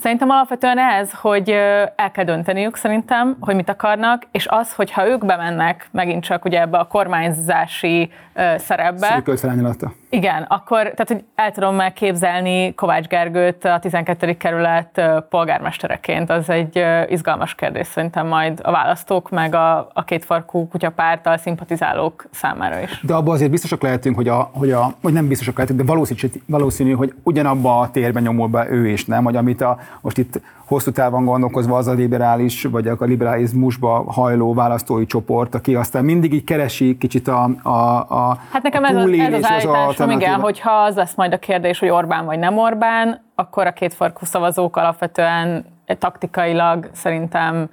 Szerintem 0.00 0.30
alapvetően 0.30 0.78
ez, 0.78 1.12
hogy 1.12 1.50
el 1.96 2.10
kell 2.12 2.24
dönteniük 2.24 2.76
szerintem, 2.76 3.36
hogy 3.40 3.54
mit 3.54 3.68
akarnak, 3.68 4.22
és 4.30 4.46
az, 4.50 4.74
hogyha 4.74 5.08
ők 5.08 5.26
bemennek 5.26 5.88
megint 5.90 6.24
csak 6.24 6.44
ugye 6.44 6.60
ebbe 6.60 6.78
a 6.78 6.84
kormányzási 6.84 8.10
ö, 8.34 8.54
szerepbe, 8.58 9.06
Szűkölt 9.14 9.40
felányolata. 9.40 9.92
igen, 10.08 10.42
akkor 10.42 10.82
tehát, 10.82 11.08
hogy 11.08 11.24
el 11.34 11.52
tudom 11.52 11.74
már 11.74 11.92
képzelni 11.92 12.74
Kovács 12.74 13.06
Gergőt 13.06 13.64
a 13.64 13.78
12. 13.78 14.36
kerület 14.36 15.02
polgármestereként. 15.28 16.30
Az 16.30 16.50
egy 16.50 16.84
izgalmas 17.08 17.54
kérdés 17.54 17.86
szerintem 17.86 18.26
majd 18.26 18.60
a 18.62 18.70
választók, 18.70 19.30
meg 19.30 19.54
a, 19.54 19.88
a 19.92 20.04
kétfarkú 20.04 20.68
kutyapárttal 20.68 21.36
szimpatizálók 21.36 22.26
számára 22.30 22.80
is. 22.80 23.00
De 23.02 23.14
abban 23.14 23.34
azért 23.34 23.50
biztosak 23.50 23.82
lehetünk, 23.82 24.16
hogy, 24.16 24.28
a, 24.28 24.50
hogy, 24.52 24.70
a, 24.70 24.94
vagy 25.00 25.12
nem 25.12 25.28
biztosak 25.28 25.54
lehetünk, 25.56 25.80
de 25.80 25.86
valószínű, 25.86 26.32
valószínű, 26.46 26.92
hogy 26.92 27.14
ugyanabba 27.22 27.78
a 27.78 27.90
térben 27.90 28.22
nyomul 28.22 28.48
be 28.48 28.70
ő 28.70 28.88
is, 28.88 29.04
nem? 29.04 29.24
Vagy 29.24 29.36
amit 29.36 29.60
a, 29.60 29.78
most 30.00 30.18
itt 30.18 30.40
hosszú 30.66 30.90
távon 30.90 31.24
gondolkozva 31.24 31.76
az 31.76 31.86
a 31.86 31.92
liberális, 31.92 32.62
vagy 32.62 32.88
a 32.88 32.96
liberalizmusba 33.00 34.04
hajló 34.12 34.54
választói 34.54 35.06
csoport, 35.06 35.54
aki 35.54 35.74
aztán 35.74 36.04
mindig 36.04 36.32
így 36.32 36.44
keresi 36.44 36.96
kicsit 36.98 37.28
a, 37.28 37.50
a, 37.62 37.70
a 37.98 38.38
Hát 38.52 38.62
nekem 38.62 38.82
a 38.82 38.86
ez, 38.86 38.94
az, 38.94 38.98
ez 38.98 39.04
túlélés, 39.04 39.36
az 39.36 39.44
állításom, 39.44 40.10
igen, 40.10 40.40
hogyha 40.40 40.70
az 40.70 40.94
lesz 40.94 41.14
majd 41.14 41.32
a 41.32 41.38
kérdés, 41.38 41.78
hogy 41.78 41.88
Orbán 41.88 42.24
vagy 42.24 42.38
nem 42.38 42.58
Orbán, 42.58 43.24
akkor 43.34 43.66
a 43.66 43.72
kétfarkú 43.72 44.24
szavazók 44.24 44.76
alapvetően 44.76 45.64
taktikailag 45.98 46.90
szerintem 46.92 47.68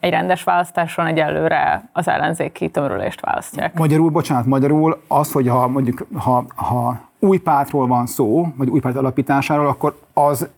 egy 0.00 0.10
rendes 0.10 0.42
választáson 0.42 1.06
egyelőre 1.06 1.88
az 1.92 2.08
ellenzéki 2.08 2.68
tömörülést 2.68 3.20
választják. 3.20 3.78
Magyarul, 3.78 4.10
bocsánat, 4.10 4.46
magyarul 4.46 5.02
az, 5.08 5.32
hogy 5.32 5.48
ha 5.48 5.68
mondjuk 5.68 6.06
ha, 6.14 6.44
ha 6.54 7.00
új 7.18 7.38
pártról 7.38 7.86
van 7.86 8.06
szó, 8.06 8.46
vagy 8.56 8.68
új 8.68 8.80
párt 8.80 8.96
alapításáról, 8.96 9.66
akkor 9.66 9.98
az 10.12 10.48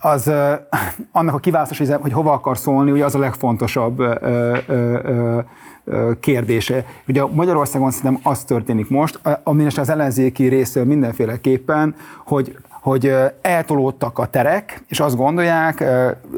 az 0.00 0.30
annak 1.12 1.34
a 1.34 1.38
kiválasztása, 1.38 1.98
hogy 1.98 2.12
hova 2.12 2.32
akar 2.32 2.58
szólni, 2.58 2.90
ugye 2.90 3.04
az 3.04 3.14
a 3.14 3.18
legfontosabb 3.18 3.98
ö, 3.98 4.56
ö, 4.66 5.40
kérdése. 6.20 6.84
Ugye 7.08 7.24
Magyarországon 7.32 7.90
szerintem 7.90 8.20
az 8.22 8.44
történik 8.44 8.88
most, 8.88 9.20
ami 9.42 9.66
az 9.66 9.88
ellenzéki 9.88 10.46
részről 10.46 10.84
mindenféleképpen, 10.84 11.94
hogy 12.24 12.58
hogy 12.80 13.14
eltolódtak 13.40 14.18
a 14.18 14.26
terek, 14.26 14.82
és 14.88 15.00
azt 15.00 15.16
gondolják, 15.16 15.84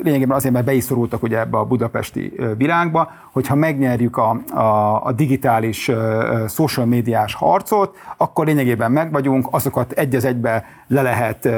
lényegében 0.03 0.37
azért, 0.37 0.55
mert 0.55 0.67
be 0.67 0.73
is 0.73 0.85
szorultak 0.85 1.23
ugye 1.23 1.39
ebbe 1.39 1.59
a 1.59 1.65
budapesti 1.65 2.33
világba, 2.57 3.11
hogyha 3.33 3.55
megnyerjük 3.55 4.17
a, 4.17 4.41
a, 4.55 5.05
a 5.05 5.13
digitális 5.13 5.91
social 6.49 6.87
médiás 6.87 7.35
harcot, 7.35 7.97
akkor 8.17 8.47
lényegében 8.47 8.93
megvagyunk, 8.93 9.47
azokat 9.51 9.93
egy 9.93 10.15
az 10.15 10.25
egybe 10.25 10.65
le 10.87 11.03
lehet 11.03 11.49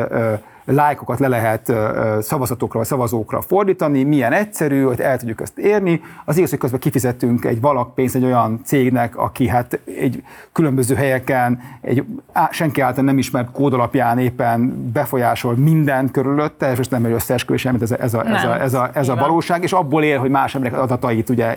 lájkokat 0.65 1.19
le 1.19 1.29
lehet 1.29 1.73
szavazatokra 2.21 2.79
vagy 2.79 2.89
szavazókra 2.89 3.41
fordítani, 3.41 4.03
milyen 4.03 4.33
egyszerű, 4.33 4.83
hogy 4.83 5.01
el 5.01 5.19
tudjuk 5.19 5.41
ezt 5.41 5.59
érni. 5.59 6.01
Az 6.25 6.37
igaz, 6.37 6.51
hogy 6.51 6.59
közben 6.59 6.81
kifizettünk 6.81 7.45
egy 7.45 7.61
valakpénzt 7.61 8.15
egy 8.15 8.25
olyan 8.25 8.61
cégnek, 8.65 9.17
aki 9.17 9.49
hát 9.49 9.81
egy 9.85 10.23
különböző 10.53 10.95
helyeken 10.95 11.61
egy 11.81 12.05
senki 12.51 12.81
által 12.81 13.05
nem 13.05 13.19
ismert 13.19 13.51
kód 13.51 13.73
alapján 13.73 14.19
éppen 14.19 14.91
befolyásol 14.93 15.55
mindent 15.55 16.11
körülötte, 16.11 16.73
és 16.79 16.89
nem 16.89 17.05
egy 17.05 17.13
összeesküvés, 17.13 17.63
mint 17.63 17.83
ez 17.83 17.91
a, 17.91 18.01
ez 18.01 18.15
a, 18.15 18.27
ez 18.27 18.45
a, 18.45 18.61
ez 18.61 18.75
a, 18.75 18.91
ez 18.95 19.09
a 19.09 19.15
valóság, 19.15 19.63
és 19.63 19.73
abból 19.73 20.03
él, 20.03 20.19
hogy 20.19 20.31
más 20.31 20.55
emberek 20.55 20.81
adatait 20.81 21.31
ugye 21.31 21.57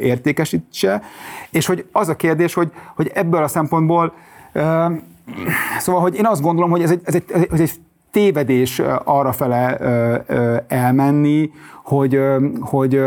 értékesítse. 0.00 1.02
És 1.50 1.66
hogy 1.66 1.86
az 1.92 2.08
a 2.08 2.16
kérdés, 2.16 2.54
hogy, 2.54 2.72
hogy 2.94 3.10
ebből 3.14 3.42
a 3.42 3.48
szempontból 3.48 4.12
Szóval, 5.78 6.00
hogy 6.00 6.14
én 6.14 6.26
azt 6.26 6.42
gondolom, 6.42 6.70
hogy 6.70 6.82
ez 6.82 6.90
egy, 6.90 7.00
ez 7.04 7.14
egy, 7.14 7.24
ez 7.50 7.60
egy 7.60 7.72
tévedés 8.10 8.78
arrafele 9.04 9.76
elmenni, 10.68 11.50
hogy, 11.84 12.20
hogy, 12.60 13.00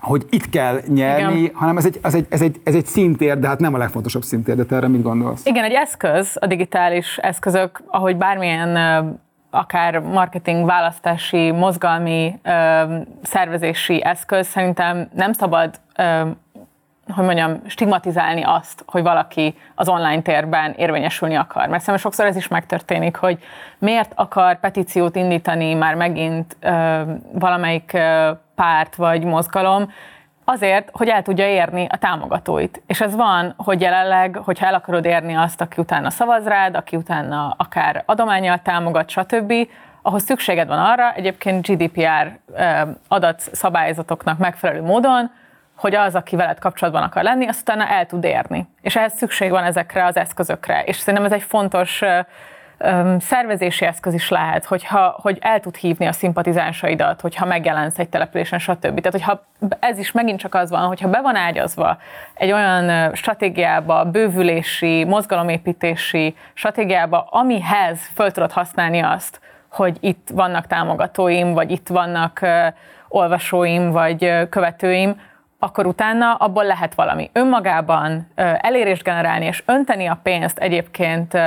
hogy 0.00 0.26
itt 0.30 0.50
kell 0.50 0.80
nyerni, 0.86 1.40
Igen. 1.40 1.54
hanem 1.54 1.76
ez 1.76 1.84
egy, 1.84 1.98
ez, 2.02 2.14
egy, 2.14 2.26
ez, 2.30 2.42
egy, 2.42 2.60
ez 2.64 2.74
egy 2.74 2.86
szintér, 2.86 3.38
de 3.38 3.48
hát 3.48 3.60
nem 3.60 3.74
a 3.74 3.78
legfontosabb 3.78 4.22
szintér, 4.22 4.56
de 4.56 4.64
te 4.64 4.76
erre 4.76 4.88
mit 4.88 5.02
gondolsz? 5.02 5.46
Igen, 5.46 5.64
egy 5.64 5.72
eszköz, 5.72 6.36
a 6.40 6.46
digitális 6.46 7.18
eszközök, 7.18 7.82
ahogy 7.86 8.16
bármilyen 8.16 8.76
akár 9.50 9.98
marketing, 9.98 10.66
választási, 10.66 11.50
mozgalmi, 11.50 12.40
szervezési 13.22 14.04
eszköz, 14.04 14.46
szerintem 14.46 15.08
nem 15.14 15.32
szabad 15.32 15.80
hogy 17.14 17.24
mondjam, 17.24 17.60
stigmatizálni 17.66 18.42
azt, 18.42 18.84
hogy 18.86 19.02
valaki 19.02 19.58
az 19.74 19.88
online 19.88 20.22
térben 20.22 20.72
érvényesülni 20.76 21.34
akar. 21.34 21.68
Mert 21.68 21.82
szerintem 21.82 21.96
sokszor 21.96 22.26
ez 22.26 22.36
is 22.36 22.48
megtörténik, 22.48 23.16
hogy 23.16 23.38
miért 23.78 24.12
akar 24.14 24.60
petíciót 24.60 25.16
indítani 25.16 25.74
már 25.74 25.94
megint 25.94 26.56
ö, 26.60 27.02
valamelyik 27.32 27.92
ö, 27.92 28.30
párt 28.54 28.94
vagy 28.94 29.24
mozgalom, 29.24 29.92
Azért, 30.44 30.88
hogy 30.92 31.08
el 31.08 31.22
tudja 31.22 31.48
érni 31.48 31.86
a 31.90 31.96
támogatóit. 31.96 32.82
És 32.86 33.00
ez 33.00 33.16
van, 33.16 33.54
hogy 33.56 33.80
jelenleg, 33.80 34.36
hogyha 34.44 34.66
el 34.66 34.74
akarod 34.74 35.04
érni 35.04 35.34
azt, 35.34 35.60
aki 35.60 35.80
utána 35.80 36.10
szavaz 36.10 36.46
rád, 36.46 36.76
aki 36.76 36.96
utána 36.96 37.54
akár 37.58 38.02
adományjal 38.06 38.60
támogat, 38.62 39.10
stb., 39.10 39.52
ahhoz 40.02 40.22
szükséged 40.22 40.68
van 40.68 40.78
arra, 40.78 41.12
egyébként 41.12 41.66
GDPR 41.66 42.38
adatszabályzatoknak 43.08 44.38
megfelelő 44.38 44.82
módon, 44.82 45.30
hogy 45.82 45.94
az, 45.94 46.14
aki 46.14 46.36
veled 46.36 46.58
kapcsolatban 46.58 47.02
akar 47.02 47.22
lenni, 47.22 47.46
azt 47.46 47.60
utána 47.60 47.88
el 47.88 48.06
tud 48.06 48.24
érni. 48.24 48.68
És 48.80 48.96
ehhez 48.96 49.12
szükség 49.12 49.50
van 49.50 49.64
ezekre 49.64 50.04
az 50.04 50.16
eszközökre. 50.16 50.82
És 50.84 50.96
szerintem 50.96 51.24
ez 51.24 51.32
egy 51.32 51.42
fontos 51.42 52.02
szervezési 53.20 53.84
eszköz 53.84 54.14
is 54.14 54.28
lehet, 54.28 54.64
hogyha, 54.64 55.18
hogy 55.22 55.38
el 55.40 55.60
tud 55.60 55.76
hívni 55.76 56.06
a 56.06 56.12
szimpatizánsaidat, 56.12 57.20
hogyha 57.20 57.46
megjelensz 57.46 57.98
egy 57.98 58.08
településen, 58.08 58.58
stb. 58.58 59.00
Tehát, 59.00 59.10
hogyha 59.10 59.44
ez 59.80 59.98
is 59.98 60.12
megint 60.12 60.38
csak 60.38 60.54
az 60.54 60.70
van, 60.70 60.86
hogyha 60.86 61.08
be 61.08 61.20
van 61.20 61.36
ágyazva 61.36 61.98
egy 62.34 62.52
olyan 62.52 63.14
stratégiába, 63.14 64.04
bővülési, 64.04 65.04
mozgalomépítési 65.04 66.36
stratégiába, 66.54 67.28
amihez 67.30 67.98
föl 68.14 68.30
tudod 68.30 68.52
használni 68.52 69.00
azt, 69.00 69.40
hogy 69.68 69.96
itt 70.00 70.28
vannak 70.32 70.66
támogatóim, 70.66 71.52
vagy 71.52 71.70
itt 71.70 71.88
vannak 71.88 72.40
olvasóim, 73.08 73.90
vagy 73.90 74.48
követőim, 74.48 75.20
akkor 75.62 75.86
utána 75.86 76.34
abból 76.34 76.64
lehet 76.64 76.94
valami. 76.94 77.30
Önmagában 77.32 78.28
elérést 78.60 79.02
generálni 79.02 79.44
és 79.44 79.62
önteni 79.66 80.06
a 80.06 80.18
pénzt 80.22 80.58
egyébként 80.58 81.38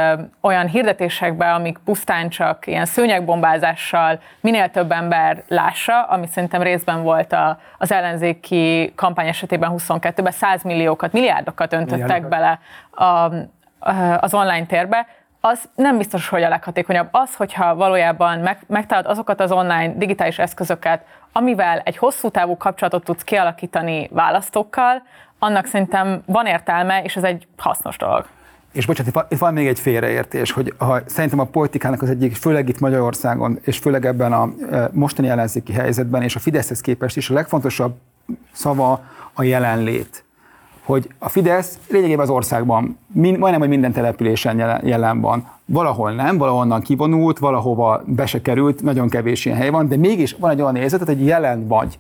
olyan 0.41 0.67
hirdetésekbe, 0.67 1.53
amik 1.53 1.77
pusztán 1.85 2.29
csak 2.29 2.67
ilyen 2.67 2.85
szőnyegbombázással 2.85 4.19
minél 4.41 4.69
több 4.69 4.91
ember 4.91 5.43
lássa, 5.47 6.03
ami 6.03 6.27
szerintem 6.27 6.61
részben 6.61 7.03
volt 7.03 7.33
a, 7.33 7.59
az 7.77 7.91
ellenzéki 7.91 8.93
kampány 8.95 9.27
esetében 9.27 9.73
22-ben 9.77 10.31
100 10.31 10.63
milliókat, 10.63 11.11
milliárdokat 11.11 11.73
öntöttek 11.73 11.99
Milliárdokat. 11.99 12.29
bele 12.29 12.59
a, 12.91 13.31
az 14.19 14.33
online 14.33 14.65
térbe, 14.65 15.07
az 15.47 15.59
nem 15.75 15.97
biztos, 15.97 16.27
hogy 16.27 16.43
a 16.43 16.49
leghatékonyabb. 16.49 17.07
Az, 17.11 17.35
hogyha 17.35 17.75
valójában 17.75 18.39
meg, 18.39 18.59
megtalálod 18.67 19.09
azokat 19.11 19.41
az 19.41 19.51
online 19.51 19.93
digitális 19.97 20.39
eszközöket, 20.39 21.05
amivel 21.31 21.79
egy 21.79 21.97
hosszú 21.97 22.29
távú 22.29 22.57
kapcsolatot 22.57 23.03
tudsz 23.03 23.23
kialakítani 23.23 24.09
választókkal, 24.11 25.03
annak 25.39 25.65
szerintem 25.65 26.21
van 26.25 26.45
értelme, 26.45 27.03
és 27.03 27.15
ez 27.15 27.23
egy 27.23 27.47
hasznos 27.57 27.97
dolog. 27.97 28.25
És 28.71 28.85
bocsánat, 28.85 29.25
itt 29.29 29.37
van 29.37 29.53
még 29.53 29.67
egy 29.67 29.79
félreértés, 29.79 30.51
hogy 30.51 30.73
ha, 30.77 30.99
szerintem 31.05 31.39
a 31.39 31.43
politikának 31.45 32.01
az 32.01 32.09
egyik, 32.09 32.35
főleg 32.35 32.69
itt 32.69 32.79
Magyarországon, 32.79 33.59
és 33.61 33.77
főleg 33.77 34.05
ebben 34.05 34.33
a 34.33 34.49
e, 34.71 34.89
mostani 34.91 35.29
ellenzéki 35.29 35.73
helyzetben, 35.73 36.21
és 36.21 36.35
a 36.35 36.39
Fideszhez 36.39 36.81
képest 36.81 37.17
is 37.17 37.29
a 37.29 37.33
legfontosabb 37.33 37.95
szava 38.51 39.03
a 39.33 39.43
jelenlét 39.43 40.25
hogy 40.85 41.07
a 41.19 41.29
Fidesz 41.29 41.79
lényegében 41.89 42.23
az 42.23 42.29
országban 42.29 42.97
mind, 43.15 43.37
majdnem, 43.37 43.59
hogy 43.59 43.69
minden 43.69 43.91
településen 43.91 44.81
jelen, 44.83 45.21
van. 45.21 45.47
Valahol 45.65 46.11
nem, 46.11 46.37
valahonnan 46.37 46.81
kivonult, 46.81 47.39
valahova 47.39 48.01
be 48.05 48.25
se 48.25 48.41
került, 48.41 48.81
nagyon 48.81 49.09
kevés 49.09 49.45
ilyen 49.45 49.57
hely 49.57 49.69
van, 49.69 49.87
de 49.87 49.97
mégis 49.97 50.35
van 50.39 50.51
egy 50.51 50.61
olyan 50.61 50.75
érzet, 50.75 51.03
hogy 51.05 51.25
jelen 51.25 51.67
vagy. 51.67 51.99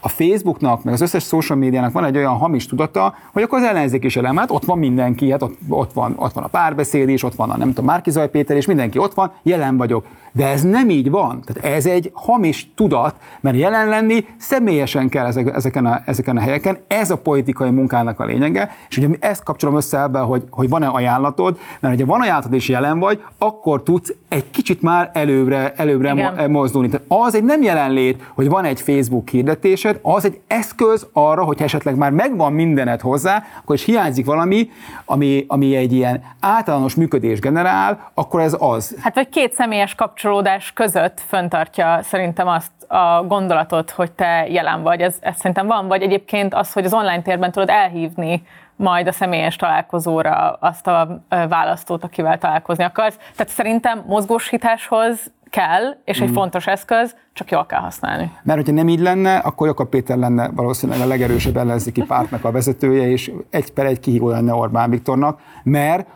A 0.00 0.08
Facebooknak, 0.08 0.84
meg 0.84 0.94
az 0.94 1.00
összes 1.00 1.24
social 1.24 1.58
médiának 1.58 1.92
van 1.92 2.04
egy 2.04 2.16
olyan 2.16 2.36
hamis 2.36 2.66
tudata, 2.66 3.14
hogy 3.32 3.42
akkor 3.42 3.58
az 3.58 3.64
ellenzék 3.64 4.04
is 4.04 4.14
jelen, 4.14 4.36
hát 4.36 4.50
ott 4.50 4.64
van 4.64 4.78
mindenki, 4.78 5.30
hát 5.30 5.42
ott, 5.42 5.58
ott, 5.68 5.92
van, 5.92 6.14
ott 6.16 6.32
van 6.32 6.44
a 6.44 6.48
párbeszéd 6.48 7.08
is, 7.08 7.22
ott 7.22 7.34
van 7.34 7.50
a 7.50 7.56
nem 7.56 7.68
tudom, 7.68 7.84
Márkizaj 7.84 8.30
Péter, 8.30 8.56
és 8.56 8.66
mindenki 8.66 8.98
ott 8.98 9.14
van, 9.14 9.32
jelen 9.42 9.76
vagyok. 9.76 10.06
De 10.32 10.46
ez 10.46 10.62
nem 10.62 10.90
így 10.90 11.10
van. 11.10 11.42
Tehát 11.44 11.76
ez 11.76 11.86
egy 11.86 12.10
hamis 12.14 12.72
tudat, 12.74 13.14
mert 13.40 13.56
jelen 13.56 13.88
lenni 13.88 14.24
személyesen 14.38 15.08
kell 15.08 15.26
ezeken 15.54 15.86
a, 15.86 16.00
ezeken 16.06 16.36
a 16.36 16.40
helyeken. 16.40 16.78
Ez 16.86 17.10
a 17.10 17.16
politikai 17.16 17.70
munkának 17.70 18.20
a 18.20 18.24
lényege. 18.24 18.70
És 18.88 18.98
ugye 18.98 19.08
ezt 19.20 19.42
kapcsolom 19.42 19.76
össze 19.76 20.00
ebben, 20.00 20.24
hogy, 20.24 20.44
hogy 20.56 20.68
van-e 20.68 20.86
ajánlatod, 20.86 21.58
mert 21.80 21.94
hogyha 21.94 22.12
van 22.12 22.20
ajánlatod 22.20 22.52
és 22.52 22.68
jelen 22.68 22.98
vagy, 22.98 23.22
akkor 23.38 23.82
tudsz 23.82 24.14
egy 24.28 24.50
kicsit 24.50 24.82
már 24.82 25.10
előbbre, 25.12 25.72
előbbre 25.76 26.12
Igen. 26.12 26.50
mozdulni. 26.50 26.88
Tehát 26.88 27.06
az 27.08 27.34
egy 27.34 27.44
nem 27.44 27.62
jelenlét, 27.62 28.22
hogy 28.34 28.48
van 28.48 28.64
egy 28.64 28.80
Facebook 28.80 29.28
hirdetésed, 29.28 29.98
az 30.02 30.24
egy 30.24 30.40
eszköz 30.46 31.06
arra, 31.12 31.44
hogy 31.44 31.62
esetleg 31.62 31.96
már 31.96 32.10
megvan 32.10 32.52
mindened 32.52 33.00
hozzá, 33.00 33.42
akkor 33.60 33.74
is 33.74 33.84
hiányzik 33.84 34.26
valami, 34.26 34.70
ami, 35.04 35.44
ami 35.48 35.76
egy 35.76 35.92
ilyen 35.92 36.22
általános 36.40 36.94
működés 36.94 37.38
generál, 37.38 38.10
akkor 38.14 38.40
ez 38.40 38.56
az. 38.58 38.96
Hát 39.00 39.14
vagy 39.14 39.28
két 39.28 39.52
személyes 39.52 39.94
kapcsolódás 39.94 40.72
között 40.72 41.22
föntartja 41.28 41.98
szerintem 42.02 42.48
azt 42.48 42.70
a 42.88 43.24
gondolatot, 43.26 43.90
hogy 43.90 44.12
te 44.12 44.46
jelen 44.48 44.82
vagy. 44.82 45.00
Ez, 45.00 45.16
ez 45.20 45.36
szerintem 45.36 45.66
van, 45.66 45.88
vagy 45.88 46.02
egyébként 46.02 46.54
az, 46.54 46.72
hogy 46.72 46.84
az 46.84 46.92
online 46.92 47.22
térben 47.22 47.52
tudod 47.52 47.68
elhívni 47.68 48.42
majd 48.76 49.06
a 49.06 49.12
személyes 49.12 49.56
találkozóra 49.56 50.56
azt 50.60 50.86
a 50.86 51.22
választót, 51.28 52.04
akivel 52.04 52.38
találkozni 52.38 52.84
akarsz. 52.84 53.16
Tehát 53.36 53.52
szerintem 53.52 54.04
mozgósításhoz 54.06 55.30
kell, 55.50 55.96
és 56.04 56.20
egy 56.20 56.30
mm. 56.30 56.32
fontos 56.32 56.66
eszköz, 56.66 57.16
csak 57.32 57.50
jól 57.50 57.66
kell 57.66 57.80
használni. 57.80 58.32
Mert 58.42 58.58
hogyha 58.58 58.74
nem 58.74 58.88
így 58.88 59.00
lenne, 59.00 59.36
akkor 59.36 59.66
Jakab 59.66 59.88
Péter 59.88 60.16
lenne 60.16 60.50
valószínűleg 60.54 61.00
a 61.00 61.06
legerősebb 61.06 61.56
ellenzéki 61.56 62.02
pártnak 62.02 62.44
a 62.44 62.50
vezetője, 62.50 63.08
és 63.08 63.32
egy 63.50 63.72
per 63.72 63.86
egy 63.86 64.00
kihívó 64.00 64.28
lenne 64.28 64.54
Orbán 64.54 64.90
Viktornak, 64.90 65.40
mert 65.62 66.08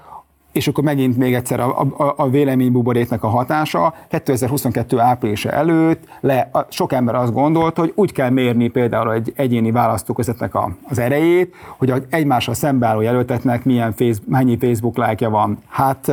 és 0.53 0.69
akkor 0.69 0.85
megint 0.85 1.17
még 1.17 1.35
egyszer 1.35 1.61
a, 1.61 1.81
a, 1.81 2.15
a 2.17 2.29
véleménybuboréknak 2.29 3.25
a 3.25 3.29
hatása. 3.29 3.95
2022 4.09 4.99
áprilisa 4.99 5.51
előtt 5.51 6.05
le, 6.21 6.49
a, 6.53 6.67
sok 6.69 6.93
ember 6.93 7.15
azt 7.15 7.33
gondolt, 7.33 7.79
hogy 7.79 7.93
úgy 7.95 8.13
kell 8.13 8.31
mérni 8.31 8.69
például 8.69 9.13
egy 9.13 9.33
egyéni 9.37 9.71
választóközetnek 9.71 10.55
a, 10.55 10.77
az 10.89 10.99
erejét, 10.99 11.55
hogy 11.79 11.91
egy 11.91 12.07
egymással 12.11 12.55
szembeálló 12.55 13.01
jelöltetnek 13.01 13.65
milyen 13.65 13.93
face, 13.93 14.21
mennyi 14.27 14.59
Facebook 14.59 14.97
lájkja 14.97 15.31
van. 15.31 15.59
Hát 15.69 16.13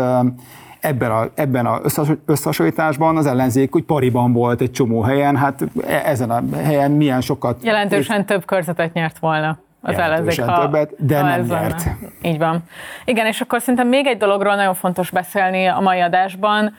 ebben 0.80 1.12
a, 1.12 1.30
ebben 1.36 1.66
a 1.66 1.82
összehasonlításban 2.26 3.18
az 3.18 3.26
ellenzék 3.26 3.76
úgy 3.76 3.84
pariban 3.84 4.34
volt 4.34 4.62
egy 4.62 4.72
csomó 4.72 5.02
helyen, 5.02 5.36
hát 5.36 5.62
e, 5.88 6.02
ezen 6.06 6.30
a 6.30 6.42
helyen 6.56 6.92
milyen 6.92 7.22
sokat... 7.22 7.64
Jelentősen 7.64 8.26
több 8.26 8.46
körzetet 8.46 8.94
nyert 8.94 9.20
volna 9.20 9.58
az 9.82 9.98
ellenzék, 9.98 10.42
ha, 10.42 10.62
többet, 10.62 11.06
de 11.06 11.20
ha 11.20 11.28
nem 11.28 11.42
nyert. 11.42 11.84
Van. 11.84 12.14
Így 12.22 12.38
van. 12.38 12.64
Igen, 13.06 13.26
és 13.26 13.42
akkor 13.42 13.60
szerintem 13.60 13.88
még 13.88 14.08
egy 14.08 14.18
dologról 14.18 14.56
nagyon 14.56 14.74
fontos 14.74 15.10
beszélni 15.10 15.66
a 15.66 15.80
mai 15.80 16.00
adásban, 16.00 16.76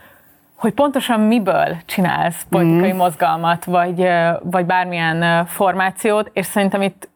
hogy 0.55 0.73
pontosan 0.73 1.21
miből 1.21 1.77
csinálsz 1.87 2.47
politikai 2.49 2.93
mm. 2.93 2.97
mozgalmat, 2.97 3.65
vagy, 3.65 4.09
vagy 4.43 4.67
bármilyen 4.67 5.47
formációt, 5.47 6.31
és 6.33 6.47
szerintem 6.47 6.83
itt 6.83 7.09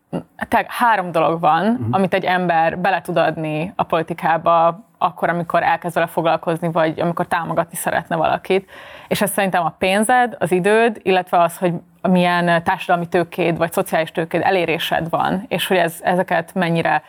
te, 0.48 0.64
három 0.68 1.12
dolog 1.12 1.40
van, 1.40 1.64
mm. 1.66 1.92
amit 1.92 2.14
egy 2.14 2.24
ember 2.24 2.78
bele 2.78 3.00
tud 3.00 3.16
adni 3.16 3.72
a 3.76 3.82
politikába, 3.82 4.84
akkor, 4.98 5.28
amikor 5.28 5.62
elkezd 5.62 5.94
vele 5.94 6.06
foglalkozni, 6.06 6.70
vagy 6.72 7.00
amikor 7.00 7.26
támogatni 7.26 7.76
szeretne 7.76 8.16
valakit. 8.16 8.70
És 9.08 9.22
ez 9.22 9.30
szerintem 9.30 9.64
a 9.64 9.74
pénzed, 9.78 10.36
az 10.38 10.52
időd, 10.52 11.00
illetve 11.02 11.40
az, 11.40 11.56
hogy 11.58 11.72
milyen 12.08 12.62
társadalmi 12.62 13.08
tőkéd 13.08 13.56
vagy 13.56 13.72
szociális 13.72 14.10
tőkéd 14.12 14.42
elérésed 14.44 15.08
van, 15.10 15.44
és 15.48 15.66
hogy 15.66 15.76
ez, 15.76 15.94
ezeket 16.02 16.54
mennyire 16.54 17.02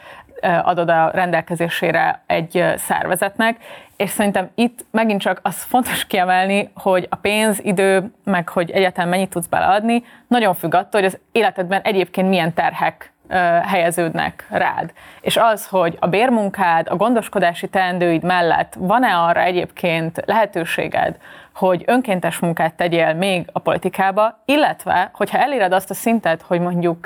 adod 0.63 0.89
a 0.89 1.09
rendelkezésére 1.13 2.21
egy 2.25 2.65
szervezetnek, 2.77 3.57
és 3.97 4.09
szerintem 4.09 4.49
itt 4.55 4.85
megint 4.91 5.21
csak 5.21 5.39
az 5.43 5.63
fontos 5.63 6.05
kiemelni, 6.07 6.71
hogy 6.75 7.07
a 7.09 7.15
pénz, 7.15 7.59
idő, 7.63 8.11
meg 8.23 8.49
hogy 8.49 8.71
egyáltalán 8.71 9.09
mennyit 9.09 9.29
tudsz 9.29 9.47
beleadni, 9.47 10.03
nagyon 10.27 10.53
függ 10.53 10.73
attól, 10.73 11.01
hogy 11.01 11.09
az 11.13 11.19
életedben 11.31 11.81
egyébként 11.81 12.29
milyen 12.29 12.53
terhek 12.53 13.13
helyeződnek 13.65 14.47
rád. 14.49 14.93
És 15.21 15.37
az, 15.37 15.67
hogy 15.67 15.97
a 15.99 16.07
bérmunkád, 16.07 16.87
a 16.89 16.95
gondoskodási 16.95 17.67
teendőid 17.67 18.23
mellett 18.23 18.75
van-e 18.77 19.15
arra 19.17 19.41
egyébként 19.41 20.23
lehetőséged, 20.25 21.17
hogy 21.53 21.83
önkéntes 21.85 22.39
munkát 22.39 22.73
tegyél 22.73 23.13
még 23.13 23.49
a 23.51 23.59
politikába, 23.59 24.39
illetve, 24.45 25.09
hogyha 25.13 25.37
eléred 25.37 25.73
azt 25.73 25.89
a 25.89 25.93
szintet, 25.93 26.41
hogy 26.41 26.59
mondjuk 26.59 27.05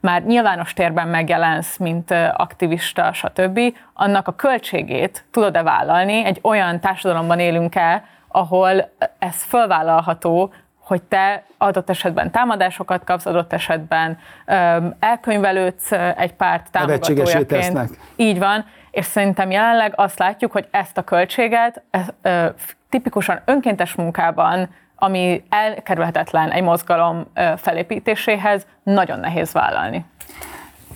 már 0.00 0.22
nyilvános 0.22 0.72
térben 0.72 1.08
megjelensz, 1.08 1.76
mint 1.76 2.10
aktivista, 2.36 3.12
stb., 3.12 3.60
annak 3.92 4.28
a 4.28 4.34
költségét 4.34 5.24
tudod-e 5.30 5.62
vállalni, 5.62 6.24
egy 6.24 6.38
olyan 6.42 6.80
társadalomban 6.80 7.38
élünk 7.38 7.74
el, 7.74 8.04
ahol 8.28 8.90
ez 9.18 9.42
fölvállalható, 9.42 10.52
hogy 10.78 11.02
te 11.02 11.44
adott 11.58 11.90
esetben 11.90 12.30
támadásokat 12.30 13.04
kapsz, 13.04 13.26
adott 13.26 13.52
esetben 13.52 14.18
um, 14.46 14.94
elkönyvelődsz 14.98 15.92
egy 16.16 16.32
párt 16.32 16.70
támogatójaként. 16.70 17.98
Így 18.16 18.38
van, 18.38 18.64
és 18.90 19.04
szerintem 19.04 19.50
jelenleg 19.50 19.92
azt 19.96 20.18
látjuk, 20.18 20.52
hogy 20.52 20.68
ezt 20.70 20.98
a 20.98 21.02
költséget 21.02 21.82
ez, 21.90 22.06
ö, 22.22 22.46
tipikusan 22.94 23.40
önkéntes 23.44 23.94
munkában, 23.94 24.68
ami 24.96 25.42
elkerülhetetlen 25.48 26.50
egy 26.50 26.62
mozgalom 26.62 27.24
felépítéséhez, 27.56 28.66
nagyon 28.82 29.20
nehéz 29.20 29.52
vállalni. 29.52 30.04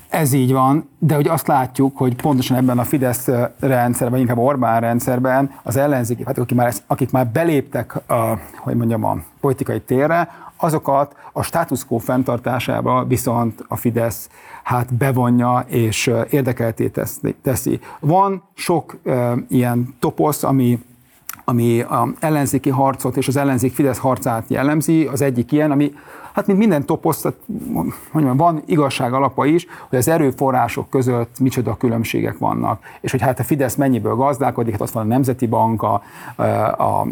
Ez 0.08 0.32
így 0.32 0.52
van, 0.52 0.90
de 0.98 1.14
hogy 1.14 1.28
azt 1.28 1.46
látjuk, 1.46 1.96
hogy 1.96 2.14
pontosan 2.14 2.56
ebben 2.56 2.78
a 2.78 2.84
Fidesz 2.84 3.28
rendszerben, 3.60 4.20
inkább 4.20 4.38
Orbán 4.38 4.80
rendszerben 4.80 5.50
az 5.62 5.76
ellenzéki, 5.76 6.22
hát 6.26 6.38
akik 6.38 6.56
már, 6.56 6.72
akik 6.86 7.10
már 7.10 7.26
beléptek, 7.26 8.10
a, 8.10 8.38
hogy 8.56 8.74
mondjam, 8.74 9.04
a 9.04 9.16
politikai 9.40 9.80
térre, 9.80 10.28
azokat 10.56 11.16
a 11.32 11.42
status 11.42 11.84
quo 11.84 11.98
fenntartásába 11.98 13.04
viszont 13.04 13.64
a 13.68 13.76
Fidesz 13.76 14.28
hát 14.62 14.94
bevonja 14.94 15.64
és 15.66 16.10
érdekelté 16.30 16.90
teszi. 17.42 17.80
Van 18.00 18.42
sok 18.54 18.98
e, 19.04 19.34
ilyen 19.48 19.96
toposz, 19.98 20.42
ami 20.42 20.78
ami 21.48 21.80
a 21.80 22.08
ellenzéki 22.20 22.70
harcot 22.70 23.16
és 23.16 23.28
az 23.28 23.36
ellenzék 23.36 23.74
Fidesz 23.74 23.98
harcát 23.98 24.44
jellemzi, 24.48 25.04
az 25.04 25.22
egyik 25.22 25.52
ilyen, 25.52 25.70
ami 25.70 25.92
hát 26.32 26.46
mint 26.46 26.58
minden 26.58 26.86
toposz, 26.86 27.24
mondjam, 28.12 28.36
van 28.36 28.62
igazság 28.66 29.12
alapa 29.12 29.46
is, 29.46 29.66
hogy 29.88 29.98
az 29.98 30.08
erőforrások 30.08 30.90
között 30.90 31.38
micsoda 31.40 31.76
különbségek 31.76 32.38
vannak, 32.38 32.82
és 33.00 33.10
hogy 33.10 33.20
hát 33.20 33.38
a 33.38 33.44
Fidesz 33.44 33.74
mennyiből 33.74 34.14
gazdálkodik, 34.14 34.72
hát 34.72 34.80
ott 34.80 34.90
van 34.90 35.04
a 35.04 35.08
Nemzeti 35.08 35.46
Bank, 35.46 35.82
a, 35.82 36.02
a, 36.76 37.06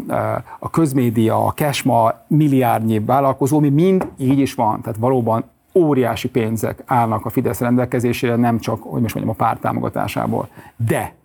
a 0.59 0.69
közmédia, 0.69 1.45
a 1.45 1.51
Kesma, 1.51 2.13
milliárdnyi 2.27 2.99
vállalkozó, 2.99 3.59
mi 3.59 3.69
mind 3.69 4.07
így 4.17 4.39
is 4.39 4.53
van, 4.53 4.81
tehát 4.81 4.99
valóban 4.99 5.43
óriási 5.73 6.29
pénzek 6.29 6.83
állnak 6.85 7.25
a 7.25 7.29
Fidesz 7.29 7.59
rendelkezésére, 7.59 8.35
nem 8.35 8.59
csak, 8.59 8.81
hogy 8.81 9.01
most 9.01 9.15
mondjam, 9.15 9.35
a 9.39 9.43
párt 9.43 9.61
támogatásából. 9.61 10.47
De 10.75 11.16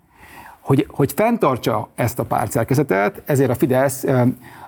hogy, 0.63 0.87
hogy 0.91 1.13
fenntartsa 1.17 1.89
ezt 1.95 2.19
a 2.19 2.25
pártszerkezetet, 2.25 3.23
ezért 3.25 3.51
a 3.51 3.55
Fidesz 3.55 4.05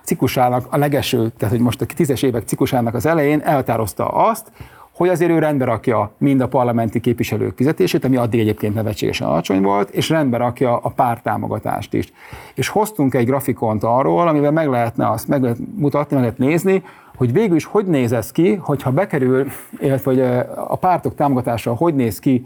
ciklusának 0.03 0.67
a 0.69 0.77
legeső, 0.77 1.31
tehát 1.37 1.53
hogy 1.53 1.63
most 1.63 1.81
a 1.81 1.85
tízes 1.85 2.21
évek 2.21 2.47
ciklusának 2.47 2.93
az 2.93 3.05
elején 3.05 3.41
elhatározta 3.41 4.07
azt, 4.07 4.51
hogy 4.95 5.09
azért 5.09 5.31
ő 5.31 5.39
rendbe 5.39 5.65
rakja 5.65 6.11
mind 6.17 6.41
a 6.41 6.47
parlamenti 6.47 6.99
képviselők 6.99 7.55
fizetését, 7.55 8.05
ami 8.05 8.15
addig 8.15 8.39
egyébként 8.39 8.73
nevetségesen 8.73 9.27
alacsony 9.27 9.61
volt, 9.61 9.89
és 9.89 10.09
rendbe 10.09 10.37
rakja 10.37 10.77
a 10.77 10.89
pártámogatást 10.89 11.93
is. 11.93 12.11
És 12.53 12.67
hoztunk 12.67 13.13
egy 13.13 13.25
grafikont 13.25 13.83
arról, 13.83 14.27
amivel 14.27 14.51
meg 14.51 14.67
lehetne 14.67 15.09
azt 15.09 15.27
meg 15.27 15.41
lehet 15.41 15.57
mutatni, 15.75 16.15
meg 16.15 16.23
lehet 16.23 16.39
nézni, 16.39 16.83
hogy 17.15 17.31
végül 17.31 17.55
is 17.55 17.65
hogy 17.65 17.85
néz 17.85 18.11
ez 18.11 18.31
ki, 18.31 18.53
hogyha 18.53 18.91
bekerül, 18.91 19.47
illetve 19.79 20.11
hogy 20.11 20.21
a 20.67 20.75
pártok 20.75 21.15
támogatása 21.15 21.73
hogy 21.73 21.95
néz 21.95 22.19
ki 22.19 22.45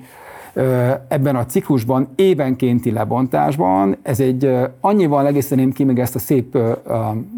ebben 1.07 1.35
a 1.35 1.45
ciklusban 1.45 2.07
évenkénti 2.15 2.91
lebontásban. 2.91 3.97
Ez 4.01 4.19
egy 4.19 4.51
annyival 4.79 5.27
egészeném 5.27 5.71
ki 5.71 5.83
még 5.83 5.99
ezt 5.99 6.15
a 6.15 6.19
szép 6.19 6.57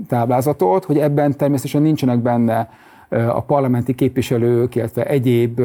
táblázatot, 0.08 0.86
hogy 0.86 0.98
ebben 0.98 1.38
természetesen 1.38 1.82
nincsenek 1.82 2.20
benne 2.20 2.70
a 3.10 3.42
parlamenti 3.42 3.96
képviselők, 3.96 4.76
illetve 4.76 5.06
egyéb 5.06 5.62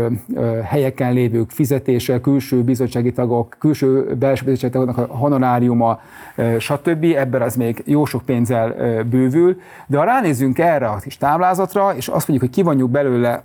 helyeken 0.64 1.12
lévők 1.12 1.50
fizetése, 1.50 2.20
külső 2.20 2.62
bizottsági 2.62 3.12
tagok, 3.12 3.56
külső 3.58 4.14
belső 4.18 4.44
bizottsági 4.44 4.72
tagoknak 4.72 5.10
a 5.10 5.16
honoráriuma, 5.16 6.00
stb. 6.58 7.04
Ebben 7.16 7.42
az 7.42 7.56
még 7.56 7.82
jó 7.84 8.04
sok 8.04 8.22
pénzzel 8.22 8.74
bővül. 9.04 9.56
De 9.86 9.98
ha 9.98 10.04
ránézzünk 10.04 10.58
erre 10.58 10.86
a 10.86 10.96
kis 10.96 11.16
táblázatra, 11.16 11.94
és 11.96 12.08
azt 12.08 12.28
mondjuk, 12.28 12.50
hogy 12.50 12.62
kivonjuk 12.62 12.90
belőle 12.90 13.44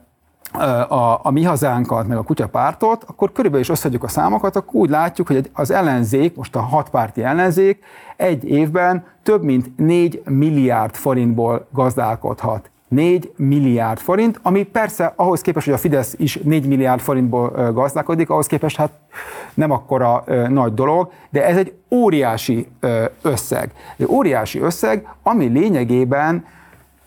a, 0.54 1.20
a 1.24 1.32
mi 1.32 1.44
hazánkat, 1.44 2.08
meg 2.08 2.18
a 2.18 2.22
kutyapártot, 2.24 3.04
akkor 3.08 3.32
körülbelül 3.32 3.66
is 3.66 3.72
összeadjuk 3.72 4.04
a 4.04 4.08
számokat, 4.08 4.56
akkor 4.56 4.82
úgy 4.82 4.90
látjuk, 4.90 5.28
hogy 5.28 5.50
az 5.54 5.72
ellenzék, 5.72 6.36
most 6.36 6.56
a 6.56 6.60
hatpárti 6.60 7.24
ellenzék 7.24 7.84
egy 8.16 8.44
évben 8.44 9.06
több 9.24 9.44
mint 9.44 9.78
4 9.78 10.22
milliárd 10.26 10.96
forintból 10.96 11.68
gazdálkodhat. 11.72 12.70
4 12.88 13.32
milliárd 13.36 14.00
forint, 14.00 14.40
ami 14.44 14.64
persze 14.64 15.14
ahhoz 15.16 15.42
képest, 15.42 15.66
hogy 15.66 15.74
a 15.74 15.78
Fidesz 15.78 16.16
is 16.18 16.40
4 16.44 16.68
milliárd 16.68 17.02
forintból 17.02 17.72
gazdálkodik, 17.74 18.30
ahhoz 18.30 18.48
képest 18.48 18.78
hát 18.78 18.92
nem 19.54 19.72
akkora 19.72 20.24
nagy 20.50 20.74
dolog, 20.74 21.12
de 21.30 21.46
ez 21.46 21.58
egy 21.58 21.74
óriási 21.92 22.68
összeg. 23.22 23.72
Egy 23.98 24.08
óriási 24.10 24.60
összeg, 24.60 25.08
ami 25.24 25.46
lényegében 25.46 26.46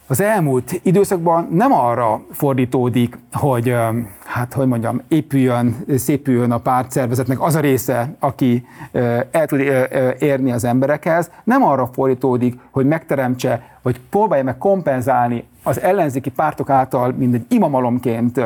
az 0.07 0.21
elmúlt 0.21 0.81
időszakban 0.83 1.49
nem 1.51 1.73
arra 1.73 2.23
fordítódik, 2.31 3.19
hogy 3.33 3.75
hát 4.25 4.53
hogy 4.53 4.67
mondjam, 4.67 5.01
épüljön, 5.09 5.77
szépüljön 5.97 6.51
a 6.51 6.59
pártszervezetnek 6.59 7.41
az 7.41 7.55
a 7.55 7.61
része, 7.61 8.15
aki 8.19 8.67
el 9.31 9.47
tud 9.47 9.61
érni 10.19 10.53
az 10.53 10.65
emberekhez, 10.65 11.31
nem 11.45 11.63
arra 11.63 11.91
fordítódik, 11.93 12.59
hogy 12.71 12.87
megteremtse, 12.87 13.63
vagy 13.83 14.01
próbálja 14.11 14.45
meg 14.45 14.59
kompenzálni 14.59 15.45
az 15.63 15.81
ellenzéki 15.81 16.31
pártok 16.31 16.71
által 16.71 17.15
mindegy 17.19 17.45
imamalomként 17.49 18.41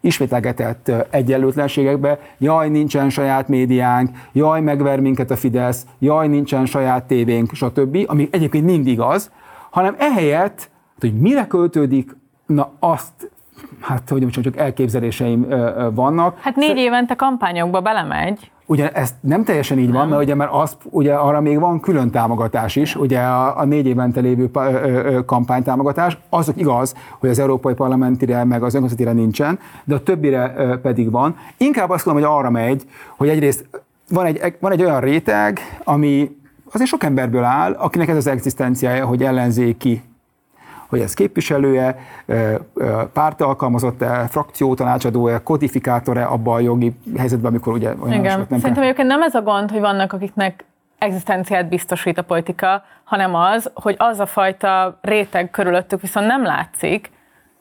ismételgetett 0.00 0.92
egyenlőtlenségekbe, 1.10 2.18
jaj, 2.38 2.68
nincsen 2.68 3.10
saját 3.10 3.48
médiánk, 3.48 4.10
jaj, 4.32 4.60
megver 4.60 5.00
minket 5.00 5.30
a 5.30 5.36
Fidesz, 5.36 5.86
jaj, 5.98 6.28
nincsen 6.28 6.66
saját 6.66 7.04
tévénk, 7.04 7.54
stb., 7.54 7.98
ami 8.06 8.28
egyébként 8.30 8.64
mindig 8.64 9.00
az, 9.00 9.30
hanem 9.70 9.94
ehelyett 9.98 10.68
Hát, 11.00 11.10
hogy 11.10 11.20
mire 11.20 11.46
költődik, 11.46 12.16
na 12.46 12.70
azt 12.78 13.30
hát 13.80 14.08
hogy 14.08 14.20
mondjam, 14.20 14.44
csak 14.44 14.56
elképzeléseim 14.56 15.46
vannak. 15.94 16.38
Hát 16.40 16.56
négy 16.56 16.76
évente 16.76 17.14
kampányokba 17.14 17.80
belemegy. 17.80 18.50
Ugye 18.66 18.90
ez 18.90 19.14
nem 19.20 19.44
teljesen 19.44 19.78
így 19.78 19.88
nem. 19.88 19.94
van, 19.94 20.08
mert 20.08 20.22
ugye 20.22 20.34
mert 20.34 20.52
az, 20.52 20.76
ugye 20.84 21.14
arra 21.14 21.40
még 21.40 21.58
van 21.58 21.80
külön 21.80 22.10
támogatás 22.10 22.76
is, 22.76 22.96
ugye 22.96 23.20
a, 23.20 23.58
a 23.58 23.64
négy 23.64 23.86
évente 23.86 24.20
lévő 24.20 24.50
kampánytámogatás, 25.26 26.18
azok 26.28 26.56
igaz, 26.56 26.94
hogy 27.18 27.30
az 27.30 27.38
Európai 27.38 27.74
Parlamentire 27.74 28.44
meg 28.44 28.62
az 28.62 28.74
önkormányzatire 28.74 29.12
nincsen, 29.12 29.58
de 29.84 29.94
a 29.94 30.02
többire 30.02 30.48
pedig 30.82 31.10
van. 31.10 31.36
Inkább 31.56 31.90
azt 31.90 32.06
mondom, 32.06 32.24
hogy 32.24 32.32
arra 32.38 32.50
megy, 32.50 32.84
hogy 33.16 33.28
egyrészt 33.28 33.68
van 34.08 34.26
egy, 34.26 34.56
van 34.60 34.72
egy 34.72 34.82
olyan 34.82 35.00
réteg, 35.00 35.60
ami 35.84 36.36
azért 36.72 36.88
sok 36.88 37.04
emberből 37.04 37.44
áll, 37.44 37.72
akinek 37.72 38.08
ez 38.08 38.16
az 38.16 38.26
egzisztenciája, 38.26 39.06
hogy 39.06 39.22
ellenzéki 39.22 40.02
hogy 40.88 41.00
ez 41.00 41.14
képviselője, 41.14 41.98
párt 43.12 43.40
alkalmazott-e, 43.40 44.26
frakciótanácsadó-e, 44.28 45.42
kodifikátor-e 45.42 46.26
abban 46.26 46.54
a 46.54 46.60
jogi 46.60 46.96
helyzetben, 47.16 47.50
amikor 47.50 47.72
ugye 47.72 47.88
olyan 47.88 48.18
Igen. 48.18 48.22
nem 48.38 48.46
Szerintem 48.46 48.72
kell. 48.72 48.82
egyébként 48.82 49.08
nem 49.08 49.22
ez 49.22 49.34
a 49.34 49.42
gond, 49.42 49.70
hogy 49.70 49.80
vannak, 49.80 50.12
akiknek 50.12 50.64
egzisztenciát 50.98 51.68
biztosít 51.68 52.18
a 52.18 52.22
politika, 52.22 52.82
hanem 53.04 53.34
az, 53.34 53.70
hogy 53.74 53.94
az 53.98 54.20
a 54.20 54.26
fajta 54.26 54.98
réteg 55.00 55.50
körülöttük 55.50 56.00
viszont 56.00 56.26
nem 56.26 56.42
látszik, 56.42 57.10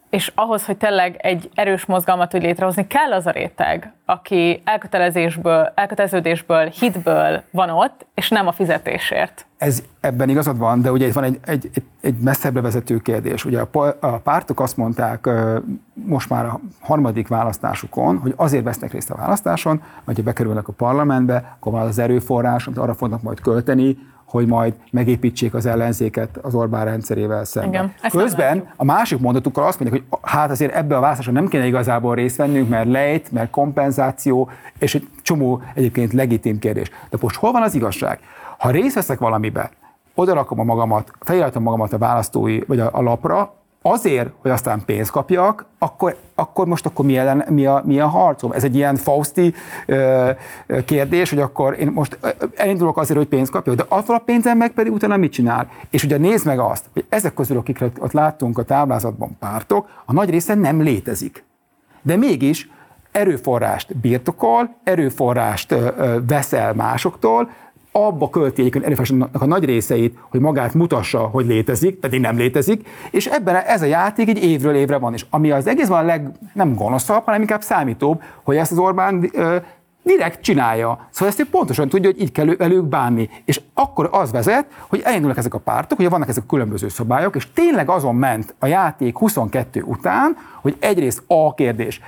és 0.10 0.32
ahhoz, 0.36 0.66
hogy 0.66 0.78
tényleg 0.78 1.16
egy 1.22 1.50
erős 1.54 1.86
mozgalmat 1.86 2.30
tud 2.30 2.42
létrehozni, 2.42 2.88
kell 2.88 3.14
az 3.14 3.26
a 3.26 3.32
réteg, 3.32 3.94
aki 4.06 4.62
elkötelezésből, 4.66 5.72
elköteleződésből, 5.76 6.66
hitből 6.66 7.42
van 7.52 7.70
ott, 7.70 8.06
és 8.14 8.30
nem 8.30 8.48
a 8.48 8.52
fizetésért. 8.52 9.46
Ez 9.58 9.84
ebben 10.00 10.30
igazad 10.30 10.58
van, 10.58 10.82
de 10.82 10.92
ugye 10.92 11.08
itt 11.08 11.14
van 11.14 11.24
egy, 11.24 11.40
egy, 11.46 11.70
egy, 11.74 11.84
egy 12.02 12.18
messzebbre 12.18 12.62
vezető 12.62 12.98
kérdés. 12.98 13.46
Ugye 13.46 13.60
a, 13.60 13.96
a 14.00 14.18
pártok 14.18 14.60
azt 14.60 14.78
mondták 14.78 15.30
most 15.94 16.30
már 16.30 16.46
a 16.46 16.60
harmadik 16.82 17.28
választásukon, 17.28 18.18
hogy 18.18 18.34
azért 18.36 18.64
vesznek 18.64 18.92
részt 18.92 19.10
a 19.12 19.16
választáson, 19.16 19.82
vagy 20.04 20.16
ha 20.16 20.24
bekerülnek 20.24 20.68
a 20.68 20.74
parlamentbe, 20.74 21.56
akkor 21.56 21.72
van 21.72 21.88
az 21.88 22.00
erőforrás, 22.00 22.68
amit 22.68 22.80
arra 22.80 22.94
fognak 22.94 23.22
majd 23.22 23.40
költeni, 23.40 23.98
hogy 24.36 24.48
majd 24.48 24.74
megépítsék 24.92 25.54
az 25.54 25.66
ellenzéket 25.66 26.38
az 26.42 26.56
Orbán 26.56 26.86
rendszerével 26.86 27.44
szemben. 27.46 27.72
Igen, 27.72 28.12
Közben 28.12 28.68
a 28.76 28.84
másik 28.84 29.20
mondatukkal 29.20 29.68
azt 29.68 29.80
mondják, 29.80 30.04
hogy 30.10 30.20
hát 30.22 30.50
azért 30.52 30.76
ebbe 30.76 30.98
a 30.98 31.00
választásra 31.00 31.32
nem 31.32 31.48
kéne 31.48 31.66
igazából 31.66 32.16
részt 32.16 32.36
vennünk, 32.36 32.70
mert 32.70 32.90
lejt, 32.90 33.32
mert 33.32 33.50
kompenzáció, 33.50 34.50
és 34.80 34.96
egy 34.96 35.08
csomó 35.22 35.62
egyébként 35.74 36.14
legitim 36.14 36.60
kérdés. 36.60 36.90
De 37.10 37.18
most 37.22 37.36
hol 37.36 37.52
van 37.52 37.62
az 37.62 37.76
igazság? 37.76 38.20
Ha 38.58 38.70
részt 38.70 38.96
veszek 38.96 39.20
valamibe, 39.20 39.72
oda 40.16 40.34
rakom 40.34 40.60
a 40.60 40.64
magamat, 40.64 41.12
feliratom 41.20 41.64
magamat 41.64 41.94
a 41.94 41.98
választói, 41.98 42.60
vagy 42.68 42.80
a, 42.80 42.90
a 42.92 43.02
lapra, 43.02 43.54
azért, 43.88 44.30
hogy 44.42 44.52
aztán 44.52 44.86
pénzt 44.86 45.12
kapjak, 45.12 45.66
akkor, 45.80 46.16
akkor 46.36 46.68
most 46.68 46.86
akkor 46.86 47.06
mi, 47.06 47.18
ellen, 47.18 47.46
mi, 47.50 47.66
a, 47.66 47.82
mi 47.86 48.00
a 48.00 48.08
harcom? 48.08 48.52
Ez 48.52 48.64
egy 48.64 48.76
ilyen 48.76 48.96
Fausti 48.96 49.54
ö, 49.86 50.30
kérdés, 50.86 51.30
hogy 51.30 51.40
akkor 51.40 51.80
én 51.80 51.92
most 51.94 52.20
elindulok 52.56 52.98
azért, 52.98 53.18
hogy 53.18 53.28
pénzt 53.28 53.52
kapjak, 53.52 53.76
de 53.76 53.86
attól 53.88 54.16
a 54.16 54.20
pénzem 54.20 54.58
meg 54.58 54.72
pedig 54.72 54.94
utána 54.94 55.18
mit 55.18 55.32
csinál? 55.32 55.70
És 55.90 56.04
ugye 56.04 56.18
nézd 56.18 56.46
meg 56.46 56.60
azt, 56.60 56.86
hogy 56.94 57.06
ezek 57.10 57.34
közül, 57.34 57.58
akiket 57.58 57.98
ott 58.00 58.12
láttunk 58.12 58.58
a 58.58 58.64
táblázatban 58.64 59.38
pártok, 59.40 59.88
a 60.06 60.14
nagy 60.14 60.30
része 60.30 60.56
nem 60.56 60.82
létezik. 60.82 61.44
De 62.02 62.16
mégis 62.16 62.70
erőforrást 63.12 63.98
birtokol, 63.98 64.76
erőforrást 64.84 65.76
veszel 66.28 66.74
másoktól, 66.74 67.50
abba 67.98 68.30
költi 68.30 68.60
egyébként 68.62 68.86
erőforrásnak 68.86 69.42
a 69.42 69.46
nagy 69.46 69.66
részeit, 69.66 70.18
hogy 70.30 70.40
magát 70.40 70.74
mutassa, 70.74 71.20
hogy 71.20 71.46
létezik, 71.46 71.96
pedig 71.96 72.20
nem 72.20 72.38
létezik, 72.38 72.88
és 73.12 73.26
ebben 73.26 73.56
ez 73.56 73.82
a 73.82 73.86
játék 73.86 74.30
egy 74.30 74.44
évről 74.44 74.76
évre 74.76 74.98
van. 74.98 75.14
És 75.14 75.26
ami 75.30 75.52
az 75.52 75.68
egész 75.68 75.88
van 75.88 76.00
a 76.00 76.06
leg, 76.06 76.32
nem 76.54 76.76
gonoszabb, 76.76 77.24
hanem 77.26 77.42
inkább 77.42 77.62
számítóbb, 77.62 78.22
hogy 78.44 78.56
ezt 78.56 78.72
az 78.72 78.78
Orbán 78.78 79.30
ö, 79.34 79.56
direkt 80.04 80.42
csinálja. 80.42 81.08
Szóval 81.10 81.28
ezt 81.28 81.40
ő 81.40 81.46
pontosan 81.52 81.90
tudja, 81.90 82.10
hogy 82.12 82.22
így 82.22 82.32
kell 82.32 82.46
velük 82.46 82.86
bánni. 82.86 83.30
És 83.46 83.62
akkor 83.74 84.10
az 84.12 84.32
vezet, 84.32 84.66
hogy 84.88 85.02
elindulnak 85.04 85.38
ezek 85.38 85.54
a 85.54 85.60
pártok, 85.60 85.98
hogy 85.98 86.10
vannak 86.10 86.30
ezek 86.30 86.44
a 86.44 86.50
különböző 86.50 86.88
szabályok, 86.88 87.36
és 87.36 87.52
tényleg 87.54 87.90
azon 87.90 88.16
ment 88.16 88.56
a 88.60 88.66
játék 88.66 89.18
22 89.18 89.82
után, 89.82 90.38
hogy 90.62 90.76
egyrészt 90.80 91.24
A 91.28 91.54
kérdés, 91.54 92.02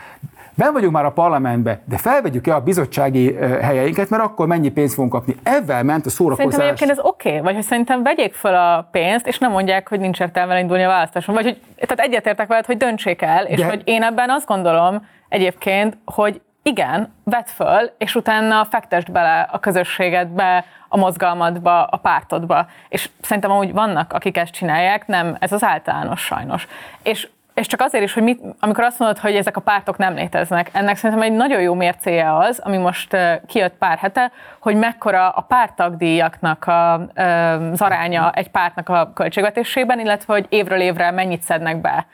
Ben 0.57 0.73
vagyunk 0.73 0.93
már 0.93 1.05
a 1.05 1.11
parlamentbe, 1.11 1.79
de 1.85 1.97
felvegyük-e 1.97 2.55
a 2.55 2.61
bizottsági 2.61 3.35
helyeinket, 3.61 4.09
mert 4.09 4.23
akkor 4.23 4.47
mennyi 4.47 4.69
pénzt 4.69 4.93
fogunk 4.93 5.11
kapni. 5.13 5.35
Ezzel 5.43 5.83
ment 5.83 6.05
a 6.05 6.09
szórakozás. 6.09 6.51
Szerintem 6.51 6.67
egyébként 6.67 6.91
ez 6.91 7.05
oké, 7.05 7.29
okay, 7.29 7.41
vagy 7.41 7.53
hogy 7.53 7.63
szerintem 7.63 8.03
vegyék 8.03 8.33
fel 8.33 8.55
a 8.55 8.87
pénzt, 8.91 9.27
és 9.27 9.37
nem 9.37 9.51
mondják, 9.51 9.89
hogy 9.89 9.99
nincs 9.99 10.19
értelme 10.19 10.59
indulni 10.59 10.83
a 10.83 10.87
választáson. 10.87 11.35
Vagy 11.35 11.43
hogy, 11.43 11.61
tehát 11.75 11.99
egyetértek 11.99 12.47
veled, 12.47 12.65
hogy 12.65 12.77
döntsék 12.77 13.21
el, 13.21 13.45
és 13.45 13.59
de... 13.59 13.65
hogy 13.65 13.81
én 13.85 14.03
ebben 14.03 14.29
azt 14.29 14.47
gondolom 14.47 15.05
egyébként, 15.29 15.97
hogy 16.05 16.41
igen, 16.63 17.13
vedd 17.23 17.45
föl, 17.45 17.91
és 17.97 18.15
utána 18.15 18.65
fektest 18.65 19.11
bele 19.11 19.47
a 19.51 19.59
közösségedbe, 19.59 20.65
a 20.89 20.97
mozgalmadba, 20.97 21.83
a 21.83 21.97
pártodba. 21.97 22.67
És 22.89 23.09
szerintem 23.21 23.51
amúgy 23.51 23.73
vannak, 23.73 24.13
akik 24.13 24.37
ezt 24.37 24.51
csinálják, 24.51 25.07
nem, 25.07 25.35
ez 25.39 25.51
az 25.51 25.63
általános 25.63 26.21
sajnos. 26.21 26.67
És 27.03 27.27
és 27.57 27.67
csak 27.67 27.81
azért 27.81 28.03
is, 28.03 28.13
hogy 28.13 28.23
mit, 28.23 28.41
amikor 28.59 28.83
azt 28.83 28.99
mondod, 28.99 29.17
hogy 29.17 29.35
ezek 29.35 29.57
a 29.57 29.61
pártok 29.61 29.97
nem 29.97 30.13
léteznek, 30.13 30.69
ennek 30.73 30.95
szerintem 30.95 31.25
egy 31.25 31.37
nagyon 31.37 31.61
jó 31.61 31.73
mércéje 31.73 32.37
az, 32.37 32.59
ami 32.59 32.77
most 32.77 33.17
kijött 33.47 33.73
pár 33.73 33.97
hete, 33.97 34.31
hogy 34.59 34.75
mekkora 34.75 35.29
a 35.29 35.41
pártagdíjaknak 35.41 36.67
a, 36.67 36.93
az 36.93 37.81
aránya 37.81 38.31
egy 38.31 38.49
pártnak 38.49 38.89
a 38.89 39.11
költségvetésében, 39.13 39.99
illetve 39.99 40.33
hogy 40.33 40.45
évről 40.49 40.79
évre 40.79 41.11
mennyit 41.11 41.41
szednek 41.41 41.81
be 41.81 42.05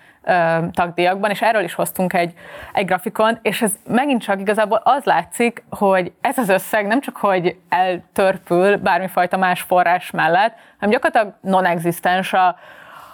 tagdíjakban, 0.71 1.29
és 1.29 1.41
erről 1.41 1.63
is 1.63 1.73
hoztunk 1.73 2.13
egy, 2.13 2.33
egy 2.73 2.85
grafikon, 2.85 3.39
és 3.41 3.61
ez 3.61 3.71
megint 3.87 4.21
csak 4.21 4.39
igazából 4.39 4.81
az 4.83 5.03
látszik, 5.03 5.63
hogy 5.69 6.11
ez 6.21 6.37
az 6.37 6.49
összeg 6.49 6.87
nem 6.87 7.01
csak, 7.01 7.17
hogy 7.17 7.55
eltörpül 7.69 8.77
bármifajta 8.77 9.37
más 9.37 9.61
forrás 9.61 10.11
mellett, 10.11 10.55
hanem 10.79 10.93
gyakorlatilag 10.93 11.33
non-existens 11.41 12.33
a, 12.33 12.55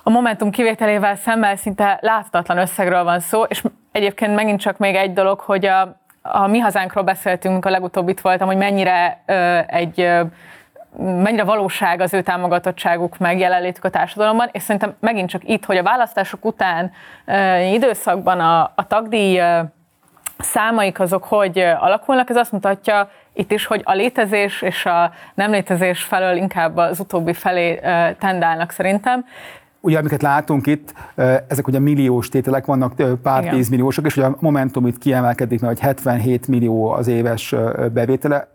a 0.04 0.10
Momentum 0.10 0.50
kivételével 0.52 1.16
szemben 1.16 1.56
szinte 1.56 1.98
láthatatlan 2.02 2.58
összegről 2.58 3.04
van 3.04 3.20
szó, 3.20 3.44
és 3.44 3.64
egyébként 3.92 4.36
megint 4.36 4.60
csak 4.60 4.78
még 4.78 4.96
egy 4.96 5.14
dolog, 5.14 5.40
hogy 5.40 5.66
a, 5.66 6.00
a 6.22 6.48
mi 6.48 6.60
hazánkról 6.60 7.04
beszéltünk, 7.04 7.66
a 7.66 7.70
legutóbb 7.70 8.10
itt 8.10 8.20
voltam, 8.20 8.48
hogy 8.48 8.58
mennyire 8.58 9.24
ö, 9.26 9.60
egy 9.68 10.02
ö, 10.02 10.22
mennyire 10.98 11.44
valóság 11.44 12.02
az 12.02 12.14
ő 12.14 12.22
támogatottságuk 12.22 13.18
meg 13.18 13.40
jelenlétük 13.40 13.84
a 13.84 13.90
társadalomban, 13.90 14.50
és 14.52 14.62
szerintem 14.62 14.96
megint 15.00 15.30
csak 15.30 15.42
itt, 15.44 15.66
hogy 15.66 15.78
a 15.78 15.84
választások 15.84 16.46
után 16.46 16.92
ö, 17.26 17.58
időszakban 17.60 18.40
a, 18.40 18.72
a 18.76 18.88
tagdíj 18.88 19.40
ö, 19.40 19.60
számaik 20.40 21.00
azok 21.00 21.24
hogy 21.24 21.60
alakulnak, 21.60 22.30
ez 22.30 22.36
azt 22.36 22.52
mutatja 22.52 23.10
itt 23.34 23.52
is, 23.52 23.66
hogy 23.66 23.82
a 23.84 23.94
létezés 23.94 24.62
és 24.62 24.86
a 24.86 25.12
nem 25.34 25.52
létezés 25.52 26.04
felől 26.04 26.36
inkább 26.36 26.78
az 26.78 27.00
utóbbi 27.00 27.34
felé 27.34 27.80
tendálnak 28.20 28.72
szerintem 28.72 29.26
ugye 29.82 29.98
amiket 29.98 30.22
látunk 30.22 30.68
itt, 30.68 30.94
ezek 31.48 31.68
ugye 31.68 31.80
milliós 31.80 32.30
tételek 32.30 32.66
vannak, 32.66 32.94
pár 33.22 33.42
Igen. 33.42 33.54
tízmilliósok, 33.54 34.06
és 34.06 34.18
ugye 34.18 34.26
a 34.26 34.36
Momentum 34.40 34.88
itt 34.88 34.98
kiemelkedik, 34.98 35.62
mert 35.62 35.74
hogy 35.74 35.84
77 35.84 36.48
millió 36.48 36.90
az 36.90 37.08
éves 37.08 37.56
bevétele. 37.94 38.48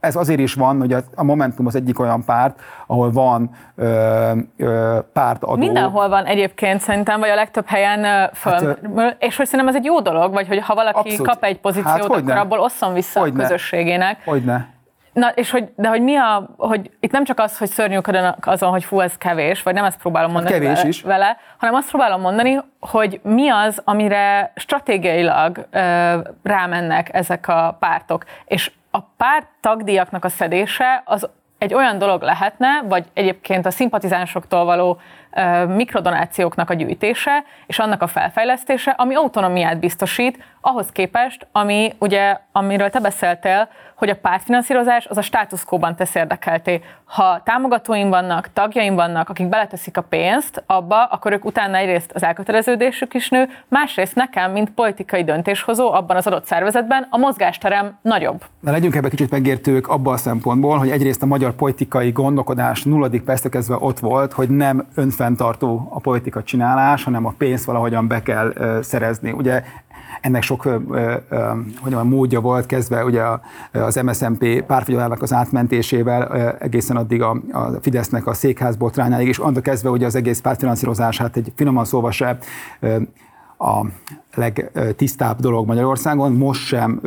ez 0.00 0.16
azért 0.16 0.40
is 0.40 0.54
van, 0.54 0.78
hogy 0.78 0.96
a 1.14 1.24
Momentum 1.24 1.66
az 1.66 1.74
egyik 1.74 1.98
olyan 1.98 2.24
párt, 2.24 2.60
ahol 2.86 3.10
van 3.10 3.50
ö, 3.74 4.32
ö, 4.56 4.98
pártadó. 5.12 5.56
Mindenhol 5.56 6.08
van 6.08 6.24
egyébként 6.24 6.80
szerintem, 6.80 7.20
vagy 7.20 7.28
a 7.28 7.34
legtöbb 7.34 7.66
helyen 7.66 8.30
föl, 8.32 8.52
hát, 8.52 9.16
és 9.18 9.36
hogy 9.36 9.46
szerintem 9.46 9.68
ez 9.68 9.74
egy 9.74 9.84
jó 9.84 10.00
dolog, 10.00 10.32
vagy 10.32 10.48
hogy 10.48 10.60
ha 10.60 10.74
valaki 10.74 10.98
abszolút. 10.98 11.26
kap 11.26 11.44
egy 11.44 11.60
pozíciót, 11.60 11.86
hát, 11.86 12.02
akkor 12.04 12.36
abból 12.36 12.58
osszon 12.58 12.92
vissza 12.92 13.20
hogyne. 13.20 13.38
a 13.38 13.42
közösségének. 13.42 14.22
Hogyne. 14.24 14.68
Na, 15.12 15.28
és 15.28 15.50
hogy, 15.50 15.72
de 15.76 15.88
hogy 15.88 16.02
mi 16.02 16.16
a, 16.16 16.48
hogy 16.56 16.90
itt 17.00 17.12
nem 17.12 17.24
csak 17.24 17.38
az, 17.38 17.58
hogy 17.58 17.68
szörnyűködnek 17.68 18.46
azon, 18.46 18.70
hogy 18.70 18.84
fú, 18.84 19.00
ez 19.00 19.16
kevés, 19.16 19.62
vagy 19.62 19.74
nem 19.74 19.84
ezt 19.84 19.98
próbálom 19.98 20.30
hát 20.30 20.42
mondani 20.42 20.64
kevés 20.64 20.76
vele, 20.76 20.88
is. 20.88 21.02
vele, 21.02 21.36
hanem 21.56 21.74
azt 21.74 21.88
próbálom 21.88 22.20
mondani, 22.20 22.58
hogy 22.80 23.20
mi 23.22 23.48
az, 23.48 23.82
amire 23.84 24.52
stratégiailag 24.56 25.66
ö, 25.70 26.18
rámennek 26.42 27.14
ezek 27.14 27.48
a 27.48 27.76
pártok. 27.80 28.24
És 28.44 28.70
a 28.90 29.00
párt 29.00 29.46
tagdíjaknak 29.60 30.24
a 30.24 30.28
szedése 30.28 31.02
az 31.04 31.28
egy 31.58 31.74
olyan 31.74 31.98
dolog 31.98 32.22
lehetne, 32.22 32.82
vagy 32.88 33.04
egyébként 33.14 33.66
a 33.66 33.70
szimpatizánsoktól 33.70 34.64
való 34.64 35.00
ö, 35.32 35.66
mikrodonációknak 35.66 36.70
a 36.70 36.74
gyűjtése, 36.74 37.44
és 37.66 37.78
annak 37.78 38.02
a 38.02 38.06
felfejlesztése, 38.06 38.90
ami 38.90 39.14
autonomiát 39.14 39.78
biztosít, 39.78 40.44
ahhoz 40.60 40.92
képest, 40.92 41.46
ami 41.52 41.92
ugye, 41.98 42.38
amiről 42.52 42.90
te 42.90 43.00
beszéltél, 43.00 43.68
hogy 44.02 44.10
a 44.10 44.16
pártfinanszírozás 44.16 45.06
az 45.06 45.16
a 45.16 45.22
státuszkóban 45.22 45.96
tesz 45.96 46.14
érdekelté. 46.14 46.80
Ha 47.04 47.40
támogatóim 47.44 48.08
vannak, 48.08 48.48
tagjaim 48.52 48.94
vannak, 48.94 49.28
akik 49.28 49.48
beleteszik 49.48 49.96
a 49.96 50.00
pénzt 50.00 50.62
abba, 50.66 51.04
akkor 51.04 51.32
ők 51.32 51.44
utána 51.44 51.76
egyrészt 51.76 52.10
az 52.14 52.22
elköteleződésük 52.22 53.14
is 53.14 53.28
nő, 53.28 53.48
másrészt 53.68 54.14
nekem, 54.14 54.52
mint 54.52 54.70
politikai 54.70 55.24
döntéshozó 55.24 55.92
abban 55.92 56.16
az 56.16 56.26
adott 56.26 56.46
szervezetben 56.46 57.06
a 57.10 57.16
mozgásterem 57.16 57.98
nagyobb. 58.00 58.44
Na 58.60 58.70
legyünk 58.70 58.94
ebben 58.94 59.10
kicsit 59.10 59.30
megértők 59.30 59.88
abban 59.88 60.14
a 60.14 60.16
szempontból, 60.16 60.78
hogy 60.78 60.90
egyrészt 60.90 61.22
a 61.22 61.26
magyar 61.26 61.52
politikai 61.52 62.10
gondolkodás 62.10 62.82
nulladik 62.82 63.22
perctől 63.22 63.50
kezdve 63.50 63.76
ott 63.78 63.98
volt, 63.98 64.32
hogy 64.32 64.48
nem 64.48 64.86
önfenntartó 64.94 65.88
a 65.90 66.00
politika 66.00 66.42
csinálás, 66.42 67.04
hanem 67.04 67.26
a 67.26 67.34
pénzt 67.38 67.64
valahogyan 67.64 68.06
be 68.06 68.22
kell 68.22 68.52
szerezni. 68.80 69.32
Ugye 69.32 69.62
ennek 70.22 70.42
sok 70.42 70.62
hogy 71.80 71.94
a 71.94 72.04
módja 72.04 72.40
volt, 72.40 72.66
kezdve 72.66 73.04
ugye 73.04 73.22
az 73.72 73.94
MSZMP 73.94 74.62
párfogyalának 74.66 75.22
az 75.22 75.32
átmentésével 75.32 76.56
egészen 76.58 76.96
addig 76.96 77.22
a, 77.22 77.30
a 77.52 77.70
Fidesznek 77.80 78.26
a 78.26 78.34
székház 78.34 78.76
botrányáig, 78.76 79.28
és 79.28 79.38
annak 79.38 79.62
kezdve 79.62 79.90
ugye 79.90 80.06
az 80.06 80.14
egész 80.14 80.40
pártfinanszírozás, 80.40 81.18
hát 81.18 81.36
egy 81.36 81.52
finoman 81.56 81.84
szóval 81.84 82.10
se 82.10 82.38
a 83.58 83.86
legtisztább 84.34 85.40
dolog 85.40 85.66
Magyarországon, 85.66 86.32
most 86.32 86.66
sem 86.66 87.00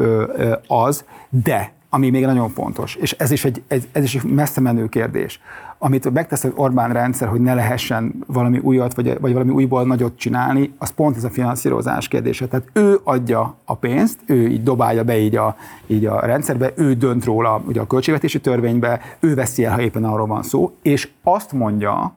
az, 0.67 1.05
de 1.29 1.73
ami 1.89 2.09
még 2.09 2.25
nagyon 2.25 2.49
fontos, 2.49 2.95
és 2.95 3.11
ez 3.11 3.31
is 3.31 3.45
egy, 3.45 3.63
ez 3.67 4.03
is 4.03 4.15
egy 4.15 4.23
messze 4.23 4.61
menő 4.61 4.87
kérdés, 4.87 5.39
amit 5.77 6.13
megtesz 6.13 6.43
az 6.43 6.51
Orbán 6.55 6.93
rendszer, 6.93 7.27
hogy 7.27 7.41
ne 7.41 7.53
lehessen 7.53 8.23
valami 8.27 8.57
újat, 8.57 8.95
vagy, 8.95 9.19
vagy 9.19 9.33
valami 9.33 9.51
újból 9.51 9.83
nagyot 9.83 10.17
csinálni, 10.17 10.73
az 10.77 10.89
pont 10.89 11.15
ez 11.15 11.23
a 11.23 11.29
finanszírozás 11.29 12.07
kérdése. 12.07 12.47
Tehát 12.47 12.67
ő 12.73 12.99
adja 13.03 13.55
a 13.65 13.75
pénzt, 13.75 14.19
ő 14.25 14.47
így 14.47 14.63
dobálja 14.63 15.03
be 15.03 15.17
így 15.17 15.35
a, 15.35 15.55
így 15.87 16.05
a 16.05 16.19
rendszerbe, 16.19 16.71
ő 16.75 16.93
dönt 16.93 17.25
róla 17.25 17.61
ugye 17.67 17.81
a 17.81 17.87
költségvetési 17.87 18.41
törvénybe, 18.41 19.01
ő 19.19 19.35
veszi 19.35 19.63
el, 19.63 19.73
ha 19.73 19.81
éppen 19.81 20.03
arról 20.03 20.27
van 20.27 20.43
szó, 20.43 20.75
és 20.81 21.09
azt 21.23 21.51
mondja, 21.51 22.15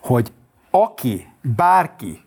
hogy 0.00 0.32
aki, 0.70 1.26
bárki 1.56 2.24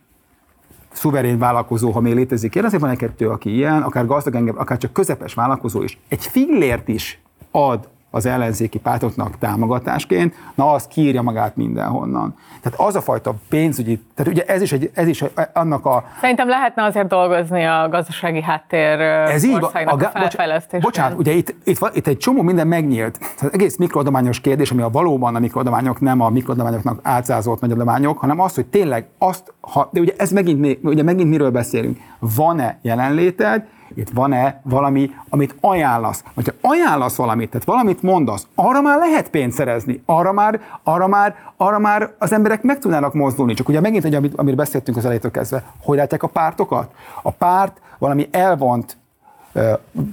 szuverén 0.92 1.38
vállalkozó, 1.38 1.92
ha 1.92 2.00
még 2.00 2.14
létezik, 2.14 2.56
én 2.56 2.66
azért 2.66 2.82
van 2.82 2.92
egy-kettő, 2.92 3.30
aki 3.30 3.56
ilyen, 3.56 3.82
akár 3.82 4.06
gazdag 4.06 4.36
engem, 4.36 4.58
akár 4.58 4.78
csak 4.78 4.94
közepes 4.94 5.34
vállalkozó 5.34 5.84
is, 5.84 6.00
egy 6.08 6.26
fillért 6.26 6.88
is 6.88 7.22
ad 7.52 7.88
az 8.12 8.26
ellenzéki 8.26 8.80
pártoknak 8.80 9.38
támogatásként, 9.38 10.36
na 10.56 10.72
az 10.72 10.88
kírja 10.88 11.22
magát 11.22 11.56
mindenhonnan. 11.56 12.36
Tehát 12.62 12.80
az 12.80 12.96
a 12.96 13.02
fajta 13.02 13.34
pénzügyi, 13.50 14.02
tehát 14.16 14.32
ugye 14.32 14.44
ez 14.44 14.62
is, 14.62 14.72
egy, 14.72 14.92
ez 14.94 15.08
is 15.08 15.24
annak 15.54 15.86
a... 15.86 16.04
Szerintem 16.20 16.48
lehetne 16.48 16.84
azért 16.84 17.08
dolgozni 17.08 17.66
a 17.66 17.88
gazdasági 17.90 18.42
háttér 18.42 19.00
ez 19.00 19.44
így, 19.44 19.54
országnak 19.54 20.02
a, 20.02 20.06
a 20.06 20.10
felfejlesztésén. 20.10 20.80
Bocsánat, 20.80 21.18
ugye 21.18 21.32
itt, 21.32 21.56
itt, 21.64 21.90
itt 21.94 22.08
egy 22.08 22.18
csomó 22.18 22.42
minden 22.42 22.68
megnyílt. 22.68 23.20
Tehát 23.38 23.54
egész 23.54 23.78
mikroadományos 23.78 24.42
kérdés, 24.42 24.72
ami 24.72 24.82
a 24.82 24.90
valóban 24.90 25.36
a 25.36 25.40
mikroadományok 25.40 26.00
nem 26.00 26.22
a 26.22 26.30
mikroadományoknak 26.30 27.00
átszázolt 27.04 27.62
nagy 27.62 27.72
adományok, 27.72 28.18
hanem 28.18 28.40
az, 28.40 28.56
hogy 28.56 28.66
tényleg 28.66 29.08
azt, 29.18 29.54
ha, 29.62 29.90
de 29.92 30.00
ugye 30.00 30.14
ez 30.18 30.32
megint, 30.32 30.78
ugye 30.84 31.04
megint 31.04 31.30
miről 31.30 31.52
beszélünk, 31.52 31.98
van-e 32.20 32.80
jelenléted, 32.82 33.64
itt 33.96 34.10
van-e 34.10 34.62
valami, 34.64 35.12
amit 35.30 35.56
ajánlasz. 35.62 36.24
Hogyha 36.34 36.54
ajánlasz 36.62 37.16
valamit, 37.16 37.50
tehát 37.50 37.66
valamit 37.66 38.02
mondasz, 38.02 38.48
arra 38.56 38.82
már 38.82 38.98
lehet 38.98 39.30
pénzt 39.30 39.58
szerezni, 39.58 40.02
arra 40.06 40.32
már, 40.32 40.62
arra 40.84 41.08
már, 41.08 41.36
arra 41.58 41.80
már 41.80 42.14
az 42.18 42.32
emberek 42.32 42.62
meg 42.62 42.80
tudnának 42.80 43.14
mozdulni. 43.14 43.54
Csak 43.54 43.70
ugye 43.70 43.80
megint 43.80 44.06
egy, 44.06 44.16
amit, 44.16 44.36
amiről 44.36 44.58
beszéltünk 44.58 44.98
az 44.98 45.04
elejétől 45.04 45.32
kezdve, 45.32 45.64
hogy 45.84 45.98
látják 45.98 46.24
a 46.24 46.28
pártokat? 46.28 46.94
A 47.22 47.32
párt 47.32 47.82
valami 47.98 48.28
elvont, 48.32 48.98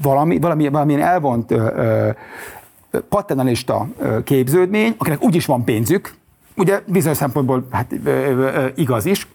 valami, 0.03 0.39
valami, 0.39 0.68
valamilyen 0.68 1.03
elvont 1.03 1.55
paternalista 3.09 3.87
képződmény, 4.24 4.95
akinek 4.99 5.22
úgyis 5.22 5.47
van 5.47 5.64
pénzük, 5.64 6.14
ugye 6.57 6.81
bizonyos 6.87 7.16
szempontból 7.16 7.66
hát, 7.70 7.95
igaz 8.74 9.05
is, 9.05 9.29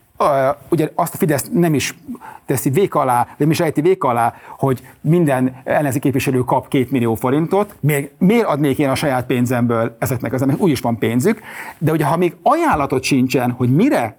ugye 0.70 0.90
azt 0.96 1.14
a 1.14 1.18
Fidesz 1.18 1.50
nem 1.54 1.74
is 1.74 1.96
teszi 2.46 2.70
vék 2.70 2.96
alá, 2.96 3.28
nem 3.38 3.50
is 3.50 3.60
ejti 3.60 3.82
vék 3.82 4.04
alá, 4.04 4.34
hogy 4.58 4.82
minden 5.02 5.62
ellenzéki 5.64 6.00
képviselő 6.00 6.40
kap 6.40 6.68
két 6.68 6.92
millió 6.92 7.16
forintot, 7.16 7.76
miért, 7.80 8.12
miért 8.18 8.46
adnék 8.46 8.78
én 8.78 8.90
a 8.90 8.96
saját 8.96 9.26
pénzemből 9.26 9.96
ezeknek 10.00 10.34
az 10.34 10.42
embereknek, 10.42 10.68
úgyis 10.68 10.80
van 10.80 10.98
pénzük, 10.98 11.42
de 11.78 11.92
ugye 11.92 12.06
ha 12.06 12.18
még 12.18 12.36
ajánlatot 12.44 13.04
sincsen, 13.04 13.52
hogy 13.52 13.76
mire 13.76 14.18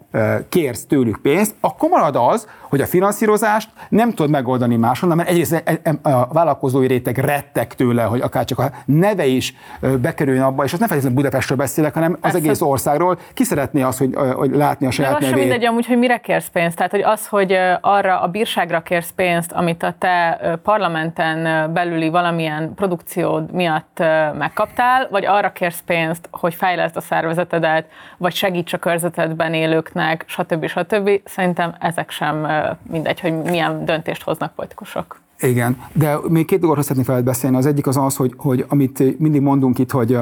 kérsz 0.48 0.84
tőlük 0.84 1.18
pénzt, 1.22 1.54
akkor 1.60 1.88
marad 1.88 2.16
az, 2.16 2.46
hogy 2.72 2.80
a 2.80 2.86
finanszírozást 2.86 3.70
nem 3.88 4.10
tudod 4.10 4.30
megoldani 4.30 4.76
máshonnan, 4.76 5.16
mert 5.16 5.28
egyrészt 5.28 5.52
e, 5.52 5.80
e, 5.82 6.10
a 6.10 6.26
vállalkozói 6.32 6.86
réteg 6.86 7.18
rettek 7.18 7.74
tőle, 7.74 8.02
hogy 8.02 8.20
akár 8.20 8.44
csak 8.44 8.58
a 8.58 8.70
neve 8.84 9.26
is 9.26 9.54
bekerüljön 10.00 10.42
abba, 10.42 10.64
és 10.64 10.70
azt 10.70 10.80
nem 10.80 10.88
feltétlenül 10.88 11.22
Budapestről 11.22 11.58
beszélek, 11.58 11.94
hanem 11.94 12.18
az 12.20 12.34
egész 12.34 12.60
országról. 12.60 13.18
Ki 13.34 13.44
szeretné 13.44 13.82
azt, 13.82 13.98
hogy, 13.98 14.14
hogy 14.34 14.50
látni 14.50 14.86
a 14.86 14.90
saját 14.90 15.18
nevét? 15.18 15.36
mindegy 15.36 15.64
amúgy, 15.64 15.86
hogy 15.86 15.98
mire 15.98 16.18
kérsz 16.18 16.48
pénzt. 16.52 16.76
Tehát, 16.76 16.90
hogy 16.90 17.02
az, 17.02 17.26
hogy 17.26 17.52
arra 17.80 18.12
arra 18.12 18.20
a 18.20 18.28
bírságra 18.28 18.82
kérsz 18.82 19.12
pénzt, 19.16 19.52
amit 19.52 19.82
a 19.82 19.94
te 19.98 20.40
parlamenten 20.62 21.72
belüli 21.72 22.08
valamilyen 22.08 22.74
produkciód 22.74 23.52
miatt 23.52 23.98
megkaptál, 24.38 25.08
vagy 25.10 25.26
arra 25.26 25.52
kérsz 25.52 25.82
pénzt, 25.86 26.28
hogy 26.30 26.54
fejleszd 26.54 26.96
a 26.96 27.00
szervezetedet, 27.00 27.86
vagy 28.16 28.34
segíts 28.34 28.72
a 28.72 28.78
körzetedben 28.78 29.54
élőknek, 29.54 30.24
stb. 30.26 30.66
stb. 30.66 31.10
Szerintem 31.24 31.74
ezek 31.80 32.10
sem 32.10 32.46
mindegy, 32.90 33.20
hogy 33.20 33.42
milyen 33.42 33.84
döntést 33.84 34.22
hoznak 34.22 34.54
politikusok. 34.54 35.20
Igen, 35.40 35.80
de 35.92 36.16
még 36.28 36.46
két 36.46 36.60
dolgot 36.60 36.82
szeretnék 36.82 37.06
feled 37.06 37.24
beszélni. 37.24 37.56
Az 37.56 37.66
egyik 37.66 37.86
az 37.86 37.96
az, 37.96 38.16
hogy, 38.16 38.34
hogy 38.36 38.64
amit 38.68 39.18
mindig 39.18 39.40
mondunk 39.40 39.78
itt, 39.78 39.90
hogy 39.90 40.18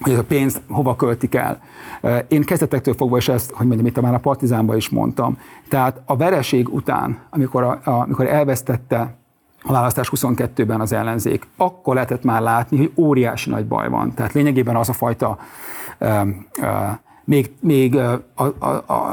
hogy 0.00 0.12
ez 0.12 0.18
a 0.18 0.24
pénzt 0.24 0.60
hova 0.70 0.96
költik 0.96 1.34
el. 1.34 1.60
Én 2.28 2.42
kezdetektől 2.42 2.94
fogva 2.94 3.16
is 3.16 3.28
ezt, 3.28 3.50
hogy 3.50 3.66
mondjam, 3.66 3.86
itt 3.86 4.00
már 4.00 4.14
a 4.14 4.18
Partizánban 4.18 4.76
is 4.76 4.88
mondtam. 4.88 5.38
Tehát 5.68 6.00
a 6.04 6.16
vereség 6.16 6.74
után, 6.74 7.18
amikor, 7.30 7.62
a, 7.62 7.80
amikor 7.84 8.26
elvesztette 8.26 9.14
a 9.62 9.72
választás 9.72 10.10
22-ben 10.16 10.80
az 10.80 10.92
ellenzék, 10.92 11.46
akkor 11.56 11.94
lehetett 11.94 12.24
már 12.24 12.40
látni, 12.40 12.76
hogy 12.76 12.92
óriási 12.96 13.50
nagy 13.50 13.66
baj 13.66 13.88
van. 13.88 14.14
Tehát 14.14 14.32
lényegében 14.32 14.76
az 14.76 14.88
a 14.88 14.92
fajta 14.92 15.38
uh, 16.00 16.26
uh, 16.58 16.66
még, 17.24 17.52
még 17.60 17.96
a, 17.96 18.22
a, 18.34 18.66
a, 18.68 19.12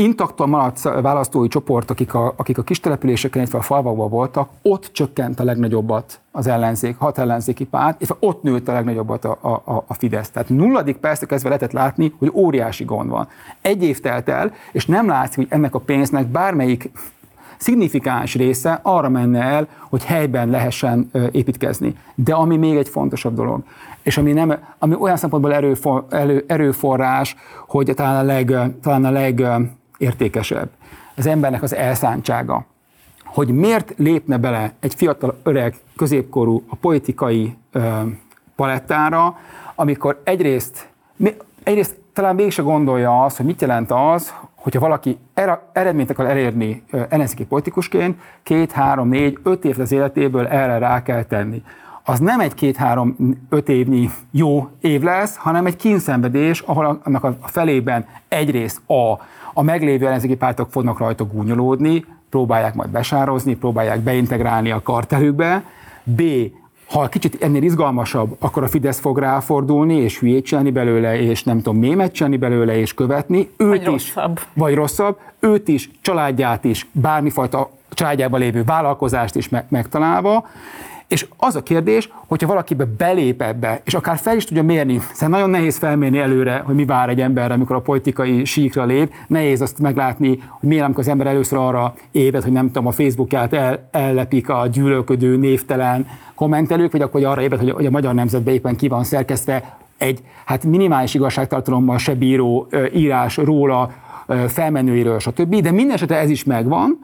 intaktan 0.00 0.48
maradt 0.48 0.82
választói 0.82 1.48
csoport, 1.48 1.90
akik 1.90 2.14
a, 2.14 2.34
akik 2.36 2.58
a 2.58 2.62
kis 2.62 2.80
településeken, 2.80 3.40
illetve 3.40 3.58
a 3.58 3.62
falvakban 3.62 4.08
voltak, 4.08 4.48
ott 4.62 4.90
csökkent 4.92 5.40
a 5.40 5.44
legnagyobbat 5.44 6.20
az 6.32 6.46
ellenzék, 6.46 6.96
hat 6.98 7.18
ellenzéki 7.18 7.64
párt, 7.64 8.00
és 8.00 8.08
ott 8.18 8.42
nőtt 8.42 8.68
a 8.68 8.72
legnagyobbat 8.72 9.24
a, 9.24 9.38
a, 9.64 9.84
a 9.86 9.94
Fidesz. 9.94 10.30
Tehát 10.30 10.48
nulladik 10.48 10.96
percre 10.96 11.26
kezdve 11.26 11.48
lehetett 11.48 11.72
látni, 11.72 12.14
hogy 12.18 12.30
óriási 12.34 12.84
gond 12.84 13.10
van. 13.10 13.28
Egy 13.60 13.82
év 13.82 14.00
telt 14.00 14.28
el, 14.28 14.52
és 14.72 14.86
nem 14.86 15.06
látszik, 15.06 15.36
hogy 15.36 15.46
ennek 15.50 15.74
a 15.74 15.78
pénznek 15.78 16.26
bármelyik 16.26 16.90
szignifikáns 17.56 18.34
része 18.34 18.80
arra 18.82 19.08
menne 19.08 19.42
el, 19.42 19.68
hogy 19.88 20.04
helyben 20.04 20.48
lehessen 20.48 21.10
építkezni. 21.30 21.94
De 22.14 22.34
ami 22.34 22.56
még 22.56 22.76
egy 22.76 22.88
fontosabb 22.88 23.34
dolog, 23.34 23.62
és 24.02 24.18
ami, 24.18 24.32
nem, 24.32 24.54
ami 24.78 24.94
olyan 24.94 25.16
szempontból 25.16 25.54
erőfor, 25.54 26.04
erő, 26.10 26.44
erőforrás, 26.46 27.36
hogy 27.66 27.92
talán 27.94 28.16
a, 28.16 28.22
leg, 28.22 28.54
talán 28.82 29.04
a 29.04 29.10
legértékesebb, 30.00 30.68
az 31.16 31.26
embernek 31.26 31.62
az 31.62 31.74
elszántsága. 31.74 32.64
Hogy 33.24 33.48
miért 33.48 33.94
lépne 33.96 34.36
bele 34.36 34.72
egy 34.80 34.94
fiatal, 34.94 35.40
öreg, 35.42 35.74
középkorú 35.96 36.64
a 36.68 36.76
politikai 36.76 37.56
ö, 37.72 38.00
palettára, 38.56 39.38
amikor 39.74 40.20
egyrészt, 40.24 40.88
egyrészt 41.62 41.96
talán 42.12 42.34
mégse 42.34 42.62
gondolja 42.62 43.24
azt, 43.24 43.36
hogy 43.36 43.46
mit 43.46 43.60
jelent 43.60 43.90
az, 43.90 44.34
hogyha 44.54 44.80
valaki 44.80 45.18
eredményt 45.72 46.10
akar 46.10 46.26
elérni 46.26 46.82
ellenzéki 47.08 47.44
politikusként, 47.44 48.20
két, 48.42 48.72
három, 48.72 49.08
négy, 49.08 49.38
öt 49.42 49.64
év 49.64 49.80
az 49.80 49.92
életéből 49.92 50.46
erre 50.46 50.78
rá 50.78 51.02
kell 51.02 51.22
tenni. 51.22 51.62
Az 52.04 52.18
nem 52.18 52.40
egy 52.40 52.54
két-három, 52.54 53.16
öt 53.48 53.68
évnyi 53.68 54.10
jó 54.30 54.68
év 54.80 55.02
lesz, 55.02 55.36
hanem 55.36 55.66
egy 55.66 55.76
kínszenvedés, 55.76 56.60
ahol 56.60 57.00
annak 57.04 57.24
a 57.24 57.36
felében 57.42 58.06
egyrészt 58.28 58.80
a, 58.86 59.12
a 59.52 59.62
meglévő 59.62 60.06
ellenzéki 60.06 60.36
pártok 60.36 60.70
fognak 60.70 60.98
rajta 60.98 61.24
gúnyolódni, 61.24 62.04
próbálják 62.30 62.74
majd 62.74 62.90
besározni, 62.90 63.54
próbálják 63.54 64.00
beintegrálni 64.00 64.70
a 64.70 64.82
kartelükbe, 64.82 65.64
B 66.04 66.22
ha 66.90 67.08
kicsit 67.08 67.42
ennél 67.42 67.62
izgalmasabb, 67.62 68.36
akkor 68.38 68.62
a 68.62 68.68
Fidesz 68.68 68.98
fog 68.98 69.18
ráfordulni, 69.18 69.96
és 69.96 70.18
hülyét 70.18 70.44
csinálni 70.44 70.70
belőle, 70.70 71.20
és 71.20 71.44
nem 71.44 71.56
tudom, 71.56 71.78
mémet 71.78 72.12
csinálni 72.12 72.36
belőle, 72.36 72.78
és 72.78 72.94
követni. 72.94 73.50
Őt 73.56 73.68
vagy 73.68 73.80
is, 73.80 73.86
rosszabb. 73.86 74.40
Vagy 74.54 74.74
rosszabb. 74.74 75.18
Őt 75.40 75.68
is, 75.68 75.90
családját 76.00 76.64
is, 76.64 76.86
bármifajta 76.92 77.70
családjában 77.90 78.40
lévő 78.40 78.64
vállalkozást 78.64 79.36
is 79.36 79.48
megtalálva, 79.68 80.46
és 81.10 81.26
az 81.36 81.56
a 81.56 81.62
kérdés, 81.62 82.10
hogyha 82.26 82.46
valakibe 82.46 82.84
belép 82.96 83.42
ebbe, 83.42 83.80
és 83.84 83.94
akár 83.94 84.18
fel 84.18 84.36
is 84.36 84.44
tudja 84.44 84.62
mérni, 84.62 85.00
hiszen 85.08 85.30
nagyon 85.30 85.50
nehéz 85.50 85.76
felmérni 85.76 86.18
előre, 86.18 86.62
hogy 86.64 86.74
mi 86.74 86.84
vár 86.84 87.08
egy 87.08 87.20
emberre, 87.20 87.54
amikor 87.54 87.76
a 87.76 87.80
politikai 87.80 88.44
síkra 88.44 88.84
lép, 88.84 89.12
nehéz 89.26 89.60
azt 89.60 89.78
meglátni, 89.78 90.28
hogy 90.28 90.68
miért, 90.68 90.84
amikor 90.84 91.02
az 91.02 91.08
ember 91.08 91.26
először 91.26 91.58
arra 91.58 91.94
ébred, 92.10 92.42
hogy 92.42 92.52
nem 92.52 92.66
tudom, 92.66 92.86
a 92.86 92.90
Facebookját 92.90 93.52
el, 93.52 93.88
ellepik 93.90 94.48
a 94.48 94.66
gyűlölködő, 94.66 95.36
névtelen 95.36 96.06
kommentelők, 96.34 96.92
vagy 96.92 97.02
akkor 97.02 97.24
arra 97.24 97.42
ébred, 97.42 97.60
hogy, 97.60 97.70
hogy 97.70 97.86
a 97.86 97.90
magyar 97.90 98.14
nemzetben 98.14 98.54
éppen 98.54 98.76
ki 98.76 98.88
van 98.88 99.04
szerkesztve 99.04 99.76
egy 99.98 100.22
hát 100.44 100.64
minimális 100.64 101.14
igazságtartalommal 101.14 101.98
se 101.98 102.14
bíró 102.14 102.68
írás 102.94 103.36
róla, 103.36 103.90
felmenőiről, 104.48 105.18
stb. 105.18 105.54
De 105.54 105.70
minden 105.70 105.94
esetre 105.94 106.18
ez 106.18 106.30
is 106.30 106.44
megvan, 106.44 106.98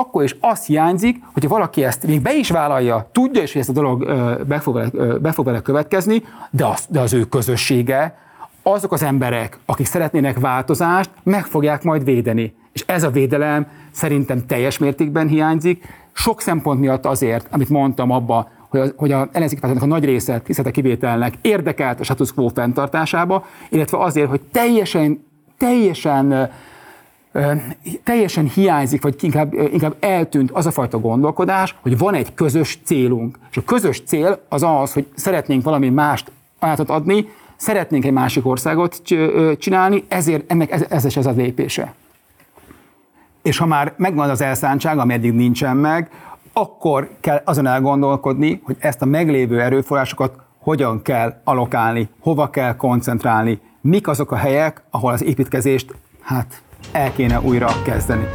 akkor 0.00 0.22
is 0.22 0.36
azt 0.40 0.66
hiányzik, 0.66 1.22
hogyha 1.32 1.48
valaki 1.48 1.84
ezt 1.84 2.06
még 2.06 2.20
be 2.22 2.34
is 2.34 2.50
vállalja, 2.50 3.08
tudja 3.12 3.42
is, 3.42 3.52
hogy 3.52 3.60
ezt 3.60 3.70
a 3.70 3.72
dolog 3.72 4.04
be 4.46 4.60
fog 4.60 4.74
vele, 4.74 5.18
be 5.18 5.32
fog 5.32 5.44
vele 5.44 5.60
következni, 5.60 6.22
de 6.50 6.66
az, 6.66 6.86
de 6.88 7.00
az 7.00 7.12
ő 7.12 7.24
közössége, 7.24 8.18
azok 8.62 8.92
az 8.92 9.02
emberek, 9.02 9.58
akik 9.66 9.86
szeretnének 9.86 10.38
változást, 10.38 11.10
meg 11.22 11.44
fogják 11.44 11.82
majd 11.82 12.04
védeni. 12.04 12.54
És 12.72 12.84
ez 12.86 13.02
a 13.02 13.10
védelem 13.10 13.66
szerintem 13.90 14.46
teljes 14.46 14.78
mértékben 14.78 15.28
hiányzik, 15.28 15.84
sok 16.12 16.40
szempont 16.40 16.80
miatt 16.80 17.06
azért, 17.06 17.46
amit 17.50 17.68
mondtam 17.68 18.10
abba, 18.10 18.48
hogy 18.68 18.80
a, 18.80 18.84
hogy 18.96 19.12
a 19.12 19.28
ellenzéki 19.32 19.60
a 19.80 19.86
nagy 19.86 20.04
része, 20.04 20.38
tisztete 20.38 20.70
kivételnek 20.70 21.34
érdekelt 21.40 22.00
a 22.00 22.04
status 22.04 22.34
quo 22.34 22.48
fenntartásába, 22.48 23.46
illetve 23.68 23.98
azért, 23.98 24.28
hogy 24.28 24.40
teljesen, 24.52 25.24
teljesen 25.58 26.50
teljesen 28.04 28.48
hiányzik, 28.48 29.02
vagy 29.02 29.14
inkább, 29.20 29.52
inkább 29.52 29.96
eltűnt 30.00 30.50
az 30.50 30.66
a 30.66 30.70
fajta 30.70 30.98
gondolkodás, 30.98 31.74
hogy 31.80 31.98
van 31.98 32.14
egy 32.14 32.34
közös 32.34 32.78
célunk. 32.84 33.38
És 33.50 33.56
a 33.56 33.64
közös 33.64 34.02
cél 34.06 34.40
az 34.48 34.62
az, 34.62 34.92
hogy 34.92 35.06
szeretnénk 35.14 35.62
valami 35.62 35.88
mást 35.88 36.32
ajánlatot 36.58 36.96
adni, 36.96 37.28
szeretnénk 37.56 38.04
egy 38.04 38.12
másik 38.12 38.46
országot 38.46 39.02
csinálni, 39.58 40.04
ezért 40.08 40.50
ennek 40.50 40.70
ez, 40.70 40.84
ez 40.88 41.04
ez 41.16 41.26
a 41.26 41.30
lépése. 41.30 41.94
És 43.42 43.58
ha 43.58 43.66
már 43.66 43.92
megvan 43.96 44.30
az 44.30 44.40
elszántság, 44.40 44.98
ami 44.98 45.12
eddig 45.12 45.32
nincsen 45.32 45.76
meg, 45.76 46.10
akkor 46.52 47.10
kell 47.20 47.42
azon 47.44 47.66
elgondolkodni, 47.66 48.60
hogy 48.64 48.76
ezt 48.78 49.02
a 49.02 49.06
meglévő 49.06 49.60
erőforrásokat 49.60 50.34
hogyan 50.58 51.02
kell 51.02 51.40
alokálni, 51.44 52.08
hova 52.20 52.50
kell 52.50 52.76
koncentrálni, 52.76 53.60
mik 53.80 54.08
azok 54.08 54.32
a 54.32 54.36
helyek, 54.36 54.82
ahol 54.90 55.12
az 55.12 55.24
építkezést 55.24 55.94
hát 56.20 56.62
el 56.92 57.12
kéne 57.12 57.40
újra 57.40 57.68
kezdeni. 57.84 58.28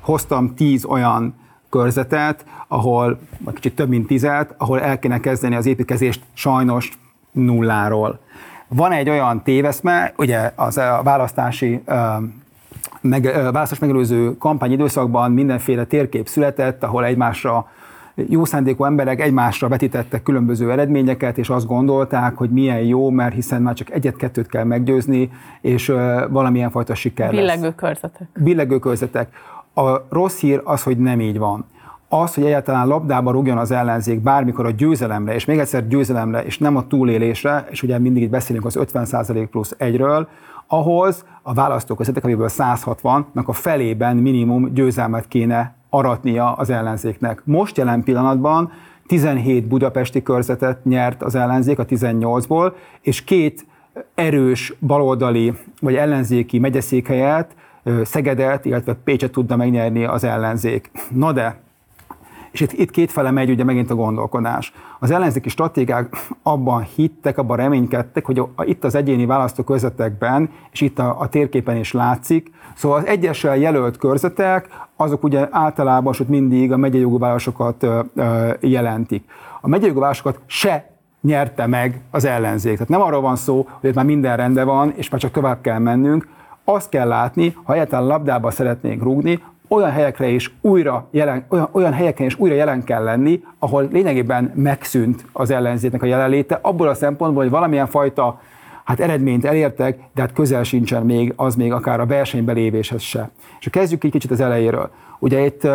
Hoztam 0.00 0.54
tíz 0.54 0.84
olyan 0.84 1.34
körzetet, 1.70 2.44
ahol, 2.68 3.18
kicsit 3.54 3.74
több 3.74 3.88
mint 3.88 4.06
tizet, 4.06 4.54
ahol 4.58 4.80
el 4.80 4.98
kéne 4.98 5.20
kezdeni 5.20 5.54
az 5.54 5.66
építkezést 5.66 6.22
sajnos 6.32 6.98
nulláról. 7.30 8.20
Van 8.68 8.92
egy 8.92 9.08
olyan 9.08 9.42
téveszme, 9.42 10.12
ugye 10.16 10.52
az 10.54 10.78
a 10.78 11.00
választási 11.04 11.82
meg, 13.00 13.22
választás 13.24 13.78
megelőző 13.78 14.36
kampányidőszakban 14.36 15.32
mindenféle 15.32 15.84
térkép 15.84 16.28
született, 16.28 16.82
ahol 16.82 17.04
egymásra 17.04 17.70
jó 18.14 18.44
szándékú 18.44 18.84
emberek 18.84 19.20
egymásra 19.20 19.68
vetítettek 19.68 20.22
különböző 20.22 20.70
eredményeket, 20.70 21.38
és 21.38 21.48
azt 21.48 21.66
gondolták, 21.66 22.36
hogy 22.36 22.50
milyen 22.50 22.80
jó, 22.80 23.10
mert 23.10 23.34
hiszen 23.34 23.62
már 23.62 23.74
csak 23.74 23.90
egyet-kettőt 23.90 24.46
kell 24.46 24.64
meggyőzni, 24.64 25.30
és 25.60 25.86
valamilyen 26.30 26.70
fajta 26.70 26.94
siker 26.94 27.30
Billegő 27.30 27.62
lesz. 27.62 27.72
körzetek. 27.76 28.28
Billegő 28.38 28.78
körzetek. 28.78 29.28
A 29.74 30.06
rossz 30.08 30.40
hír 30.40 30.60
az, 30.64 30.82
hogy 30.82 30.98
nem 30.98 31.20
így 31.20 31.38
van. 31.38 31.64
Az, 32.08 32.34
hogy 32.34 32.44
egyáltalán 32.44 32.86
labdába 32.86 33.30
rúgjon 33.30 33.58
az 33.58 33.70
ellenzék 33.70 34.20
bármikor 34.20 34.66
a 34.66 34.70
győzelemre, 34.70 35.34
és 35.34 35.44
még 35.44 35.58
egyszer 35.58 35.88
győzelemre, 35.88 36.44
és 36.44 36.58
nem 36.58 36.76
a 36.76 36.86
túlélésre, 36.86 37.66
és 37.70 37.82
ugye 37.82 37.98
mindig 37.98 38.22
itt 38.22 38.30
beszélünk 38.30 38.64
az 38.64 38.78
50% 38.80 39.46
plusz 39.50 39.74
egyről, 39.78 40.28
ahhoz 40.66 41.24
a 41.42 41.54
választóközvetek, 41.54 42.24
amiből 42.24 42.48
160-nak 42.50 43.44
a 43.44 43.52
felében 43.52 44.16
minimum 44.16 44.74
győzelmet 44.74 45.28
kéne 45.28 45.74
aratnia 45.94 46.52
az 46.52 46.70
ellenzéknek. 46.70 47.42
Most 47.44 47.76
jelen 47.76 48.02
pillanatban 48.02 48.72
17 49.06 49.66
budapesti 49.66 50.22
körzetet 50.22 50.84
nyert 50.84 51.22
az 51.22 51.34
ellenzék 51.34 51.78
a 51.78 51.84
18-ból, 51.84 52.72
és 53.00 53.24
két 53.24 53.66
erős 54.14 54.74
baloldali 54.80 55.52
vagy 55.80 55.94
ellenzéki 55.94 56.58
megyeszékhelyet, 56.58 57.54
Szegedet, 58.04 58.64
illetve 58.64 58.94
Pécset 58.94 59.32
tudna 59.32 59.56
megnyerni 59.56 60.04
az 60.04 60.24
ellenzék. 60.24 60.90
Na 61.10 61.32
de 61.32 61.60
és 62.52 62.60
itt, 62.60 62.72
itt 62.72 62.90
kétfele 62.90 63.30
megy 63.30 63.50
ugye 63.50 63.64
megint 63.64 63.90
a 63.90 63.94
gondolkodás. 63.94 64.72
Az 64.98 65.10
ellenzéki 65.10 65.48
stratégák 65.48 66.16
abban 66.42 66.82
hittek, 66.82 67.38
abban 67.38 67.56
reménykedtek, 67.56 68.24
hogy 68.24 68.38
a, 68.38 68.48
a, 68.54 68.64
itt 68.64 68.84
az 68.84 68.94
egyéni 68.94 69.26
választókörzetekben, 69.26 70.50
és 70.72 70.80
itt 70.80 70.98
a, 70.98 71.20
a 71.20 71.28
térképen 71.28 71.76
is 71.76 71.92
látszik, 71.92 72.50
szóval 72.74 72.98
az 72.98 73.06
egyesel 73.06 73.56
jelölt 73.56 73.96
körzetek, 73.96 74.68
azok 74.96 75.22
ugye 75.22 75.48
általában, 75.50 76.12
sőt 76.12 76.28
mindig 76.28 76.72
a 76.72 76.76
megyei 76.76 77.00
jogú 77.00 77.18
városokat 77.18 77.86
jelentik. 78.60 79.24
A 79.60 79.68
megyei 79.68 79.88
jogú 79.88 80.00
városokat 80.00 80.38
se 80.46 80.90
nyerte 81.20 81.66
meg 81.66 82.00
az 82.10 82.24
ellenzék. 82.24 82.72
Tehát 82.72 82.88
nem 82.88 83.00
arról 83.00 83.20
van 83.20 83.36
szó, 83.36 83.68
hogy 83.80 83.90
itt 83.90 83.96
már 83.96 84.04
minden 84.04 84.36
rendben 84.36 84.66
van, 84.66 84.92
és 84.96 85.08
már 85.08 85.20
csak 85.20 85.30
tovább 85.30 85.60
kell 85.60 85.78
mennünk. 85.78 86.28
Azt 86.64 86.88
kell 86.88 87.08
látni, 87.08 87.56
ha 87.62 87.72
egyáltalán 87.72 88.06
labdába 88.06 88.50
szeretnénk 88.50 89.02
rúgni, 89.02 89.42
olyan 89.68 89.90
helyekre 89.90 90.28
is 90.28 90.54
újra 90.60 91.06
jelen, 91.10 91.44
olyan, 91.48 91.68
olyan 91.72 91.92
helyeken 91.92 92.26
is 92.26 92.38
újra 92.38 92.54
jelen 92.54 92.84
kell 92.84 93.02
lenni, 93.02 93.42
ahol 93.58 93.88
lényegében 93.92 94.52
megszűnt 94.54 95.24
az 95.32 95.50
ellenzéknek 95.50 96.02
a 96.02 96.06
jelenléte, 96.06 96.58
abból 96.62 96.88
a 96.88 96.94
szempontból, 96.94 97.42
hogy 97.42 97.52
valamilyen 97.52 97.86
fajta 97.86 98.40
hát 98.84 99.00
eredményt 99.00 99.44
elértek, 99.44 99.98
de 100.14 100.20
hát 100.20 100.32
közel 100.32 100.62
sincsen 100.62 101.02
még 101.02 101.32
az 101.36 101.54
még 101.54 101.72
akár 101.72 102.00
a 102.00 102.06
versenybe 102.06 102.52
lévéshez 102.52 103.02
se. 103.02 103.30
És 103.60 103.68
kezdjük 103.70 104.04
egy 104.04 104.10
kicsit 104.10 104.30
az 104.30 104.40
elejéről. 104.40 104.90
Ugye 105.18 105.44
itt 105.44 105.68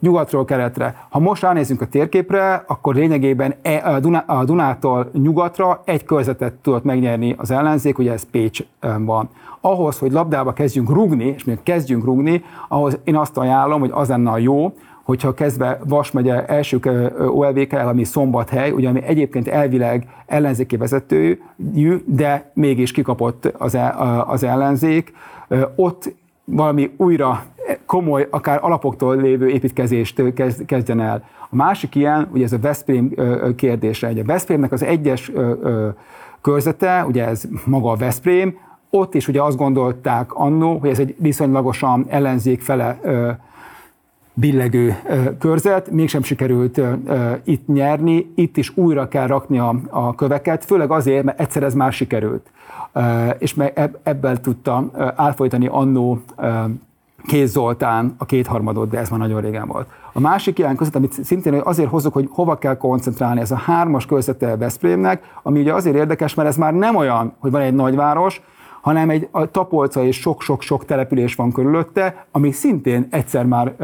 nyugatról 0.00 0.44
keletre. 0.44 1.06
Ha 1.10 1.18
most 1.18 1.42
ránézünk 1.42 1.80
a 1.80 1.86
térképre, 1.86 2.64
akkor 2.66 2.94
lényegében 2.94 3.54
e, 3.62 4.00
a 4.26 4.44
Dunától 4.44 5.10
nyugatra 5.12 5.82
egy 5.84 6.04
körzetet 6.04 6.52
tudott 6.52 6.84
megnyerni 6.84 7.34
az 7.38 7.50
ellenzék, 7.50 7.98
ugye 7.98 8.12
ez 8.12 8.30
Pécs 8.30 8.60
van. 8.98 9.28
Ahhoz, 9.60 9.98
hogy 9.98 10.12
labdába 10.12 10.52
kezdjünk 10.52 10.90
rugni, 10.90 11.24
és 11.24 11.44
még 11.44 11.62
kezdjünk 11.62 12.04
rugni, 12.04 12.44
ahhoz 12.68 12.98
én 13.04 13.16
azt 13.16 13.36
ajánlom, 13.36 13.80
hogy 13.80 13.90
az 13.92 14.08
lenne 14.08 14.30
a 14.30 14.38
jó, 14.38 14.72
hogyha 15.06 15.34
kezdve 15.34 15.78
Vas 15.84 16.10
megye 16.10 16.46
első 16.46 16.80
OLVK, 17.28 17.72
ami 17.72 18.04
szombathely, 18.04 18.70
ugye 18.70 18.88
ami 18.88 19.02
egyébként 19.02 19.48
elvileg 19.48 20.06
ellenzéki 20.26 20.76
vezetőjű, 20.76 22.02
de 22.04 22.50
mégis 22.54 22.92
kikapott 22.92 23.44
az, 23.58 23.78
az 24.26 24.42
ellenzék, 24.42 25.12
ott 25.76 26.14
valami 26.44 26.90
újra 26.96 27.44
komoly, 27.86 28.28
akár 28.30 28.58
alapoktól 28.62 29.16
lévő 29.16 29.48
építkezést 29.48 30.22
kezdjen 30.66 31.00
el. 31.00 31.24
A 31.50 31.56
másik 31.56 31.94
ilyen, 31.94 32.28
ugye 32.32 32.44
ez 32.44 32.52
a 32.52 32.58
Veszprém 32.58 33.14
kérdése. 33.56 34.08
Ugye 34.08 34.22
a 34.22 34.26
Veszprémnek 34.26 34.72
az 34.72 34.82
egyes 34.82 35.32
körzete, 36.40 37.04
ugye 37.08 37.26
ez 37.26 37.42
maga 37.64 37.90
a 37.90 37.96
Veszprém, 37.96 38.58
ott 38.90 39.14
is 39.14 39.28
ugye 39.28 39.42
azt 39.42 39.56
gondolták 39.56 40.34
annó, 40.34 40.78
hogy 40.78 40.90
ez 40.90 40.98
egy 40.98 41.14
viszonylagosan 41.18 42.06
ellenzék 42.08 42.60
fele 42.60 43.00
billegő 44.38 44.96
körzet, 45.38 45.90
mégsem 45.90 46.22
sikerült 46.22 46.80
itt 47.44 47.66
nyerni, 47.66 48.32
itt 48.34 48.56
is 48.56 48.76
újra 48.76 49.08
kell 49.08 49.26
rakni 49.26 49.58
a, 49.58 49.74
a 49.90 50.14
köveket, 50.14 50.64
főleg 50.64 50.90
azért, 50.90 51.24
mert 51.24 51.40
egyszer 51.40 51.62
ez 51.62 51.74
már 51.74 51.92
sikerült. 51.92 52.50
És 53.38 53.56
ebből 54.02 54.40
tudta 54.40 54.90
átfolytani 55.16 55.66
annó 55.66 56.20
Kéz 57.26 57.50
Zoltán 57.50 58.14
a 58.18 58.24
kétharmadot, 58.24 58.88
de 58.88 58.98
ez 58.98 59.10
már 59.10 59.18
nagyon 59.18 59.40
régen 59.40 59.66
volt. 59.66 59.88
A 60.12 60.20
másik 60.20 60.58
ilyen 60.58 60.76
között, 60.76 60.94
amit 60.94 61.24
szintén 61.24 61.60
azért 61.64 61.88
hozok, 61.88 62.12
hogy 62.12 62.28
hova 62.30 62.58
kell 62.58 62.76
koncentrálni, 62.76 63.40
ez 63.40 63.50
a 63.50 63.56
hármas 63.56 64.06
közete 64.06 64.56
Veszprémnek, 64.56 65.22
ami 65.42 65.60
ugye 65.60 65.72
azért 65.72 65.96
érdekes, 65.96 66.34
mert 66.34 66.48
ez 66.48 66.56
már 66.56 66.74
nem 66.74 66.96
olyan, 66.96 67.32
hogy 67.38 67.50
van 67.50 67.60
egy 67.60 67.74
nagyváros, 67.74 68.42
hanem 68.86 69.10
egy 69.10 69.28
a 69.30 69.50
tapolca 69.50 70.04
és 70.04 70.16
sok-sok-sok 70.16 70.84
település 70.84 71.34
van 71.34 71.52
körülötte, 71.52 72.26
ami 72.30 72.52
szintén 72.52 73.06
egyszer 73.10 73.44
már 73.44 73.74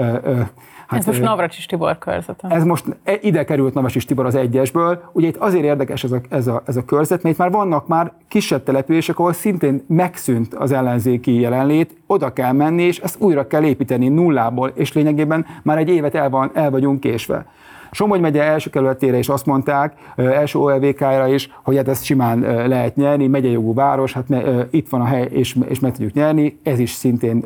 Hát, 0.86 1.00
ez 1.00 1.07
most 1.07 1.22
Navracsis 1.22 1.66
Tibor 1.66 1.98
körzete. 1.98 2.48
Ez 2.48 2.64
most 2.64 2.84
e, 3.05 3.18
ide 3.20 3.44
került 3.44 3.74
Navracsis 3.74 4.05
Tibor 4.05 4.26
az 4.26 4.34
egyesből. 4.34 5.03
Ugye 5.12 5.28
itt 5.28 5.36
azért 5.36 5.64
érdekes 5.64 6.05
ez 6.05 6.12
a, 6.12 6.20
ez 6.28 6.46
a, 6.46 6.62
ez 6.66 6.76
a 6.76 6.84
körzet, 6.84 7.22
mert 7.22 7.34
itt 7.34 7.40
már 7.40 7.50
vannak 7.50 7.86
már 7.86 8.12
kisebb 8.28 8.62
települések, 8.62 9.18
ahol 9.18 9.32
szintén 9.32 9.84
megszűnt 9.88 10.55
az 10.55 10.72
ellenzéki 10.72 11.40
jelenlét, 11.40 11.96
oda 12.07 12.32
kell 12.32 12.53
menni, 12.53 12.82
és 12.82 12.98
ezt 12.98 13.20
újra 13.20 13.46
kell 13.46 13.62
építeni 13.62 14.09
nullából, 14.09 14.72
és 14.74 14.92
lényegében 14.92 15.46
már 15.62 15.78
egy 15.78 15.88
évet 15.88 16.14
el, 16.14 16.30
van, 16.30 16.50
el 16.55 16.70
vagyunk 16.70 17.00
késve. 17.00 17.46
Somogy 17.95 18.20
megye 18.20 18.43
első 18.43 18.70
kerületére 18.70 19.18
is 19.18 19.28
azt 19.28 19.47
mondták, 19.47 19.95
első 20.16 20.59
OLVK-ra 20.59 21.28
is, 21.28 21.51
hogy 21.62 21.76
hát 21.76 21.88
ezt 21.88 22.05
simán 22.05 22.40
lehet 22.68 22.97
nyerni, 22.97 23.26
megyejogú 23.26 23.74
város, 23.74 24.12
hát 24.12 24.26
itt 24.70 24.88
van 24.88 25.01
a 25.01 25.05
hely, 25.05 25.28
és, 25.30 25.57
és 25.68 25.80
meg 25.80 25.93
tudjuk 25.93 26.12
nyerni, 26.12 26.59
ez 26.62 26.78
is 26.78 26.90
szintén 26.90 27.45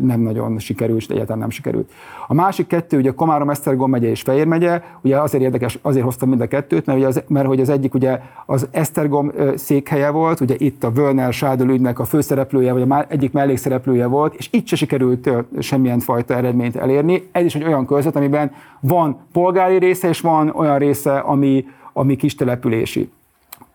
nem 0.00 0.20
nagyon 0.20 0.58
sikerült, 0.58 0.98
és 0.98 1.06
egyáltalán 1.06 1.38
nem 1.38 1.50
sikerült. 1.50 1.90
A 2.26 2.34
másik 2.34 2.66
kettő, 2.66 2.98
ugye 2.98 3.10
Komárom, 3.10 3.50
Esztergom 3.50 3.90
megye 3.90 4.08
és 4.08 4.22
Fehér 4.22 4.46
megye, 4.46 4.82
ugye 5.00 5.20
azért 5.20 5.42
érdekes, 5.42 5.78
azért 5.82 6.04
hoztam 6.04 6.28
mind 6.28 6.40
a 6.40 6.46
kettőt, 6.46 6.86
mert, 6.86 6.98
ugye 6.98 7.06
az, 7.06 7.22
mert 7.28 7.46
hogy 7.46 7.60
az 7.60 7.68
egyik 7.68 7.94
ugye 7.94 8.20
az 8.46 8.68
Esztergom 8.70 9.32
székhelye 9.54 10.10
volt, 10.10 10.40
ugye 10.40 10.54
itt 10.58 10.84
a 10.84 10.90
Völner 10.90 11.32
Sádol 11.32 11.68
ügynek 11.68 11.98
a 11.98 12.04
főszereplője, 12.04 12.72
vagy 12.72 12.84
a 12.88 13.04
egyik 13.08 13.32
mellékszereplője 13.32 14.06
volt, 14.06 14.34
és 14.34 14.48
itt 14.52 14.66
se 14.66 14.76
sikerült 14.76 15.30
semmilyen 15.58 15.98
fajta 15.98 16.34
eredményt 16.34 16.76
elérni. 16.76 17.28
Ez 17.32 17.44
is 17.44 17.54
egy 17.54 17.64
olyan 17.64 17.86
körzet, 17.86 18.16
amiben 18.16 18.52
van 18.80 19.16
polgári 19.32 19.77
része, 19.78 20.08
és 20.08 20.20
van 20.20 20.48
olyan 20.48 20.78
része, 20.78 21.18
ami, 21.18 21.64
ami 21.92 22.16
kis 22.16 22.34
települési. 22.34 23.10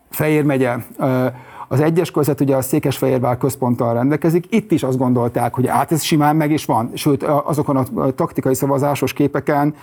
Fehér 0.09 0.43
megye, 0.43 0.75
az 1.67 1.79
egyes 1.79 2.11
között 2.11 2.41
ugye 2.41 2.55
a 2.55 2.61
Székesfehérvár 2.61 3.37
központtal 3.37 3.93
rendelkezik, 3.93 4.45
itt 4.49 4.71
is 4.71 4.83
azt 4.83 4.97
gondolták, 4.97 5.53
hogy 5.53 5.67
át 5.67 5.91
ez 5.91 6.01
simán 6.01 6.35
meg 6.35 6.51
is 6.51 6.65
van, 6.65 6.91
sőt 6.93 7.23
azokon 7.23 7.75
a 7.75 8.11
taktikai 8.11 8.55
szavazásos 8.55 9.13
képeken 9.13 9.75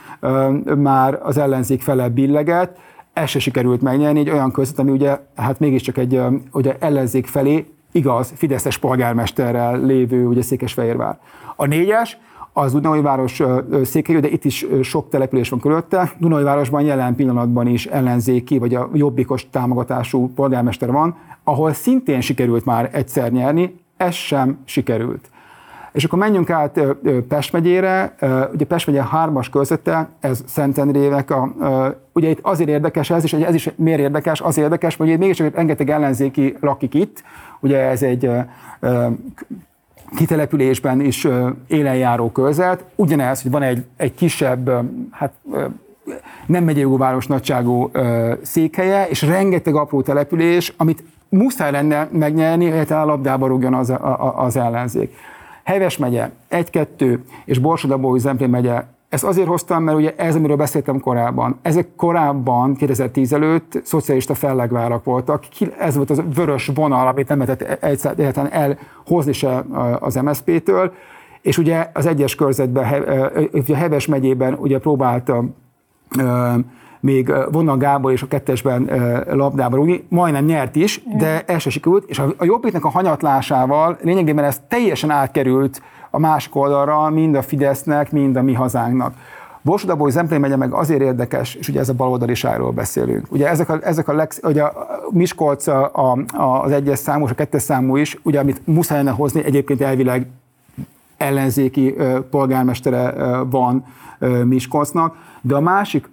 már 0.76 1.18
az 1.22 1.36
ellenzék 1.36 1.82
fele 1.82 2.08
billeget, 2.08 2.78
ez 3.12 3.28
se 3.28 3.38
sikerült 3.38 3.82
megnyerni, 3.82 4.18
egy 4.18 4.30
olyan 4.30 4.52
között, 4.52 4.78
ami 4.78 4.90
ugye 4.90 5.18
hát 5.36 5.58
mégiscsak 5.58 5.98
egy 5.98 6.20
ugye 6.52 6.76
ellenzék 6.78 7.26
felé 7.26 7.66
igaz, 7.92 8.32
Fideszes 8.36 8.78
polgármesterrel 8.78 9.80
lévő 9.80 10.26
ugye 10.26 10.42
Székesfehérvár. 10.42 11.18
A 11.56 11.66
négyes, 11.66 12.18
az 12.52 12.72
Dunajváros 12.72 13.42
székhelyű, 13.82 14.18
de 14.18 14.28
itt 14.28 14.44
is 14.44 14.66
sok 14.82 15.08
település 15.08 15.48
van 15.48 15.60
körülötte. 15.60 16.12
Dunajvárosban 16.18 16.82
jelen 16.82 17.14
pillanatban 17.14 17.66
is 17.66 17.86
ellenzéki, 17.86 18.58
vagy 18.58 18.74
a 18.74 18.90
jobbikos 18.94 19.50
támogatású 19.50 20.32
polgármester 20.34 20.92
van, 20.92 21.16
ahol 21.44 21.72
szintén 21.72 22.20
sikerült 22.20 22.64
már 22.64 22.90
egyszer 22.92 23.32
nyerni, 23.32 23.80
ez 23.96 24.14
sem 24.14 24.58
sikerült. 24.64 25.30
És 25.92 26.04
akkor 26.04 26.18
menjünk 26.18 26.50
át 26.50 26.80
Pest 27.28 27.52
megyére, 27.52 28.14
ugye 28.52 28.64
Pest 28.66 28.86
megye 28.86 29.04
hármas 29.04 29.48
közötte, 29.48 30.08
ez 30.20 30.42
Szentendrének 30.46 31.30
a, 31.30 31.52
ugye 32.12 32.28
itt 32.28 32.38
azért 32.42 32.68
érdekes 32.68 33.10
ez, 33.10 33.24
és 33.24 33.32
ez 33.32 33.54
is 33.54 33.70
miért 33.76 34.00
érdekes, 34.00 34.40
az 34.40 34.58
érdekes, 34.58 34.96
hogy 34.96 35.18
mégis 35.18 35.38
rengeteg 35.38 35.90
ellenzéki 35.90 36.56
lakik 36.60 36.94
itt, 36.94 37.22
ugye 37.60 37.78
ez 37.78 38.02
egy 38.02 38.30
kitelepülésben 40.16 41.00
is 41.00 41.26
élenjáró 41.66 42.30
körzet, 42.30 42.84
ugyanez, 42.94 43.42
hogy 43.42 43.50
van 43.50 43.62
egy, 43.62 43.84
egy 43.96 44.14
kisebb, 44.14 44.70
hát 45.10 45.32
nem 46.46 46.64
megyei 46.64 46.84
város 46.84 47.26
nagyságú 47.26 47.90
székhelye, 48.42 49.08
és 49.08 49.22
rengeteg 49.22 49.74
apró 49.74 50.02
település, 50.02 50.74
amit 50.76 51.04
muszáj 51.28 51.70
lenne 51.70 52.08
megnyerni, 52.12 52.70
hogy 52.70 52.92
a 52.92 53.04
labdába 53.04 53.46
rúgjon 53.46 53.74
az, 53.74 53.92
az 54.36 54.56
ellenzék. 54.56 55.14
Heves 55.64 55.96
megye, 55.96 56.30
1-2, 56.50 57.18
és 57.44 57.58
Borsodabói 57.58 58.18
Zemplén 58.18 58.50
megye 58.50 58.82
ezt 59.10 59.24
azért 59.24 59.48
hoztam, 59.48 59.82
mert 59.82 59.96
ugye 59.96 60.14
ez, 60.16 60.34
amiről 60.34 60.56
beszéltem 60.56 61.00
korábban, 61.00 61.58
ezek 61.62 61.88
korábban, 61.96 62.74
2010 62.74 63.32
előtt 63.32 63.80
szocialista 63.84 64.34
fellegvárak 64.34 65.04
voltak, 65.04 65.44
ez 65.78 65.96
volt 65.96 66.10
az 66.10 66.22
vörös 66.34 66.70
vonal, 66.74 67.06
amit 67.06 67.28
nem 67.28 67.38
lehetett 67.38 67.84
egyáltalán 67.84 68.52
elhozni 68.52 69.32
se 69.32 69.64
az 70.00 70.14
MSZP-től, 70.14 70.92
és 71.40 71.58
ugye 71.58 71.90
az 71.94 72.06
egyes 72.06 72.34
körzetben, 72.34 73.04
ugye 73.52 73.76
Heves 73.76 74.06
megyében 74.06 74.54
ugye 74.54 74.78
próbáltam 74.78 75.54
még 77.00 77.32
Vonna 77.50 77.76
Gábor 77.76 78.12
és 78.12 78.22
a 78.22 78.26
kettesben 78.26 78.90
labdába 79.30 79.76
rúgni, 79.76 80.04
majdnem 80.08 80.44
nyert 80.44 80.76
is, 80.76 81.02
de 81.16 81.42
el 81.46 81.58
se 81.58 81.70
sikerült, 81.70 82.04
és 82.08 82.18
a 82.18 82.44
Jobbiknek 82.44 82.84
a 82.84 82.88
hanyatlásával 82.88 83.98
lényegében 84.02 84.44
ez 84.44 84.60
teljesen 84.68 85.10
átkerült 85.10 85.82
a 86.10 86.18
másik 86.18 86.56
oldalra, 86.56 87.10
mind 87.10 87.34
a 87.34 87.42
Fidesznek, 87.42 88.12
mind 88.12 88.36
a 88.36 88.42
mi 88.42 88.54
hazánknak. 88.54 89.14
Borsodabói 89.62 90.10
Zemplén 90.10 90.40
megye 90.40 90.56
meg 90.56 90.72
azért 90.72 91.00
érdekes, 91.00 91.54
és 91.54 91.68
ugye 91.68 91.80
ez 91.80 91.88
a 91.88 91.94
baloldaliságról 91.94 92.70
beszélünk. 92.70 93.26
Ugye 93.32 93.48
ezek 93.48 93.68
a, 93.68 93.78
ezek 93.82 94.08
a, 94.08 94.12
leg, 94.12 94.32
ugye 94.42 94.62
a 94.62 94.88
Miskolc 95.10 95.66
a, 95.66 95.90
a, 95.92 96.62
az 96.62 96.72
egyes 96.72 96.98
számú 96.98 97.24
és 97.24 97.30
a 97.30 97.34
kettes 97.34 97.62
számú 97.62 97.96
is, 97.96 98.18
ugye 98.22 98.38
amit 98.40 98.66
muszáj 98.66 98.96
lenne 98.96 99.10
hozni, 99.10 99.44
egyébként 99.44 99.80
elvileg 99.80 100.26
ellenzéki 101.16 101.94
ö, 101.96 102.20
polgármestere 102.30 103.14
ö, 103.16 103.42
van 103.50 103.84
ö, 104.18 104.44
Miskolcnak, 104.44 105.16
de 105.40 105.54
a 105.54 105.60
másik 105.60 106.08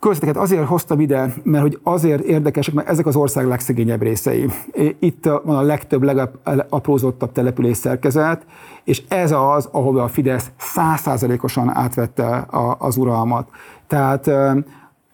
Körzeteket 0.00 0.36
azért 0.36 0.66
hoztam 0.66 1.00
ide, 1.00 1.34
mert 1.42 1.62
hogy 1.62 1.78
azért 1.82 2.22
érdekesek, 2.22 2.74
mert 2.74 2.88
ezek 2.88 3.06
az 3.06 3.16
ország 3.16 3.46
legszegényebb 3.46 4.02
részei. 4.02 4.50
Itt 4.98 5.24
van 5.44 5.56
a 5.56 5.60
legtöbb, 5.60 6.02
legaprózottabb 6.02 7.32
település 7.32 7.76
szerkezet, 7.76 8.46
és 8.88 9.02
ez 9.08 9.32
az, 9.32 9.68
ahol 9.72 9.98
a 9.98 10.08
Fidesz 10.08 10.50
százszázalékosan 10.56 11.76
átvette 11.76 12.46
az 12.78 12.96
uralmat. 12.96 13.48
Tehát 13.86 14.30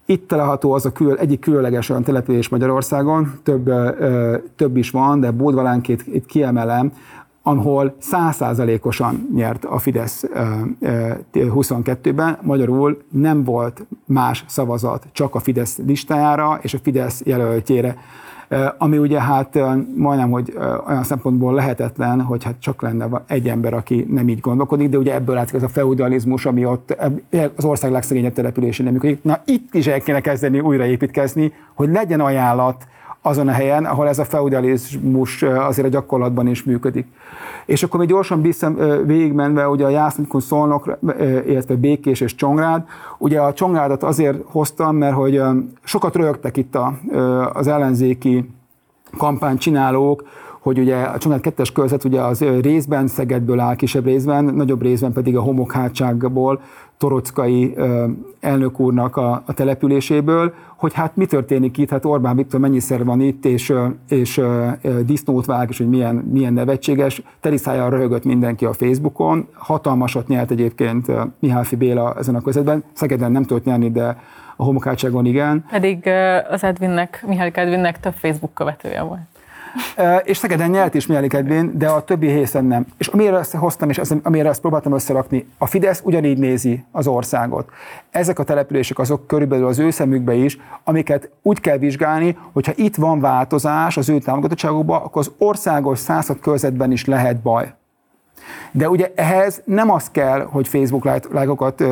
itt 0.07 0.29
található 0.29 0.73
az 0.73 0.87
a 0.87 0.93
kül, 0.93 1.17
egyik 1.19 1.41
különleges 1.41 1.89
olyan 1.89 2.03
település 2.03 2.49
Magyarországon, 2.49 3.33
több, 3.43 3.71
több 4.57 4.77
is 4.77 4.91
van, 4.91 5.21
de 5.21 5.31
Bódvalánkét 5.31 6.07
itt 6.07 6.27
kiemelem, 6.27 6.93
ahol 7.43 7.95
százszázalékosan 7.99 9.29
nyert 9.35 9.65
a 9.65 9.79
Fidesz 9.79 10.25
22-ben, 11.33 12.39
magyarul 12.43 13.03
nem 13.11 13.45
volt 13.45 13.87
más 14.05 14.45
szavazat 14.49 15.07
csak 15.13 15.35
a 15.35 15.39
Fidesz 15.39 15.79
listájára 15.87 16.59
és 16.63 16.75
a 16.75 16.79
Fidesz 16.83 17.23
jelöltjére 17.25 17.97
ami 18.79 18.99
ugye 18.99 19.21
hát 19.21 19.59
majdnem, 19.97 20.31
hogy 20.31 20.59
olyan 20.89 21.03
szempontból 21.03 21.55
lehetetlen, 21.55 22.21
hogy 22.21 22.45
hát 22.45 22.55
csak 22.59 22.83
lenne 22.83 23.23
egy 23.27 23.49
ember, 23.49 23.75
aki 23.75 24.07
nem 24.11 24.29
így 24.29 24.41
gondolkodik, 24.41 24.89
de 24.89 24.99
ugye 24.99 25.15
ebből 25.15 25.35
látszik 25.35 25.57
ez 25.57 25.63
a 25.63 25.69
feudalizmus, 25.69 26.47
ami 26.47 26.65
ott 26.65 26.97
az 27.57 27.65
ország 27.65 27.91
legszegényebb 27.91 28.33
településén 28.33 28.93
működik. 28.93 29.23
Na 29.23 29.39
itt 29.45 29.75
is 29.75 29.87
el 29.87 30.01
kéne 30.01 30.21
kezdeni 30.21 30.61
újraépítkezni, 30.61 31.53
hogy 31.75 31.89
legyen 31.89 32.21
ajánlat 32.21 32.87
azon 33.27 33.49
a 33.49 33.53
helyen, 33.53 33.85
ahol 33.85 34.09
ez 34.09 34.19
a 34.19 34.25
feudalizmus 34.25 35.43
azért 35.43 35.87
a 35.87 35.91
gyakorlatban 35.91 36.47
is 36.47 36.65
működik. 36.65 37.07
És 37.67 37.83
akkor 37.83 37.99
még 38.01 38.09
gyorsan 38.09 38.43
vissza 38.43 38.71
végigmenve, 39.05 39.69
ugye 39.69 39.85
a 39.85 39.89
Jásznikon 39.89 40.41
szolnok, 40.41 40.99
illetve 41.47 41.75
Békés 41.75 42.21
és 42.21 42.35
Csongrád. 42.35 42.85
Ugye 43.19 43.41
a 43.41 43.53
Csongrádat 43.53 44.03
azért 44.03 44.39
hoztam, 44.45 44.97
mert 44.97 45.15
hogy 45.15 45.43
sokat 45.83 46.17
rögtek 46.17 46.57
itt 46.57 46.75
a, 46.75 46.95
az 47.53 47.67
ellenzéki 47.67 48.51
kampánycsinálók, 49.17 50.25
hogy 50.65 50.79
ugye 50.79 50.97
a 50.97 51.19
Csongrád 51.19 51.43
kettes 51.43 51.73
körzet 51.73 52.05
ugye 52.05 52.21
az 52.21 52.45
részben 52.61 53.07
Szegedből 53.07 53.61
áll, 53.61 53.77
kisebb 53.77 54.05
részben, 54.05 54.45
nagyobb 54.45 54.83
részben 54.83 55.13
pedig 55.13 55.37
a 55.37 55.41
homokhátságból, 55.41 56.61
Torockai 56.99 57.75
elnök 58.41 58.81
úrnak 58.81 59.17
a, 59.17 59.43
a 59.47 59.53
településéből, 59.55 60.55
hogy 60.77 60.93
hát 60.93 61.17
mi 61.17 61.27
történik 61.27 61.79
itt, 61.79 61.91
hát 61.91 62.05
Orbán 62.05 62.37
Viktor 62.37 62.61
mennyiszer 62.61 63.05
van 63.05 63.21
itt, 63.21 63.45
és, 63.45 63.73
és 64.09 64.41
disznót 65.05 65.47
vág, 65.47 65.69
és 65.69 65.79
hogy 65.79 65.89
milyen, 65.89 66.15
milyen 66.15 66.53
nevetséges. 66.53 67.23
Teriszájjal 67.41 67.91
röhögött 67.91 68.25
mindenki 68.25 68.65
a 68.65 68.73
Facebookon, 68.73 69.49
hatalmasat 69.53 70.29
nyert 70.29 70.51
egyébként 70.51 71.13
Mihály 71.39 71.65
Béla 71.79 72.15
ezen 72.19 72.35
a 72.35 72.41
közvetben, 72.41 72.85
Szegeden 72.93 73.33
nem 73.33 73.43
tudott 73.43 73.65
nyerni, 73.65 73.91
de 73.91 74.21
a 74.57 74.65
homokátságon 74.65 75.27
igen. 75.27 75.65
Pedig 75.71 76.09
az 76.51 76.65
Edvinnek, 76.65 77.25
Mihály 77.27 77.51
Edvinnek 77.55 78.01
több 78.01 78.15
Facebook 78.15 78.55
követője 78.55 79.03
volt 79.03 79.34
és 80.25 80.37
Szegeden 80.37 80.71
nyert 80.71 80.95
is 80.95 81.07
Mihály 81.07 81.27
Kedvén, 81.27 81.79
de 81.79 81.89
a 81.89 82.05
többi 82.05 82.27
részen 82.27 82.65
nem. 82.65 82.87
És 82.97 83.07
amire 83.07 83.39
ezt 83.39 83.55
hoztam, 83.55 83.89
és 83.89 84.01
amire 84.23 84.49
ezt 84.49 84.61
próbáltam 84.61 84.93
összerakni, 84.93 85.47
a 85.59 85.67
Fidesz 85.67 86.01
ugyanígy 86.05 86.39
nézi 86.39 86.85
az 86.91 87.07
országot. 87.07 87.69
Ezek 88.11 88.39
a 88.39 88.45
települések 88.45 88.99
azok 88.99 89.27
körülbelül 89.27 89.67
az 89.67 89.79
ő 89.79 89.91
szemükbe 89.91 90.35
is, 90.35 90.59
amiket 90.85 91.31
úgy 91.43 91.61
kell 91.61 91.79
vizsgálni, 91.79 92.39
hogyha 92.53 92.73
itt 92.77 92.97
van 92.97 93.21
változás 93.21 93.97
az 93.97 94.09
ő 94.09 94.19
támogatottságokban, 94.19 95.03
akkor 95.03 95.23
az 95.23 95.33
országos 95.39 95.99
század 95.99 96.39
körzetben 96.41 96.93
is 96.93 97.05
lehet 97.05 97.41
baj. 97.41 97.75
De 98.71 98.89
ugye 98.89 99.13
ehhez 99.15 99.63
nem 99.65 99.91
az 99.91 100.11
kell, 100.11 100.41
hogy 100.41 100.69
Facebook 100.69 101.05
lájkokat 101.33 101.85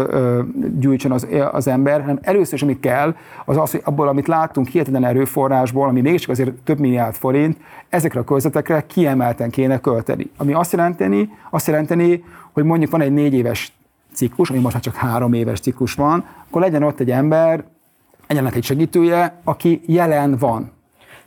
gyűjtsön 0.79 1.13
az, 1.13 1.27
az 1.53 1.67
ember, 1.67 2.01
hanem 2.01 2.19
először 2.23 2.55
is, 2.55 2.63
ami 2.63 2.81
kell, 2.81 3.15
az 3.45 3.57
az, 3.57 3.71
hogy 3.71 3.81
abból, 3.85 4.09
amit 4.09 4.27
láttunk 4.27 4.69
hihetetlen 4.69 5.05
erőforrásból, 5.05 5.89
ami 5.89 6.01
mégiscsak 6.01 6.31
azért 6.31 6.53
több 6.53 6.79
milliárd 6.79 7.15
forint, 7.15 7.57
ezekre 7.89 8.21
a 8.21 8.25
körzetekre 8.25 8.85
kiemelten 8.87 9.51
kéne 9.51 9.81
költeni. 9.81 10.31
Ami 10.37 10.53
azt 10.53 10.73
jelenteni, 10.73 11.31
azt 11.51 11.67
jelenteni, 11.67 12.25
hogy 12.53 12.65
mondjuk 12.65 12.91
van 12.91 13.01
egy 13.01 13.13
négy 13.13 13.35
éves 13.35 13.73
ciklus, 14.13 14.51
ami 14.51 14.59
most 14.59 14.75
már 14.75 14.83
csak 14.83 14.95
három 14.95 15.33
éves 15.33 15.61
ciklus 15.61 15.95
van, 15.95 16.25
akkor 16.49 16.61
legyen 16.61 16.83
ott 16.83 17.01
egy 17.01 17.11
ember, 17.11 17.65
egyenleg 18.27 18.57
egy 18.57 18.65
segítője, 18.65 19.41
aki 19.45 19.83
jelen 19.87 20.37
van. 20.37 20.71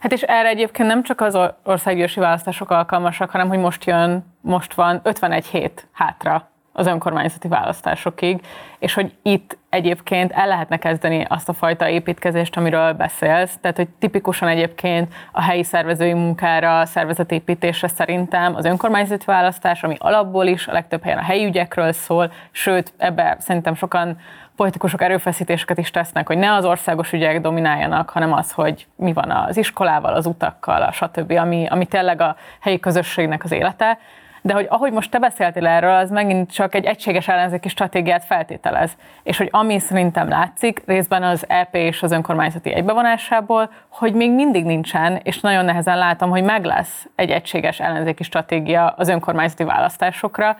Hát 0.06 0.14
és 0.14 0.22
erre 0.22 0.50
egyébként 0.50 0.88
nem 0.88 1.04
csak 1.04 1.22
az 1.22 1.38
országgyűlési 1.64 2.20
választások 2.20 2.70
alkalmasak, 2.70 3.30
hanem 3.30 3.48
hogy 3.48 3.58
most 3.58 3.86
jön, 3.86 4.26
most 4.42 4.74
van 4.74 5.00
51 5.04 5.46
hét 5.46 5.88
hátra 5.92 6.50
az 6.74 6.88
önkormányzati 6.88 7.48
választásokig, 7.48 8.42
és 8.80 8.94
hogy 8.94 9.14
itt 9.22 9.58
egyébként 9.70 10.32
el 10.32 10.48
lehetne 10.48 10.78
kezdeni 10.78 11.26
azt 11.30 11.50
a 11.50 11.54
fajta 11.54 11.90
építkezést, 11.90 12.58
amiről 12.58 12.94
beszélsz. 12.94 13.58
Tehát, 13.62 13.78
hogy 13.78 13.88
tipikusan 14.00 14.48
egyébként 14.48 15.14
a 15.32 15.42
helyi 15.42 15.64
szervezői 15.64 16.14
munkára, 16.14 16.86
szervezetépítésre 16.86 17.88
szerintem 17.88 18.56
az 18.56 18.66
önkormányzati 18.66 19.26
választás, 19.26 19.84
ami 19.84 19.96
alapból 20.00 20.46
is 20.46 20.68
a 20.68 20.72
legtöbb 20.72 21.04
helyen 21.04 21.20
a 21.20 21.24
helyi 21.24 21.46
ügyekről 21.46 21.92
szól, 21.92 22.32
sőt, 22.52 22.94
ebbe 22.98 23.38
szerintem 23.40 23.76
sokan 23.76 24.18
politikusok 24.56 25.02
erőfeszítéseket 25.02 25.78
is 25.78 25.92
tesznek, 25.92 26.28
hogy 26.28 26.38
ne 26.38 26.54
az 26.54 26.66
országos 26.66 27.14
ügyek 27.14 27.42
domináljanak, 27.42 28.10
hanem 28.10 28.34
az, 28.34 28.52
hogy 28.52 28.88
mi 28.96 29.14
van 29.14 29.32
az 29.32 29.58
iskolával, 29.58 30.14
az 30.14 30.26
utakkal, 30.26 30.82
a 30.82 30.92
stb., 30.92 31.32
ami, 31.32 31.68
ami 31.70 31.86
tényleg 31.86 32.22
a 32.22 32.36
helyi 32.60 32.80
közösségnek 32.80 33.44
az 33.44 33.52
élete. 33.52 33.98
De 34.42 34.54
hogy 34.54 34.66
ahogy 34.70 34.92
most 34.92 35.12
te 35.12 35.20
beszéltél 35.20 35.68
erről, 35.68 35.96
az 35.96 36.10
megint 36.10 36.52
csak 36.52 36.76
egy 36.76 36.86
egységes 36.86 37.28
ellenzéki 37.28 37.70
stratégiát 37.70 38.24
feltételez. 38.24 38.92
És 39.24 39.38
hogy 39.38 39.48
ami 39.52 39.80
szerintem 39.80 40.30
látszik, 40.30 40.84
részben 40.86 41.24
az 41.24 41.46
EP 41.48 41.76
és 41.76 42.04
az 42.04 42.12
önkormányzati 42.12 42.74
egybevonásából, 42.74 43.70
hogy 43.90 44.14
még 44.14 44.32
mindig 44.32 44.66
nincsen, 44.66 45.20
és 45.24 45.40
nagyon 45.40 45.66
nehezen 45.66 45.98
látom, 45.98 46.30
hogy 46.30 46.44
meg 46.44 46.66
lesz 46.66 47.08
egy 47.16 47.30
egységes 47.30 47.80
ellenzéki 47.80 48.24
stratégia 48.24 48.94
az 48.98 49.08
önkormányzati 49.08 49.64
választásokra, 49.64 50.58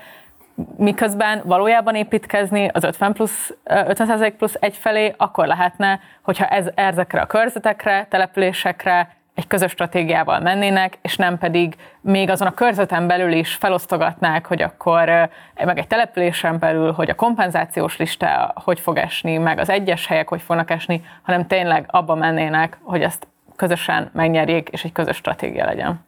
miközben 0.78 1.42
valójában 1.44 1.96
építkezni 1.96 2.70
az 2.74 2.84
50 2.84 3.14
plusz, 3.14 3.54
50 3.64 4.36
plusz 4.38 4.56
egy 4.60 4.78
felé, 4.78 5.14
akkor 5.18 5.48
lehetne, 5.48 6.00
hogyha 6.22 6.46
ez, 6.46 6.66
ezekre 6.76 7.22
a 7.22 7.26
körzetekre, 7.26 8.08
településekre 8.10 9.16
egy 9.36 9.48
közös 9.48 9.72
stratégiával 9.72 10.40
mennének, 10.40 10.98
és 11.02 11.16
nem 11.16 11.38
pedig 11.38 11.76
még 12.02 12.30
azon 12.30 12.48
a 12.48 12.54
körzeten 12.54 13.08
belül 13.08 13.32
is 13.32 13.54
felosztogatnák, 13.54 14.46
hogy 14.46 14.62
akkor 14.62 15.30
meg 15.66 15.78
egy 15.78 15.88
településen 15.88 16.60
belül, 16.60 16.92
hogy 16.92 17.10
a 17.10 17.16
kompenzációs 17.16 17.98
lista 17.98 18.54
hogy 18.64 18.80
fog 18.80 18.98
esni, 18.98 19.38
meg 19.38 19.60
az 19.60 19.70
egyes 19.70 20.08
helyek 20.08 20.30
hogy 20.30 20.42
fognak 20.42 20.72
esni, 20.72 21.06
hanem 21.22 21.48
tényleg 21.48 21.86
abba 21.88 22.16
mennének, 22.16 22.78
hogy 22.82 23.02
ezt 23.02 23.28
közösen 23.56 24.10
megnyerjék, 24.14 24.70
és 24.70 24.84
egy 24.84 24.92
közös 24.92 25.16
stratégia 25.16 25.66
legyen 25.66 26.05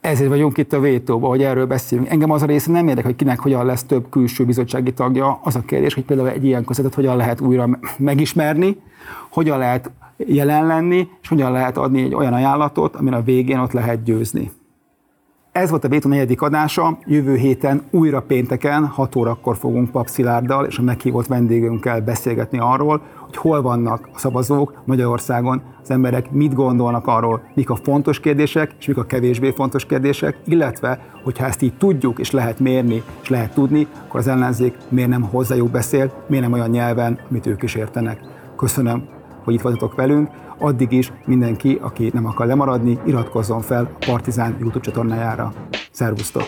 ezért 0.00 0.28
vagyunk 0.28 0.58
itt 0.58 0.72
a 0.72 0.80
vétóban, 0.80 1.30
hogy 1.30 1.42
erről 1.42 1.66
beszélünk. 1.66 2.08
Engem 2.08 2.30
az 2.30 2.42
a 2.42 2.46
része 2.46 2.70
nem 2.70 2.88
érdekel, 2.88 3.10
hogy 3.10 3.18
kinek 3.18 3.40
hogyan 3.40 3.66
lesz 3.66 3.84
több 3.84 4.08
külső 4.10 4.44
bizottsági 4.44 4.92
tagja. 4.92 5.40
Az 5.42 5.56
a 5.56 5.60
kérdés, 5.60 5.94
hogy 5.94 6.04
például 6.04 6.28
egy 6.28 6.44
ilyen 6.44 6.64
közvetet 6.64 6.94
hogyan 6.94 7.16
lehet 7.16 7.40
újra 7.40 7.68
megismerni, 7.98 8.76
hogyan 9.30 9.58
lehet 9.58 9.90
jelen 10.16 10.66
lenni, 10.66 11.08
és 11.22 11.28
hogyan 11.28 11.52
lehet 11.52 11.76
adni 11.76 12.02
egy 12.02 12.14
olyan 12.14 12.32
ajánlatot, 12.32 12.96
amin 12.96 13.12
a 13.12 13.22
végén 13.22 13.58
ott 13.58 13.72
lehet 13.72 14.02
győzni. 14.02 14.50
Ez 15.52 15.70
volt 15.70 15.84
a 15.84 15.88
Vétó 15.88 16.08
negyedik 16.08 16.42
adása, 16.42 16.98
jövő 17.06 17.36
héten 17.36 17.82
újra 17.90 18.22
pénteken 18.22 18.86
6 18.86 19.16
órakor 19.16 19.56
fogunk 19.56 19.90
Pap 19.90 20.08
Szilárddal 20.08 20.64
és 20.64 20.78
a 20.78 20.82
meghívott 20.82 21.26
vendégünkkel 21.26 22.00
beszélgetni 22.00 22.58
arról, 22.58 23.02
hogy 23.30 23.38
hol 23.50 23.62
vannak 23.62 24.08
a 24.14 24.18
szavazók 24.18 24.74
Magyarországon, 24.84 25.62
az 25.82 25.90
emberek 25.90 26.30
mit 26.30 26.54
gondolnak 26.54 27.06
arról, 27.06 27.42
mik 27.54 27.70
a 27.70 27.76
fontos 27.76 28.20
kérdések, 28.20 28.74
és 28.78 28.86
mik 28.86 28.96
a 28.96 29.04
kevésbé 29.04 29.50
fontos 29.50 29.86
kérdések, 29.86 30.36
illetve, 30.44 30.98
hogyha 31.24 31.46
ezt 31.46 31.62
így 31.62 31.76
tudjuk, 31.76 32.18
és 32.18 32.30
lehet 32.30 32.60
mérni, 32.60 33.02
és 33.22 33.28
lehet 33.28 33.54
tudni, 33.54 33.86
akkor 34.06 34.20
az 34.20 34.26
ellenzék 34.26 34.76
miért 34.88 35.08
nem 35.08 35.22
hozzájuk 35.22 35.70
beszél, 35.70 36.12
miért 36.26 36.44
nem 36.44 36.52
olyan 36.52 36.70
nyelven, 36.70 37.18
amit 37.30 37.46
ők 37.46 37.62
is 37.62 37.74
értenek. 37.74 38.20
Köszönöm, 38.56 39.08
hogy 39.44 39.54
itt 39.54 39.60
voltatok 39.60 39.94
velünk. 39.94 40.28
Addig 40.58 40.92
is 40.92 41.12
mindenki, 41.24 41.78
aki 41.82 42.10
nem 42.14 42.26
akar 42.26 42.46
lemaradni, 42.46 42.98
iratkozzon 43.06 43.60
fel 43.60 43.90
a 44.00 44.04
Partizán 44.06 44.56
YouTube 44.58 44.84
csatornájára. 44.84 45.52
Szervusztok! 45.90 46.44